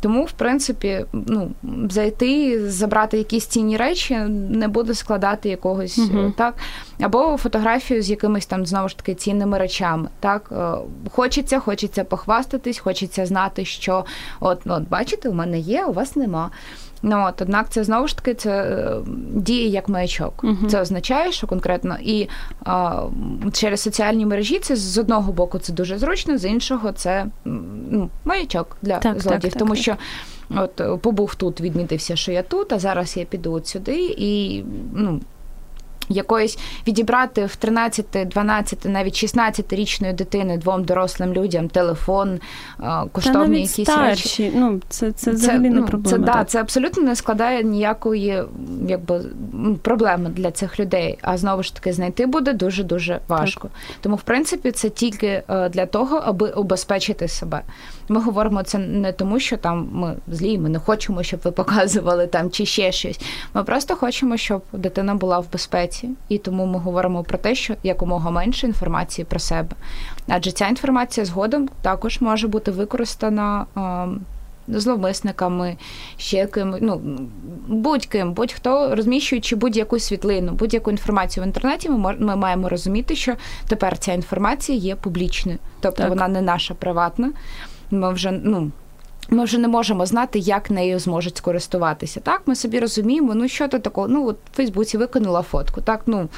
Тому, 0.00 0.24
в 0.24 0.32
принципі, 0.32 1.04
ну 1.12 1.50
зайти, 1.90 2.60
забрати 2.70 3.18
якісь 3.18 3.46
цінні 3.46 3.76
речі, 3.76 4.14
не 4.50 4.68
буде 4.68 4.94
складати 4.94 5.48
якогось 5.48 5.98
угу. 5.98 6.32
так, 6.36 6.54
або 7.00 7.36
фотографію 7.36 8.02
з 8.02 8.10
якимись 8.10 8.46
там 8.46 8.66
знову 8.66 8.88
ж 8.88 8.96
таки 8.96 9.14
цінними 9.14 9.58
речами. 9.58 10.08
Так 10.20 10.50
е, 10.52 10.72
хочеться, 11.10 11.60
хочеться 11.60 12.04
похвастатись, 12.04 12.78
хочеться 12.78 13.26
знати, 13.26 13.64
що 13.64 14.04
от, 14.40 14.60
от 14.66 14.88
бачите, 14.88 15.28
у 15.28 15.32
мене 15.32 15.58
є, 15.58 15.84
у 15.84 15.92
вас 15.92 16.16
нема. 16.16 16.50
Ну 17.02 17.24
от 17.28 17.42
однак 17.42 17.70
це 17.70 17.84
знову 17.84 18.08
ж 18.08 18.16
таки 18.16 18.34
це 18.34 18.50
е, 18.50 18.96
діє 19.34 19.66
як 19.66 19.88
маячок. 19.88 20.44
uh 20.44 20.66
Це 20.66 20.80
означає, 20.80 21.32
що 21.32 21.46
конкретно 21.46 21.96
і 22.02 22.28
а, 22.64 23.02
через 23.52 23.80
соціальні 23.80 24.26
мережі 24.26 24.58
це 24.58 24.76
з 24.76 24.98
одного 24.98 25.32
боку 25.32 25.58
це 25.58 25.72
дуже 25.72 25.98
зручно, 25.98 26.38
з 26.38 26.44
іншого 26.44 26.92
це 26.92 27.26
ну, 27.90 28.10
маячок 28.24 28.76
для 28.82 28.98
так, 28.98 29.20
злодіїв, 29.20 29.52
так, 29.52 29.58
тому 29.58 29.74
так, 29.74 29.82
що. 29.82 29.96
От 30.56 30.80
е, 30.80 30.96
побув 30.96 31.34
тут, 31.34 31.60
відмітився, 31.60 32.16
що 32.16 32.32
я 32.32 32.42
тут, 32.42 32.72
а 32.72 32.78
зараз 32.78 33.16
я 33.16 33.24
піду 33.24 33.52
от 33.52 33.66
сюди, 33.66 34.14
і 34.18 34.64
ну 34.94 35.20
якоїсь 36.08 36.58
відібрати 36.86 37.44
в 37.44 37.56
13, 37.56 38.06
12, 38.26 38.84
навіть 38.84 39.14
16-річної 39.14 40.14
дитини 40.14 40.58
двом 40.58 40.84
дорослим 40.84 41.32
людям 41.32 41.68
телефон, 41.68 42.40
коштовні 43.12 43.56
Та 43.56 43.60
якісь 43.60 43.86
старші. 43.86 44.42
речі. 44.42 44.52
Ну, 44.56 44.80
це 44.88 45.12
це 45.12 45.30
взагалі 45.30 45.68
це, 45.68 45.74
не 45.74 45.82
проблема. 45.82 46.18
Це, 46.18 46.32
да, 46.32 46.44
це 46.44 46.60
абсолютно 46.60 47.02
не 47.02 47.16
складає 47.16 47.62
ніякої 47.62 48.42
якби, 48.88 49.24
проблеми 49.82 50.30
для 50.30 50.50
цих 50.50 50.80
людей. 50.80 51.18
А 51.22 51.36
знову 51.36 51.62
ж 51.62 51.74
таки, 51.74 51.92
знайти 51.92 52.26
буде 52.26 52.52
дуже 52.52 52.84
дуже 52.84 53.20
важко. 53.28 53.68
Так. 53.68 53.96
Тому, 54.00 54.16
в 54.16 54.22
принципі, 54.22 54.70
це 54.70 54.88
тільки 54.88 55.42
е, 55.48 55.68
для 55.68 55.86
того, 55.86 56.16
аби 56.16 56.50
убезпечити 56.50 57.28
себе. 57.28 57.62
Ми 58.08 58.20
говоримо 58.20 58.62
це 58.62 58.78
не 58.78 59.12
тому, 59.12 59.40
що 59.40 59.56
там 59.56 59.88
ми 59.92 60.16
злі, 60.28 60.58
ми 60.58 60.68
не 60.68 60.78
хочемо, 60.78 61.22
щоб 61.22 61.40
ви 61.44 61.50
показували 61.58 62.26
там 62.26 62.50
чи 62.50 62.66
ще 62.66 62.92
щось. 62.92 63.20
Ми 63.54 63.64
просто 63.64 63.96
хочемо, 63.96 64.36
щоб 64.36 64.62
дитина 64.72 65.14
була 65.14 65.38
в 65.38 65.52
безпеці, 65.52 65.97
і 66.28 66.38
тому 66.38 66.66
ми 66.66 66.78
говоримо 66.78 67.22
про 67.22 67.38
те, 67.38 67.54
що 67.54 67.74
якомога 67.82 68.30
менше 68.30 68.66
інформації 68.66 69.24
про 69.24 69.38
себе. 69.38 69.76
Адже 70.28 70.52
ця 70.52 70.68
інформація 70.68 71.26
згодом 71.26 71.68
також 71.82 72.20
може 72.20 72.48
бути 72.48 72.70
використана. 72.70 73.66
Зловмисниками, 74.70 75.76
ще 76.16 76.46
ким, 76.46 76.74
ну 76.80 77.00
будь-ким, 77.68 78.32
будь-хто 78.32 78.94
розміщуючи 78.94 79.56
будь-яку 79.56 79.98
світлину, 79.98 80.52
будь-яку 80.52 80.90
інформацію 80.90 81.44
в 81.44 81.46
інтернеті, 81.46 81.88
ми 81.88 82.14
ми 82.18 82.36
маємо 82.36 82.68
розуміти, 82.68 83.16
що 83.16 83.34
тепер 83.68 83.98
ця 83.98 84.12
інформація 84.12 84.78
є 84.78 84.96
публічною, 84.96 85.58
тобто 85.80 85.98
так. 85.98 86.08
вона 86.08 86.28
не 86.28 86.42
наша 86.42 86.74
приватна. 86.74 87.32
Ми 87.90 88.12
вже 88.12 88.30
ну 88.30 88.70
ми 89.30 89.44
вже 89.44 89.58
не 89.58 89.68
можемо 89.68 90.06
знати, 90.06 90.38
як 90.38 90.70
нею 90.70 90.98
зможуть 90.98 91.36
скористуватися. 91.36 92.20
Так, 92.20 92.42
ми 92.46 92.54
собі 92.54 92.80
розуміємо, 92.80 93.34
ну 93.34 93.48
що 93.48 93.68
то 93.68 93.78
такого, 93.78 94.08
ну 94.08 94.26
от 94.26 94.36
в 94.52 94.56
Фейсбуці 94.56 94.98
виконала 94.98 95.42
фотку. 95.42 95.80
Так, 95.80 96.00
ну 96.06 96.28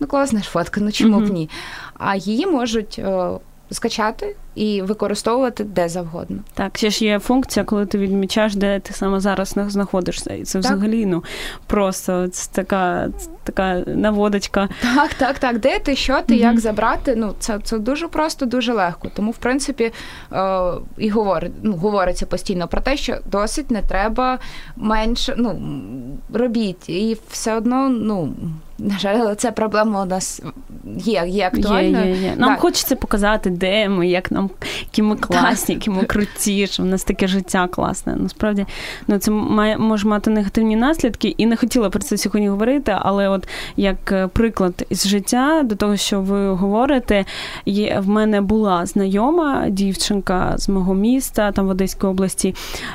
ну 0.00 0.06
класна 0.06 0.42
ж 0.42 0.50
фотка, 0.50 0.80
ну 0.80 0.92
чому 0.92 1.20
б 1.20 1.30
ні? 1.30 1.50
А 1.98 2.16
її 2.16 2.46
можуть 2.46 2.98
о, 2.98 3.40
скачати 3.70 4.36
і 4.54 4.82
використовувати 4.82 5.64
де 5.64 5.88
завгодно. 5.88 6.36
Так, 6.54 6.78
ще 6.78 6.90
ж 6.90 7.04
є 7.04 7.18
функція, 7.18 7.64
коли 7.64 7.86
ти 7.86 7.98
відмічаєш, 7.98 8.54
де 8.54 8.80
ти 8.80 8.92
саме 8.92 9.20
зараз 9.20 9.54
знаходишся. 9.68 10.34
І 10.34 10.42
це 10.42 10.60
так. 10.60 10.72
взагалі 10.72 11.06
ну 11.06 11.24
просто 11.66 12.28
це 12.28 12.50
така 12.52 13.08
така 13.44 13.82
наводочка. 13.86 14.68
Так, 14.82 15.14
так, 15.14 15.38
так. 15.38 15.58
Де 15.58 15.78
ти, 15.78 15.96
що 15.96 16.22
ти, 16.22 16.34
mm-hmm. 16.34 16.40
як 16.40 16.60
забрати? 16.60 17.16
Ну, 17.16 17.34
це 17.38 17.58
це 17.62 17.78
дуже 17.78 18.08
просто, 18.08 18.46
дуже 18.46 18.72
легко. 18.72 19.08
Тому, 19.14 19.30
в 19.30 19.36
принципі, 19.36 19.92
е, 20.32 20.60
і 20.98 21.08
говорить, 21.08 21.52
ну, 21.62 21.72
говориться 21.72 22.26
постійно 22.26 22.68
про 22.68 22.80
те, 22.80 22.96
що 22.96 23.16
досить 23.26 23.70
не 23.70 23.82
треба 23.82 24.38
менше, 24.76 25.34
ну, 25.38 25.60
робіть. 26.32 26.88
І 26.88 27.18
все 27.30 27.56
одно, 27.56 27.88
ну. 27.88 28.34
На 28.82 28.98
жаль, 28.98 29.34
це 29.34 29.52
проблема 29.52 30.02
у 30.02 30.04
нас 30.04 30.42
є 30.96 31.24
є 31.26 31.46
актуальною. 31.46 32.06
Є, 32.06 32.14
є, 32.14 32.22
є. 32.22 32.34
Нам 32.36 32.50
так. 32.50 32.60
хочеться 32.60 32.96
показати, 32.96 33.50
де 33.50 33.88
ми, 33.88 34.08
як 34.08 34.30
нам 34.30 34.39
які 34.80 35.02
ми 35.02 35.16
класні, 35.16 35.74
які 35.74 35.90
ми 35.90 36.04
круті, 36.04 36.66
що 36.66 36.82
в 36.82 36.86
нас 36.86 37.04
таке 37.04 37.26
життя 37.26 37.68
класне. 37.68 38.16
Насправді 38.16 38.66
ну 39.08 39.18
це 39.18 39.30
має 39.30 39.78
може 39.78 40.08
мати 40.08 40.30
негативні 40.30 40.76
наслідки, 40.76 41.34
і 41.38 41.46
не 41.46 41.56
хотіла 41.56 41.90
про 41.90 42.00
це 42.00 42.16
сьогодні 42.16 42.48
говорити, 42.48 42.96
але 42.98 43.28
от 43.28 43.48
як 43.76 44.12
е, 44.12 44.26
приклад 44.26 44.86
із 44.90 45.06
життя 45.06 45.62
до 45.64 45.76
того, 45.76 45.96
що 45.96 46.20
ви 46.20 46.50
говорите, 46.52 47.24
є 47.66 48.00
в 48.00 48.08
мене 48.08 48.40
була 48.40 48.86
знайома 48.86 49.68
дівчинка 49.68 50.54
з 50.56 50.68
мого 50.68 50.94
міста, 50.94 51.52
там 51.52 51.66
в 51.66 51.70
Одеській 51.70 52.06
області, 52.06 52.54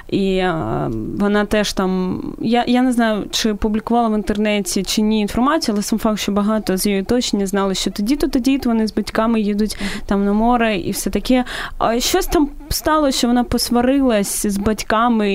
і 0.09 0.35
е, 0.35 0.89
вона 1.17 1.45
теж 1.45 1.73
там. 1.73 2.21
Я 2.39 2.63
я 2.67 2.81
не 2.81 2.91
знаю, 2.91 3.23
чи 3.31 3.53
публікувала 3.53 4.09
в 4.09 4.15
інтернеті 4.15 4.83
чи 4.83 5.01
ні 5.01 5.21
інформацію, 5.21 5.75
але 5.75 5.83
сам 5.83 5.99
факт, 5.99 6.19
що 6.19 6.31
багато 6.31 6.77
з 6.77 6.85
її 6.85 7.01
оточення 7.01 7.47
знали, 7.47 7.75
що 7.75 7.91
тоді-то 7.91 8.27
тоді 8.27 8.61
вони 8.65 8.87
з 8.87 8.93
батьками 8.93 9.41
їдуть 9.41 9.77
там 10.05 10.25
на 10.25 10.33
море 10.33 10.77
і 10.77 10.91
все 10.91 11.09
таке. 11.09 11.34
А 11.77 11.99
щось 11.99 12.25
там 12.25 12.49
стало, 12.69 13.11
що 13.11 13.27
вона 13.27 13.43
посварилась 13.43 14.47
з 14.47 14.57
батьками, 14.57 15.33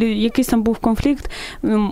якийсь 0.00 0.48
там 0.48 0.62
був 0.62 0.78
конфлікт. 0.78 1.30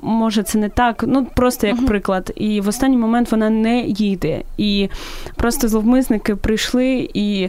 Може, 0.03 0.43
це 0.43 0.59
не 0.59 0.69
так. 0.69 1.05
Ну 1.07 1.27
просто 1.37 1.67
як 1.67 1.87
приклад. 1.87 2.33
І 2.37 2.61
в 2.61 2.69
останній 2.69 2.97
момент 2.97 3.33
вона 3.33 3.51
не 3.51 3.81
їде. 3.81 4.43
І 4.57 4.89
просто 5.37 5.69
зловмисники 5.69 6.37
прийшли 6.37 7.11
і 7.15 7.49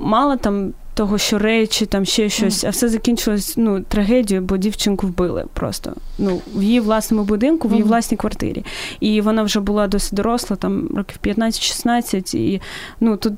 мало 0.00 0.36
там. 0.36 0.72
Того, 0.96 1.18
що 1.18 1.38
речі, 1.38 1.86
там 1.86 2.04
ще 2.04 2.28
щось, 2.28 2.64
а 2.64 2.70
все 2.70 2.88
закінчилось 2.88 3.54
ну, 3.56 3.80
трагедією, 3.80 4.46
бо 4.46 4.56
дівчинку 4.56 5.06
вбили 5.06 5.44
просто 5.52 5.92
ну, 6.18 6.40
в 6.54 6.62
її 6.62 6.80
власному 6.80 7.24
будинку, 7.24 7.68
в 7.68 7.70
її 7.70 7.82
власній 7.82 8.16
квартирі. 8.16 8.64
І 9.00 9.20
вона 9.20 9.42
вже 9.42 9.60
була 9.60 9.88
досить 9.88 10.14
доросла, 10.14 10.56
там 10.56 10.88
років 10.96 11.18
15-16, 11.24 12.36
і 12.36 12.60
ну 13.00 13.16
тут 13.16 13.32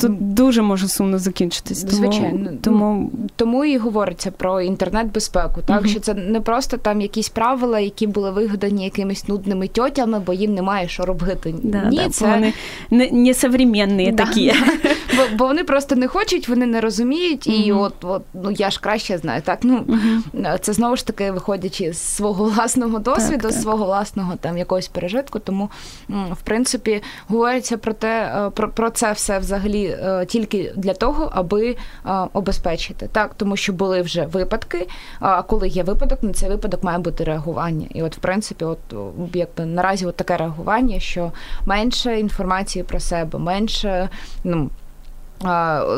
Тут 0.00 0.34
дуже 0.34 0.62
може 0.62 0.88
сумно 0.88 1.18
закінчитись. 1.18 1.82
Тому, 1.82 1.96
Звичайно, 1.96 2.50
тому 2.60 3.10
тому 3.36 3.64
і 3.64 3.78
говориться 3.78 4.30
про 4.30 4.60
інтернет-безпеку, 4.60 5.60
так 5.66 5.80
угу. 5.80 5.88
що 5.88 6.00
це 6.00 6.14
не 6.14 6.40
просто 6.40 6.76
там 6.76 7.00
якісь 7.00 7.28
правила, 7.28 7.80
які 7.80 8.06
були 8.06 8.30
вигадані 8.30 8.84
якимись 8.84 9.28
нудними 9.28 9.68
тьотями, 9.68 10.20
бо 10.26 10.32
їм 10.32 10.54
немає 10.54 10.88
що 10.88 11.04
робити. 11.04 11.54
Да, 11.62 11.84
Ні, 11.84 11.96
да, 11.96 12.08
це 12.08 12.30
вони 12.30 12.52
не, 12.90 13.10
не 13.10 13.34
современні 13.34 14.12
да. 14.12 14.24
такі. 14.24 14.52
Бо, 15.16 15.46
вони 15.46 15.64
просто 15.64 15.96
не 15.96 16.08
хочуть, 16.08 16.48
вони 16.48 16.66
не 16.66 16.80
розуміють, 16.80 17.46
і 17.46 17.72
угу. 17.72 17.82
от, 17.82 17.94
от 18.04 18.22
ну 18.34 18.50
я 18.50 18.70
ж 18.70 18.80
краще 18.80 19.18
знаю. 19.18 19.42
Так 19.42 19.58
ну 19.62 19.84
угу. 19.88 20.44
це 20.60 20.72
знову 20.72 20.96
ж 20.96 21.06
таки 21.06 21.30
виходячи 21.30 21.92
з 21.92 21.98
свого 21.98 22.44
власного 22.44 22.98
досвіду, 22.98 23.42
так, 23.42 23.52
з 23.52 23.62
свого 23.62 23.84
власного 23.84 24.36
там 24.36 24.58
якогось 24.58 24.88
пережитку. 24.88 25.38
Тому 25.38 25.70
в 26.08 26.40
принципі 26.44 27.02
говориться 27.28 27.76
про 27.76 27.92
те, 27.92 28.32
е, 28.46 28.50
про, 28.50 28.68
про 28.68 28.90
це 28.90 29.12
все 29.12 29.38
взагалі. 29.38 29.84
Е, 29.84 30.26
тільки 30.26 30.72
для 30.76 30.94
того, 30.94 31.30
аби 31.34 31.76
обезпечити 32.32 33.08
так, 33.12 33.34
тому 33.36 33.56
що 33.56 33.72
були 33.72 34.02
вже 34.02 34.26
випадки. 34.26 34.88
А 35.20 35.42
коли 35.42 35.68
є 35.68 35.82
випадок, 35.82 36.22
на 36.22 36.32
цей 36.32 36.48
випадок 36.48 36.82
має 36.82 36.98
бути 36.98 37.24
реагування. 37.24 37.86
І 37.94 38.02
от, 38.02 38.16
в 38.16 38.18
принципі, 38.20 38.64
от 38.64 38.78
якби 39.34 39.64
наразі 39.64 40.06
от 40.06 40.16
таке 40.16 40.36
реагування, 40.36 41.00
що 41.00 41.32
менше 41.66 42.20
інформації 42.20 42.84
про 42.84 43.00
себе, 43.00 43.38
менше 43.38 44.08
ну. 44.44 44.70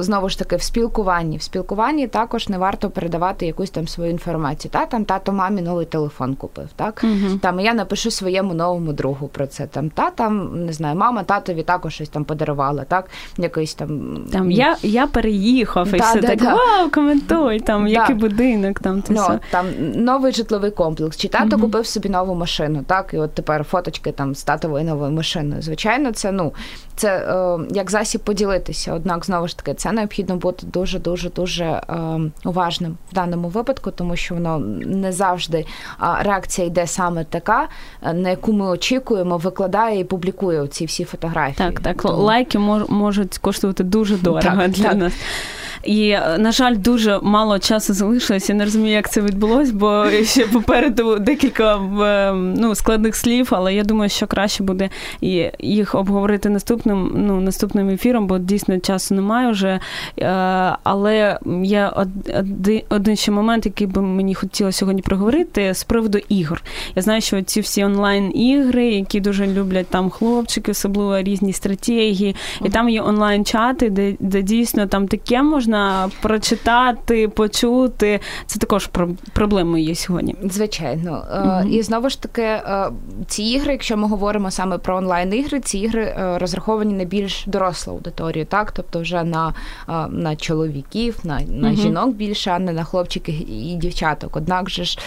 Знову 0.01 0.28
ж 0.28 0.39
таки, 0.39 0.57
в 0.57 0.62
спілкуванні. 0.62 1.37
В 1.37 1.43
спілкуванні 1.43 2.07
також 2.07 2.49
не 2.49 2.59
варто 2.59 2.91
передавати 2.91 3.47
якусь 3.47 3.70
там 3.70 3.89
свою 3.89 4.11
інформацію. 4.11 4.72
Та 4.72 4.87
там 4.87 5.05
тато 5.05 5.32
мамі 5.32 5.62
новий 5.62 5.87
телефон 5.87 6.34
купив. 6.34 6.68
Так 6.76 7.05
uh 7.05 7.39
там 7.39 7.61
я 7.61 7.74
напишу 7.74 8.11
своєму 8.11 8.55
новому 8.55 8.93
другу 8.93 9.28
про 9.28 9.47
це. 9.47 9.66
Там 9.66 9.91
та 9.91 10.11
там 10.11 10.64
не 10.66 10.72
знаю, 10.72 10.97
мама 10.97 11.22
татові 11.22 11.62
також 11.62 11.95
щось 11.95 12.09
там 12.09 12.24
подарувала. 12.24 12.84
Так, 12.84 13.11
якийсь 13.39 13.74
там 13.74 14.18
там 14.32 14.51
я 14.51 14.76
я 14.82 15.07
переїхав 15.07 15.95
і 15.95 15.99
все 15.99 16.20
да, 16.20 16.28
так. 16.28 16.39
Да. 16.39 16.55
Вау, 16.55 16.91
коментуй 16.91 17.61
там, 17.61 17.87
який 17.87 18.16
будинок. 18.16 18.80
Там 18.80 19.03
ти 19.03 19.14
ну, 19.14 19.39
там 19.51 19.66
новий 19.95 20.32
житловий 20.32 20.70
комплекс. 20.70 21.16
Чи 21.16 21.28
тато 21.28 21.57
uh 21.57 21.61
купив 21.61 21.87
собі 21.87 22.09
нову 22.09 22.34
машину? 22.34 22.84
Так, 22.87 23.11
і 23.14 23.18
от 23.18 23.34
тепер 23.34 23.64
фоточки 23.64 24.12
там 24.12 24.34
з 24.34 24.43
татовою 24.43 24.84
новою 24.84 25.12
машиною. 25.12 25.62
Звичайно, 25.62 26.12
це 26.12 26.32
ну 26.32 26.53
це 26.97 27.16
е, 27.18 27.59
як 27.70 27.90
засіб 27.90 28.20
поділитися. 28.20 28.94
Однак 28.94 29.24
знову 29.24 29.49
ж 29.49 29.57
таки 29.59 29.74
це 29.74 29.92
необхідно 29.92 30.36
бути 30.36 30.66
дуже 30.66 30.99
дуже 30.99 31.30
дуже 31.30 31.64
е, 31.64 31.82
уважним 32.44 32.97
в 33.11 33.14
даному 33.14 33.49
випадку, 33.49 33.90
тому 33.90 34.16
що 34.16 34.34
воно 34.34 34.59
не 34.86 35.12
завжди 35.12 35.66
реакція 36.20 36.66
йде 36.66 36.86
саме 36.86 37.24
така, 37.24 37.68
е, 38.03 38.12
на 38.12 38.30
яку 38.30 38.53
ми 38.53 38.66
очікуємо, 38.66 39.36
викладає 39.36 40.01
і 40.01 40.05
публікує 40.05 40.66
ці 40.66 40.84
всі 40.84 41.05
фотографії. 41.05 41.70
Так, 41.70 41.80
так 41.80 42.03
Тому... 42.03 42.22
лайки 42.22 42.59
можуть 42.59 43.38
коштувати 43.38 43.84
дуже 43.84 44.16
дорого 44.22 44.57
так, 44.57 44.70
для 44.70 44.84
так. 44.84 44.97
нас. 44.97 45.12
І, 45.87 46.18
на 46.39 46.53
жаль, 46.53 46.76
дуже 46.76 47.20
мало 47.22 47.59
часу 47.59 47.95
залишилось. 47.95 48.49
Я 48.49 48.55
не 48.55 48.64
розумію, 48.64 48.95
як 48.95 49.11
це 49.11 49.20
відбулось, 49.20 49.70
бо 49.70 50.07
ще 50.24 50.47
попереду 50.47 51.18
декілька 51.18 51.74
ем, 51.74 52.55
ну, 52.55 52.74
складних 52.74 53.16
слів, 53.16 53.49
але 53.51 53.74
я 53.74 53.84
думаю, 53.84 54.11
що 54.11 54.26
краще 54.26 54.62
буде 54.62 54.91
їх 55.59 55.95
обговорити 55.95 56.49
наступним 56.49 57.12
ну, 57.14 57.41
наступним 57.41 57.89
ефіром, 57.89 58.26
бо 58.26 58.39
дійсно 58.39 58.78
часу 58.78 59.14
немає 59.14 59.51
вже. 59.51 59.80
Е, 60.18 60.26
але 60.82 61.39
є 61.62 61.93
один 62.89 63.16
ще 63.16 63.32
момент, 63.32 63.66
який 63.66 63.87
би 63.87 64.03
мені 64.03 64.34
хотілося 64.34 64.78
сьогодні 64.78 65.03
проговорити 65.03 65.74
з 65.74 65.84
приводу 65.84 66.18
ігор. 66.28 66.62
Я 66.97 67.03
знаю, 67.03 67.20
що 67.20 67.43
ці 67.43 67.61
всі 67.61 67.84
онлайн-ігри, 67.84 68.87
які 68.87 69.20
дуже 69.20 69.47
люблять 69.47 69.87
там 69.87 70.11
хлопчики, 70.11 70.70
особливо 70.70 71.20
різні 71.20 71.53
стратегії, 71.53 72.37
і 72.64 72.68
там 72.68 72.89
є 72.89 73.03
онлайн-чати, 73.03 73.91
де, 73.91 74.14
де 74.20 74.43
дійсно 74.43 74.87
там 74.87 75.09
таке 75.09 75.43
можна 75.43 75.75
можна 75.76 76.10
прочитати, 76.20 77.28
почути. 77.28 78.20
Це 78.46 78.58
також 78.58 78.90
проблемою 79.32 79.84
є 79.84 79.94
сьогодні. 79.94 80.34
Звичайно. 80.42 81.24
mm 81.32 81.68
І 81.68 81.82
знову 81.82 82.10
ж 82.10 82.22
таки, 82.22 82.42
е, 82.42 82.90
ці 83.26 83.42
ігри, 83.42 83.72
якщо 83.72 83.96
ми 83.96 84.08
говоримо 84.08 84.50
саме 84.50 84.78
про 84.78 84.96
онлайн-ігри, 84.96 85.60
ці 85.60 85.78
ігри 85.78 86.02
е, 86.02 86.38
розраховані 86.38 86.94
на 86.94 87.04
більш 87.04 87.44
дорослу 87.46 87.92
аудиторію, 87.92 88.46
так? 88.46 88.72
Тобто 88.72 89.00
вже 89.00 89.24
на 89.24 89.54
на 90.08 90.36
чоловіків, 90.36 91.18
на 91.24 91.40
на 91.40 91.68
mm 91.68 91.76
жінок 91.76 92.14
більше, 92.14 92.50
а 92.50 92.58
не 92.58 92.72
на 92.72 92.84
хлопчиків 92.84 93.50
і 93.50 93.74
дівчаток. 93.74 94.36
Однак 94.36 94.70
же 94.70 94.84
ж. 94.84 94.98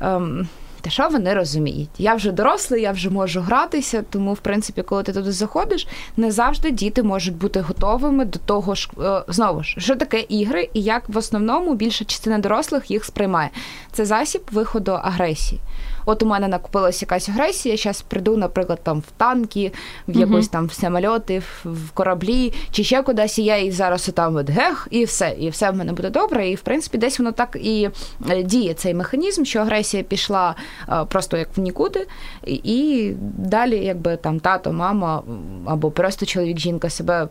Ем, 0.00 0.48
Та 0.84 0.90
що 0.90 1.08
вони 1.08 1.34
розуміють? 1.34 1.90
Я 1.98 2.14
вже 2.14 2.32
дорослий, 2.32 2.82
я 2.82 2.92
вже 2.92 3.10
можу 3.10 3.40
гратися, 3.40 4.04
тому, 4.10 4.32
в 4.32 4.38
принципі, 4.38 4.82
коли 4.82 5.02
ти 5.02 5.12
туди 5.12 5.32
заходиш, 5.32 5.86
не 6.16 6.32
завжди 6.32 6.70
діти 6.70 7.02
можуть 7.02 7.36
бути 7.36 7.60
готовими 7.60 8.24
до 8.24 8.38
того 8.38 8.74
ж, 8.74 8.90
е, 9.00 9.22
знову 9.28 9.62
ж, 9.62 9.76
що 9.78 9.96
таке 9.96 10.20
ігри, 10.20 10.68
і 10.74 10.82
як 10.82 11.08
в 11.08 11.16
основному 11.18 11.74
більша 11.74 12.04
частина 12.04 12.38
дорослих 12.38 12.90
їх 12.90 13.04
сприймає. 13.04 13.50
Це 13.92 14.04
засіб 14.04 14.42
виходу 14.52 14.92
агресії. 14.92 15.60
От 16.06 16.22
у 16.22 16.26
мене 16.26 16.48
накопилася 16.48 17.04
якась 17.04 17.28
агресія, 17.28 17.74
я 17.74 17.78
зараз 17.78 18.02
прийду, 18.02 18.36
наприклад, 18.36 18.80
там 18.82 19.00
в 19.00 19.10
танки, 19.16 19.72
в 20.08 20.16
якось 20.16 20.48
там 20.48 20.66
в 20.66 20.72
самольоти, 20.72 21.42
в 21.64 21.90
кораблі, 21.90 22.52
чи 22.70 22.84
ще 22.84 23.02
кудись, 23.02 23.38
і 23.38 23.44
я 23.44 23.56
і 23.56 23.70
зараз 23.70 24.08
отам 24.08 24.36
от 24.36 24.50
гех, 24.50 24.88
і 24.90 25.04
все, 25.04 25.36
і 25.38 25.48
все 25.48 25.70
в 25.70 25.76
мене 25.76 25.92
буде 25.92 26.10
добре. 26.10 26.50
І 26.50 26.54
в 26.54 26.60
принципі, 26.60 26.98
десь 26.98 27.18
воно 27.18 27.32
так 27.32 27.56
і 27.60 27.90
е, 28.30 28.42
діє 28.42 28.74
цей 28.74 28.94
механізм, 28.94 29.44
що 29.44 29.58
агресія 29.58 30.02
пішла 30.02 30.54
е, 30.88 31.04
просто 31.08 31.36
як 31.36 31.48
в 31.56 31.60
нікуди, 31.60 32.06
і 32.46 33.12
далі, 33.38 33.76
якби 33.84 34.16
там 34.16 34.40
тато, 34.40 34.72
мама 34.72 35.22
або 35.66 35.90
просто 35.90 36.26
чоловік, 36.26 36.58
жінка 36.58 36.90
себе. 36.90 37.28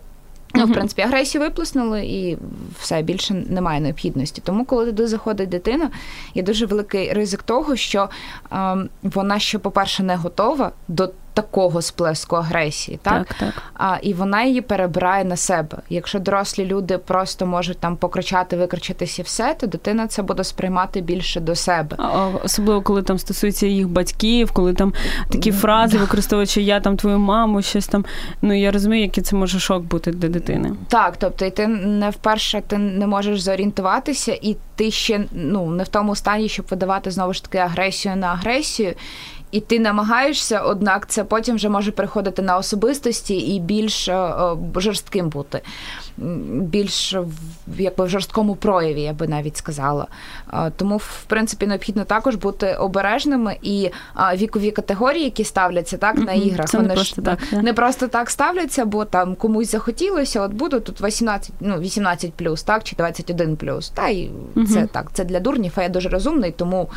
Ну, 0.56 0.66
в 0.66 0.74
принципі, 0.74 1.02
агресію 1.02 1.42
виплеснули, 1.42 2.06
і 2.06 2.38
все 2.80 3.02
більше 3.02 3.34
немає 3.34 3.82
необхідності. 3.82 4.42
Тому, 4.46 4.66
коли 4.66 4.86
туди 4.86 5.08
заходить 5.08 5.50
дитина, 5.50 5.90
є 6.36 6.44
дуже 6.44 6.66
великий 6.66 7.14
ризик 7.14 7.44
того, 7.44 7.76
що 7.76 8.10
ем, 8.52 8.90
вона 9.04 9.40
ще, 9.40 9.60
по-перше, 9.60 10.04
не 10.04 10.16
готова 10.16 10.72
до 10.88 11.10
такого 11.34 11.82
сплеску 11.82 12.36
агресії, 12.36 13.00
так? 13.02 13.28
Так, 13.28 13.38
так. 13.38 13.64
А, 13.74 13.98
І 14.02 14.14
вона 14.14 14.44
її 14.44 14.62
перебирає 14.62 15.24
на 15.26 15.38
себе. 15.38 15.78
Якщо 15.90 16.20
дорослі 16.20 16.66
люди 16.66 16.98
просто 16.98 17.46
можуть 17.46 17.78
там 17.80 17.98
покричати, 17.98 18.58
викричатися 18.58 19.22
і 19.22 19.26
все, 19.26 19.56
то 19.60 19.68
дитина 19.68 20.08
це 20.08 20.22
буде 20.22 20.44
сприймати 20.44 21.02
більше 21.02 21.40
до 21.40 21.56
себе. 21.56 21.96
А, 22.00 22.30
особливо, 22.44 22.82
коли 22.82 23.04
там 23.04 23.20
стосується 23.20 23.68
їх 23.68 23.90
батьків, 23.90 24.52
коли 24.52 24.74
там 24.74 24.94
такі 25.30 25.52
фрази 25.52 25.98
використовують, 25.98 26.50
що 26.50 26.62
я 26.62 26.80
там 26.80 26.98
твою 26.98 27.20
маму, 27.20 27.62
щось 27.62 27.88
там. 27.88 28.06
Ну 28.42 28.54
я 28.60 28.72
розумію, 28.72 29.04
який 29.04 29.24
це 29.24 29.36
може 29.36 29.60
шок 29.60 29.84
бути 29.84 30.12
для 30.12 30.30
дитини. 30.30 30.72
Так, 30.88 31.14
тобто, 31.18 31.46
і 31.46 31.52
ти 31.52 31.68
не 31.68 32.10
вперше 32.10 32.62
ти 32.68 32.78
не 32.78 33.08
можеш 33.08 33.42
зорієнтуватися, 33.42 34.38
і 34.42 34.58
ти 34.76 34.92
ще 34.92 35.26
ну 35.32 35.72
не 35.72 35.84
в 35.84 35.88
тому 35.88 36.16
стані, 36.16 36.50
щоб 36.50 36.66
видавати 36.70 37.12
знову 37.12 37.34
ж 37.34 37.44
таки 37.44 37.58
агресію 37.58 38.16
на 38.16 38.28
агресію 38.28 38.94
і 39.54 39.60
ти 39.60 39.80
намагаєшся, 39.80 40.60
однак 40.60 41.08
це 41.08 41.24
потім 41.24 41.56
вже 41.56 41.70
може 41.70 41.92
переходити 41.92 42.42
на 42.42 42.58
особистості 42.58 43.36
і 43.36 43.60
більш 43.60 44.08
е, 44.08 44.14
е, 44.14 44.58
жорстким 44.76 45.30
бути 45.30 45.62
більш 46.18 47.16
в 47.68 47.80
якби 47.80 48.06
в 48.06 48.10
жорсткому 48.10 48.56
прояві, 48.56 49.02
я 49.02 49.14
би 49.14 49.28
навіть 49.28 49.58
сказала. 49.58 50.08
Тому, 50.76 50.98
в 50.98 51.24
принципі, 51.28 51.68
необхідно 51.68 52.04
також 52.04 52.36
бути 52.36 52.74
обережними 52.74 53.58
і 53.62 53.90
вікові 54.36 54.72
категорії, 54.72 55.24
які 55.24 55.44
ставляться 55.44 55.98
так 55.98 56.18
на 56.18 56.34
іграх, 56.34 56.70
Це 56.70 56.78
вони 56.78 56.90
не 56.90 56.96
просто 56.96 57.22
ж 57.22 57.26
так, 57.26 57.64
не 57.64 57.74
просто 57.74 58.08
так 58.08 58.30
ставляться, 58.30 58.86
бо 58.86 59.06
там 59.06 59.36
комусь 59.36 59.72
захотілося, 59.72 60.42
от 60.42 60.54
буду 60.54 60.80
тут 60.80 61.02
18, 61.02 61.52
ну 61.60 61.80
18 61.80 62.34
плюс, 62.34 62.64
так 62.64 62.84
чи 62.84 62.96
21 62.96 63.58
плюс. 63.58 63.90
Та 63.90 64.08
й 64.08 64.30
це 64.74 64.88
так, 64.92 65.10
це 65.14 65.24
для 65.24 65.40
дурнів, 65.40 65.72
а 65.76 65.84
я 65.84 65.90
дуже 65.90 66.10
розумний, 66.10 66.52
тому 66.52 66.90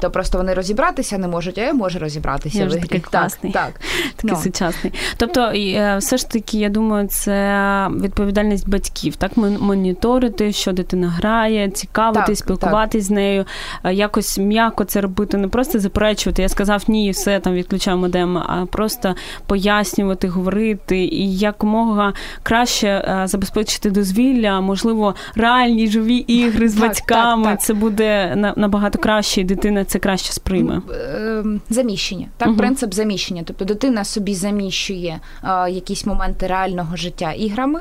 то 0.00 0.10
просто 0.10 0.38
вони 0.38 0.54
розібратися 0.54 1.18
не 1.18 1.28
можуть, 1.28 1.58
а 1.58 1.60
я 1.60 1.72
можу 1.72 1.98
розібратися. 1.98 2.58
Я 2.58 2.68
ж 2.68 2.76
такий 2.76 3.00
класний, 3.00 3.52
так, 3.52 3.72
так. 3.72 3.80
такий 4.16 4.36
no. 4.36 4.42
сучасний. 4.42 4.92
Тобто, 5.16 5.40
е, 5.40 5.96
все 5.98 6.16
ж 6.16 6.30
таки, 6.30 6.58
я 6.58 6.68
думаю, 6.68 7.08
це 7.08 7.88
відповідальність 8.00 8.59
відповідальність 8.60 8.68
батьків, 8.68 9.16
так 9.16 9.36
моніторити, 9.36 10.52
що 10.52 10.72
дитина 10.72 11.08
грає, 11.08 11.70
цікавитись, 11.70 12.38
спілкуватись 12.38 13.04
так. 13.04 13.08
з 13.08 13.10
нею, 13.10 13.44
якось 13.84 14.38
м'яко 14.38 14.84
це 14.84 15.00
робити, 15.00 15.36
не 15.36 15.48
просто 15.48 15.78
заперечувати. 15.78 16.42
Я 16.42 16.48
сказав 16.48 16.84
ні, 16.88 17.10
все 17.10 17.40
там 17.40 17.54
відключаємо 17.54 18.08
демо, 18.08 18.42
а 18.46 18.66
просто 18.66 19.14
пояснювати, 19.46 20.28
говорити 20.28 20.98
і 20.98 21.36
якомога 21.36 22.12
краще 22.42 23.22
забезпечити 23.24 23.90
дозвілля, 23.90 24.60
можливо, 24.60 25.14
реальні 25.34 25.88
живі 25.88 26.16
ігри 26.16 26.68
з 26.68 26.74
так, 26.74 26.82
батьками. 26.82 27.44
Так, 27.44 27.60
це 27.60 27.74
буде 27.74 28.36
набагато 28.56 28.98
краще, 28.98 29.40
і 29.40 29.44
дитина 29.44 29.84
це 29.84 29.98
краще 29.98 30.32
сприйме. 30.32 30.82
Ем, 31.16 31.60
заміщення, 31.70 32.26
так, 32.36 32.48
угу. 32.48 32.56
принцип 32.56 32.94
заміщення. 32.94 33.42
Тобто 33.46 33.64
дитина 33.64 34.04
собі 34.04 34.34
заміщує 34.34 35.20
якісь 35.68 36.06
моменти 36.06 36.46
реального 36.46 36.96
життя 36.96 37.32
іграми. 37.32 37.80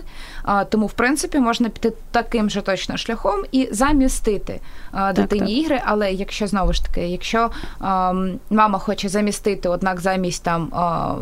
Тому, 0.70 0.86
в 0.86 0.94
принципі, 0.94 1.40
можна 1.40 1.70
піти 1.70 1.94
таким 2.12 2.50
же 2.50 2.62
точно 2.62 2.98
шляхом 2.98 3.44
і 3.52 3.68
замістити 3.72 4.60
так, 4.92 5.16
дитині 5.16 5.56
так. 5.56 5.66
ігри. 5.66 5.82
Але 5.86 6.12
якщо 6.12 6.48
знову 6.48 6.74
ж 6.74 6.86
таки, 6.86 7.08
якщо 7.08 7.50
а, 7.80 8.14
мама 8.50 8.80
хоче 8.80 9.10
замістити, 9.10 9.70
однак 9.70 10.00
замість 10.00 10.44
там 10.44 10.74
а, 10.74 11.16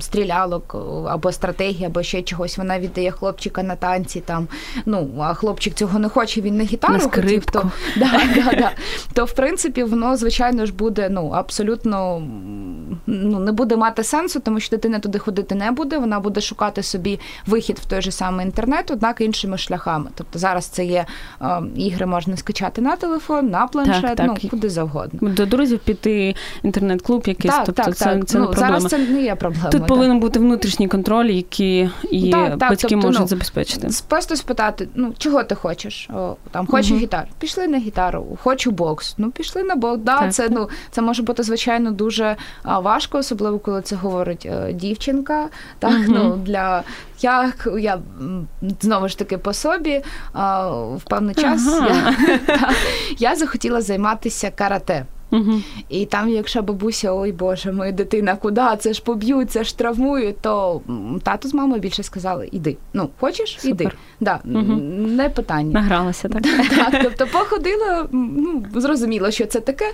стрілялок 0.00 0.76
або 1.08 1.32
стратегії, 1.32 1.84
або 1.84 2.02
ще 2.02 2.22
чогось, 2.22 2.58
вона 2.58 2.78
віддає 2.78 3.10
хлопчика 3.10 3.62
на 3.62 3.76
танці, 3.76 4.20
там 4.20 4.48
ну 4.86 5.10
а 5.20 5.34
хлопчик 5.34 5.74
цього 5.74 5.98
не 5.98 6.08
хоче, 6.08 6.40
він 6.40 6.56
не 6.56 6.64
гітару 6.64 6.94
на 6.94 7.00
хотів, 7.00 7.44
то 7.44 7.70
да, 7.96 8.10
да, 8.34 8.56
да, 8.58 8.70
то 9.12 9.24
в 9.24 9.32
принципі 9.32 9.82
воно 9.84 10.16
звичайно 10.16 10.66
ж 10.66 10.72
буде 10.72 11.08
ну 11.10 11.30
абсолютно 11.30 12.22
ну 13.06 13.40
не 13.40 13.52
буде 13.52 13.76
мати 13.76 14.04
сенсу, 14.04 14.40
тому 14.40 14.60
що 14.60 14.76
дитина 14.76 14.98
туди 14.98 15.18
ходити 15.18 15.54
не 15.54 15.70
буде. 15.70 15.98
Вона 15.98 16.20
буде 16.20 16.40
шукати 16.40 16.82
собі 16.82 17.20
вихід 17.46 17.78
в 17.78 17.84
той 17.84 18.02
же 18.02 18.10
самий 18.10 18.46
інтернет, 18.54 18.90
однак 18.90 19.20
іншими 19.20 19.58
шляхами. 19.58 20.10
Тобто 20.14 20.38
зараз 20.38 20.66
це 20.66 20.84
є 20.84 21.06
е, 21.42 21.62
ігри, 21.76 22.06
можна 22.06 22.36
скачати 22.36 22.82
на 22.82 22.96
телефон, 22.96 23.50
на 23.50 23.66
планшет, 23.66 24.02
так, 24.02 24.16
так. 24.16 24.26
ну 24.42 24.50
куди 24.50 24.68
завгодно. 24.70 25.28
До 25.28 25.46
друзів 25.46 25.78
піти 25.78 26.34
інтернет-клуб, 26.62 27.22
якийсь 27.26 27.54
так, 27.54 27.66
тобто 27.66 27.82
так, 27.82 27.96
це, 27.96 28.04
так. 28.04 28.26
це 28.26 28.38
ну, 28.38 28.44
не 28.44 28.50
проблема. 28.50 28.80
Зараз 28.80 28.90
це 28.90 28.98
не 29.12 29.22
є 29.22 29.34
проблема. 29.34 29.70
Тут 29.70 29.86
повинен 29.86 30.20
бути 30.20 30.38
внутрішній 30.38 30.88
контроль, 30.88 31.26
який 31.26 31.90
і 32.10 32.30
так, 32.30 32.58
батьки 32.58 32.86
тобто, 32.88 32.96
можуть 32.96 33.20
ну, 33.20 33.26
забезпечити. 33.26 33.88
Просто 34.08 34.36
спитати, 34.36 34.88
ну 34.94 35.14
чого 35.18 35.44
ти 35.44 35.54
хочеш? 35.54 36.08
О, 36.14 36.36
там 36.50 36.66
хочу 36.66 36.94
угу. 36.94 37.02
гітару. 37.02 37.26
Пішли 37.38 37.68
на 37.68 37.78
гітару, 37.78 38.38
хочу 38.42 38.70
бокс. 38.70 39.14
Ну 39.18 39.30
пішли 39.30 39.62
на 39.62 39.74
бокс. 39.76 40.02
Да, 40.02 40.28
це 40.28 40.48
ну 40.50 40.68
це 40.90 41.02
може 41.02 41.22
бути 41.22 41.42
звичайно 41.42 41.90
дуже 41.90 42.36
важко, 42.64 43.18
особливо 43.18 43.58
коли 43.58 43.82
це 43.82 43.96
говорить 43.96 44.46
е, 44.46 44.72
дівчинка. 44.72 45.48
Так 45.78 45.92
угу. 45.92 46.04
ну 46.08 46.36
для 46.36 46.82
як 47.24 47.68
я 47.78 47.98
знову 48.80 49.08
ж 49.08 49.18
таки 49.18 49.38
по 49.38 49.52
собі 49.52 50.02
в 50.94 51.00
певний 51.10 51.34
час 51.34 51.68
ага. 51.68 52.14
я, 52.48 52.70
я 53.30 53.36
захотіла 53.36 53.80
займатися 53.80 54.50
карате. 54.50 55.06
Угу. 55.30 55.60
І 55.88 56.06
там, 56.06 56.28
якщо 56.28 56.62
бабуся, 56.62 57.12
ой 57.12 57.32
Боже, 57.32 57.72
моя 57.72 57.92
дитина, 57.92 58.36
куди? 58.36 58.62
Це 58.78 58.92
ж 58.92 59.02
поб'ють, 59.02 59.50
це 59.50 59.64
ж 59.64 59.78
травмують, 59.78 60.40
то 60.40 60.80
тато 61.22 61.48
з 61.48 61.54
мамою 61.54 61.80
більше 61.80 62.02
сказали: 62.02 62.48
іди. 62.52 62.76
Ну, 62.92 63.10
хочеш, 63.20 63.56
Супер. 63.60 63.86
іди. 63.86 63.90
Да, 64.20 64.40
угу. 64.44 64.74
Не 64.92 65.28
питання. 65.28 65.80
Награлася, 65.80 66.28
так? 66.28 66.42
так. 66.76 67.00
Тобто 67.02 67.26
походила, 67.26 68.08
ну, 68.12 68.64
зрозуміло, 68.74 69.30
що 69.30 69.46
це 69.46 69.60
таке. 69.60 69.92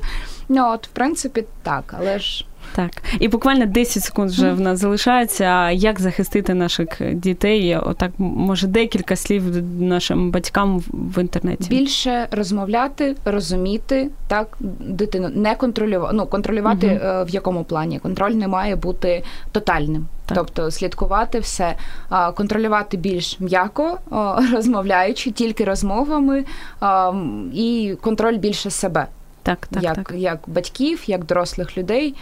Ну, 0.49 0.71
от, 0.73 0.87
в 0.87 0.91
принципі, 0.91 1.45
так, 1.63 1.95
але 1.99 2.19
ж. 2.19 2.47
Так, 2.75 2.91
і 3.21 3.29
буквально 3.29 3.67
10 3.67 4.03
секунд 4.03 4.31
вже 4.31 4.53
в 4.53 4.61
нас 4.61 4.79
залишається. 4.79 5.71
Як 5.71 6.01
захистити 6.01 6.55
наших 6.55 7.15
дітей? 7.15 7.77
Отак, 7.77 8.11
може, 8.19 8.67
декілька 8.67 9.17
слів 9.17 9.63
нашим 9.81 10.31
батькам 10.31 10.79
в 10.93 11.21
інтернеті. 11.21 11.71
Більше 11.71 12.29
розмовляти, 12.31 13.17
розуміти, 13.25 14.09
так, 14.29 14.57
дитину 14.81 15.29
не 15.35 15.55
контролювати. 15.55 16.17
Ну, 16.17 16.27
контролювати 16.27 16.87
угу. 16.87 17.25
в 17.25 17.31
якому 17.31 17.65
плані? 17.65 17.99
Контроль 17.99 18.33
не 18.33 18.49
має 18.49 18.77
бути 18.77 19.23
тотальним. 19.53 20.07
Так. 20.27 20.39
Тобто 20.39 20.71
слідкувати 20.71 21.39
все, 21.39 21.77
контролювати 22.35 22.97
більш 22.97 23.41
м'яко, 23.41 23.99
розмовляючи 24.53 25.31
тільки 25.31 25.65
розмовами, 25.65 26.45
і 27.55 27.97
контроль 28.01 28.37
більше 28.37 28.71
себе. 28.71 29.07
Так, 29.43 29.67
так, 29.67 29.83
як, 29.83 29.95
так. 29.95 30.13
як 30.17 30.39
батьків, 30.47 31.03
як 31.07 31.25
дорослих 31.25 31.79
людей. 31.79 32.15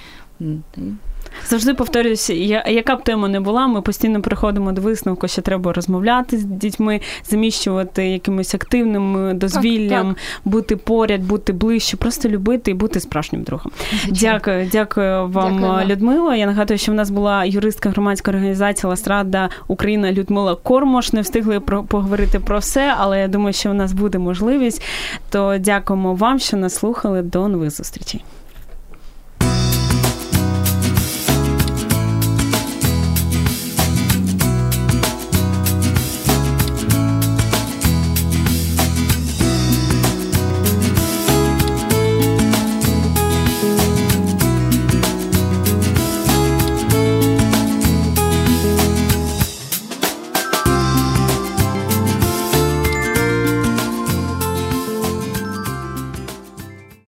Завжди 1.46 1.74
повторююся, 1.74 2.32
яка 2.66 2.96
б 2.96 3.04
тема 3.04 3.28
не 3.28 3.40
була, 3.40 3.66
ми 3.66 3.82
постійно 3.82 4.22
приходимо 4.22 4.72
до 4.72 4.80
висновку, 4.80 5.28
що 5.28 5.42
треба 5.42 5.72
розмовляти 5.72 6.38
з 6.38 6.44
дітьми, 6.44 7.00
заміщувати 7.24 8.08
якимось 8.08 8.54
активним 8.54 9.38
дозвіллям, 9.38 10.06
так, 10.06 10.16
так. 10.16 10.52
бути 10.52 10.76
поряд, 10.76 11.22
бути 11.22 11.52
ближче, 11.52 11.96
просто 11.96 12.28
любити 12.28 12.70
і 12.70 12.74
бути 12.74 13.00
справжнім 13.00 13.42
другом. 13.42 13.72
Дякую, 14.08 14.68
дякую 14.72 15.28
вам, 15.28 15.60
дякую. 15.60 15.86
Людмила. 15.86 16.36
Я 16.36 16.46
нагадую, 16.46 16.78
що 16.78 16.92
в 16.92 16.94
нас 16.94 17.10
була 17.10 17.44
юристка 17.44 17.90
громадської 17.90 18.36
організації 18.36 18.90
Ластрада 18.90 19.48
Україна 19.68 20.12
Людмила 20.12 20.54
Кормош. 20.54 21.12
Не 21.12 21.20
встигли 21.20 21.60
про 21.60 21.82
поговорити 21.82 22.38
про 22.40 22.58
все, 22.58 22.94
але 22.98 23.20
я 23.20 23.28
думаю, 23.28 23.52
що 23.52 23.70
в 23.70 23.74
нас 23.74 23.92
буде 23.92 24.18
можливість. 24.18 24.82
То 25.30 25.58
дякуємо 25.58 26.14
вам, 26.14 26.38
що 26.38 26.56
нас 26.56 26.74
слухали. 26.74 27.22
До 27.22 27.48
нових 27.48 27.70
зустрічей. 27.70 28.24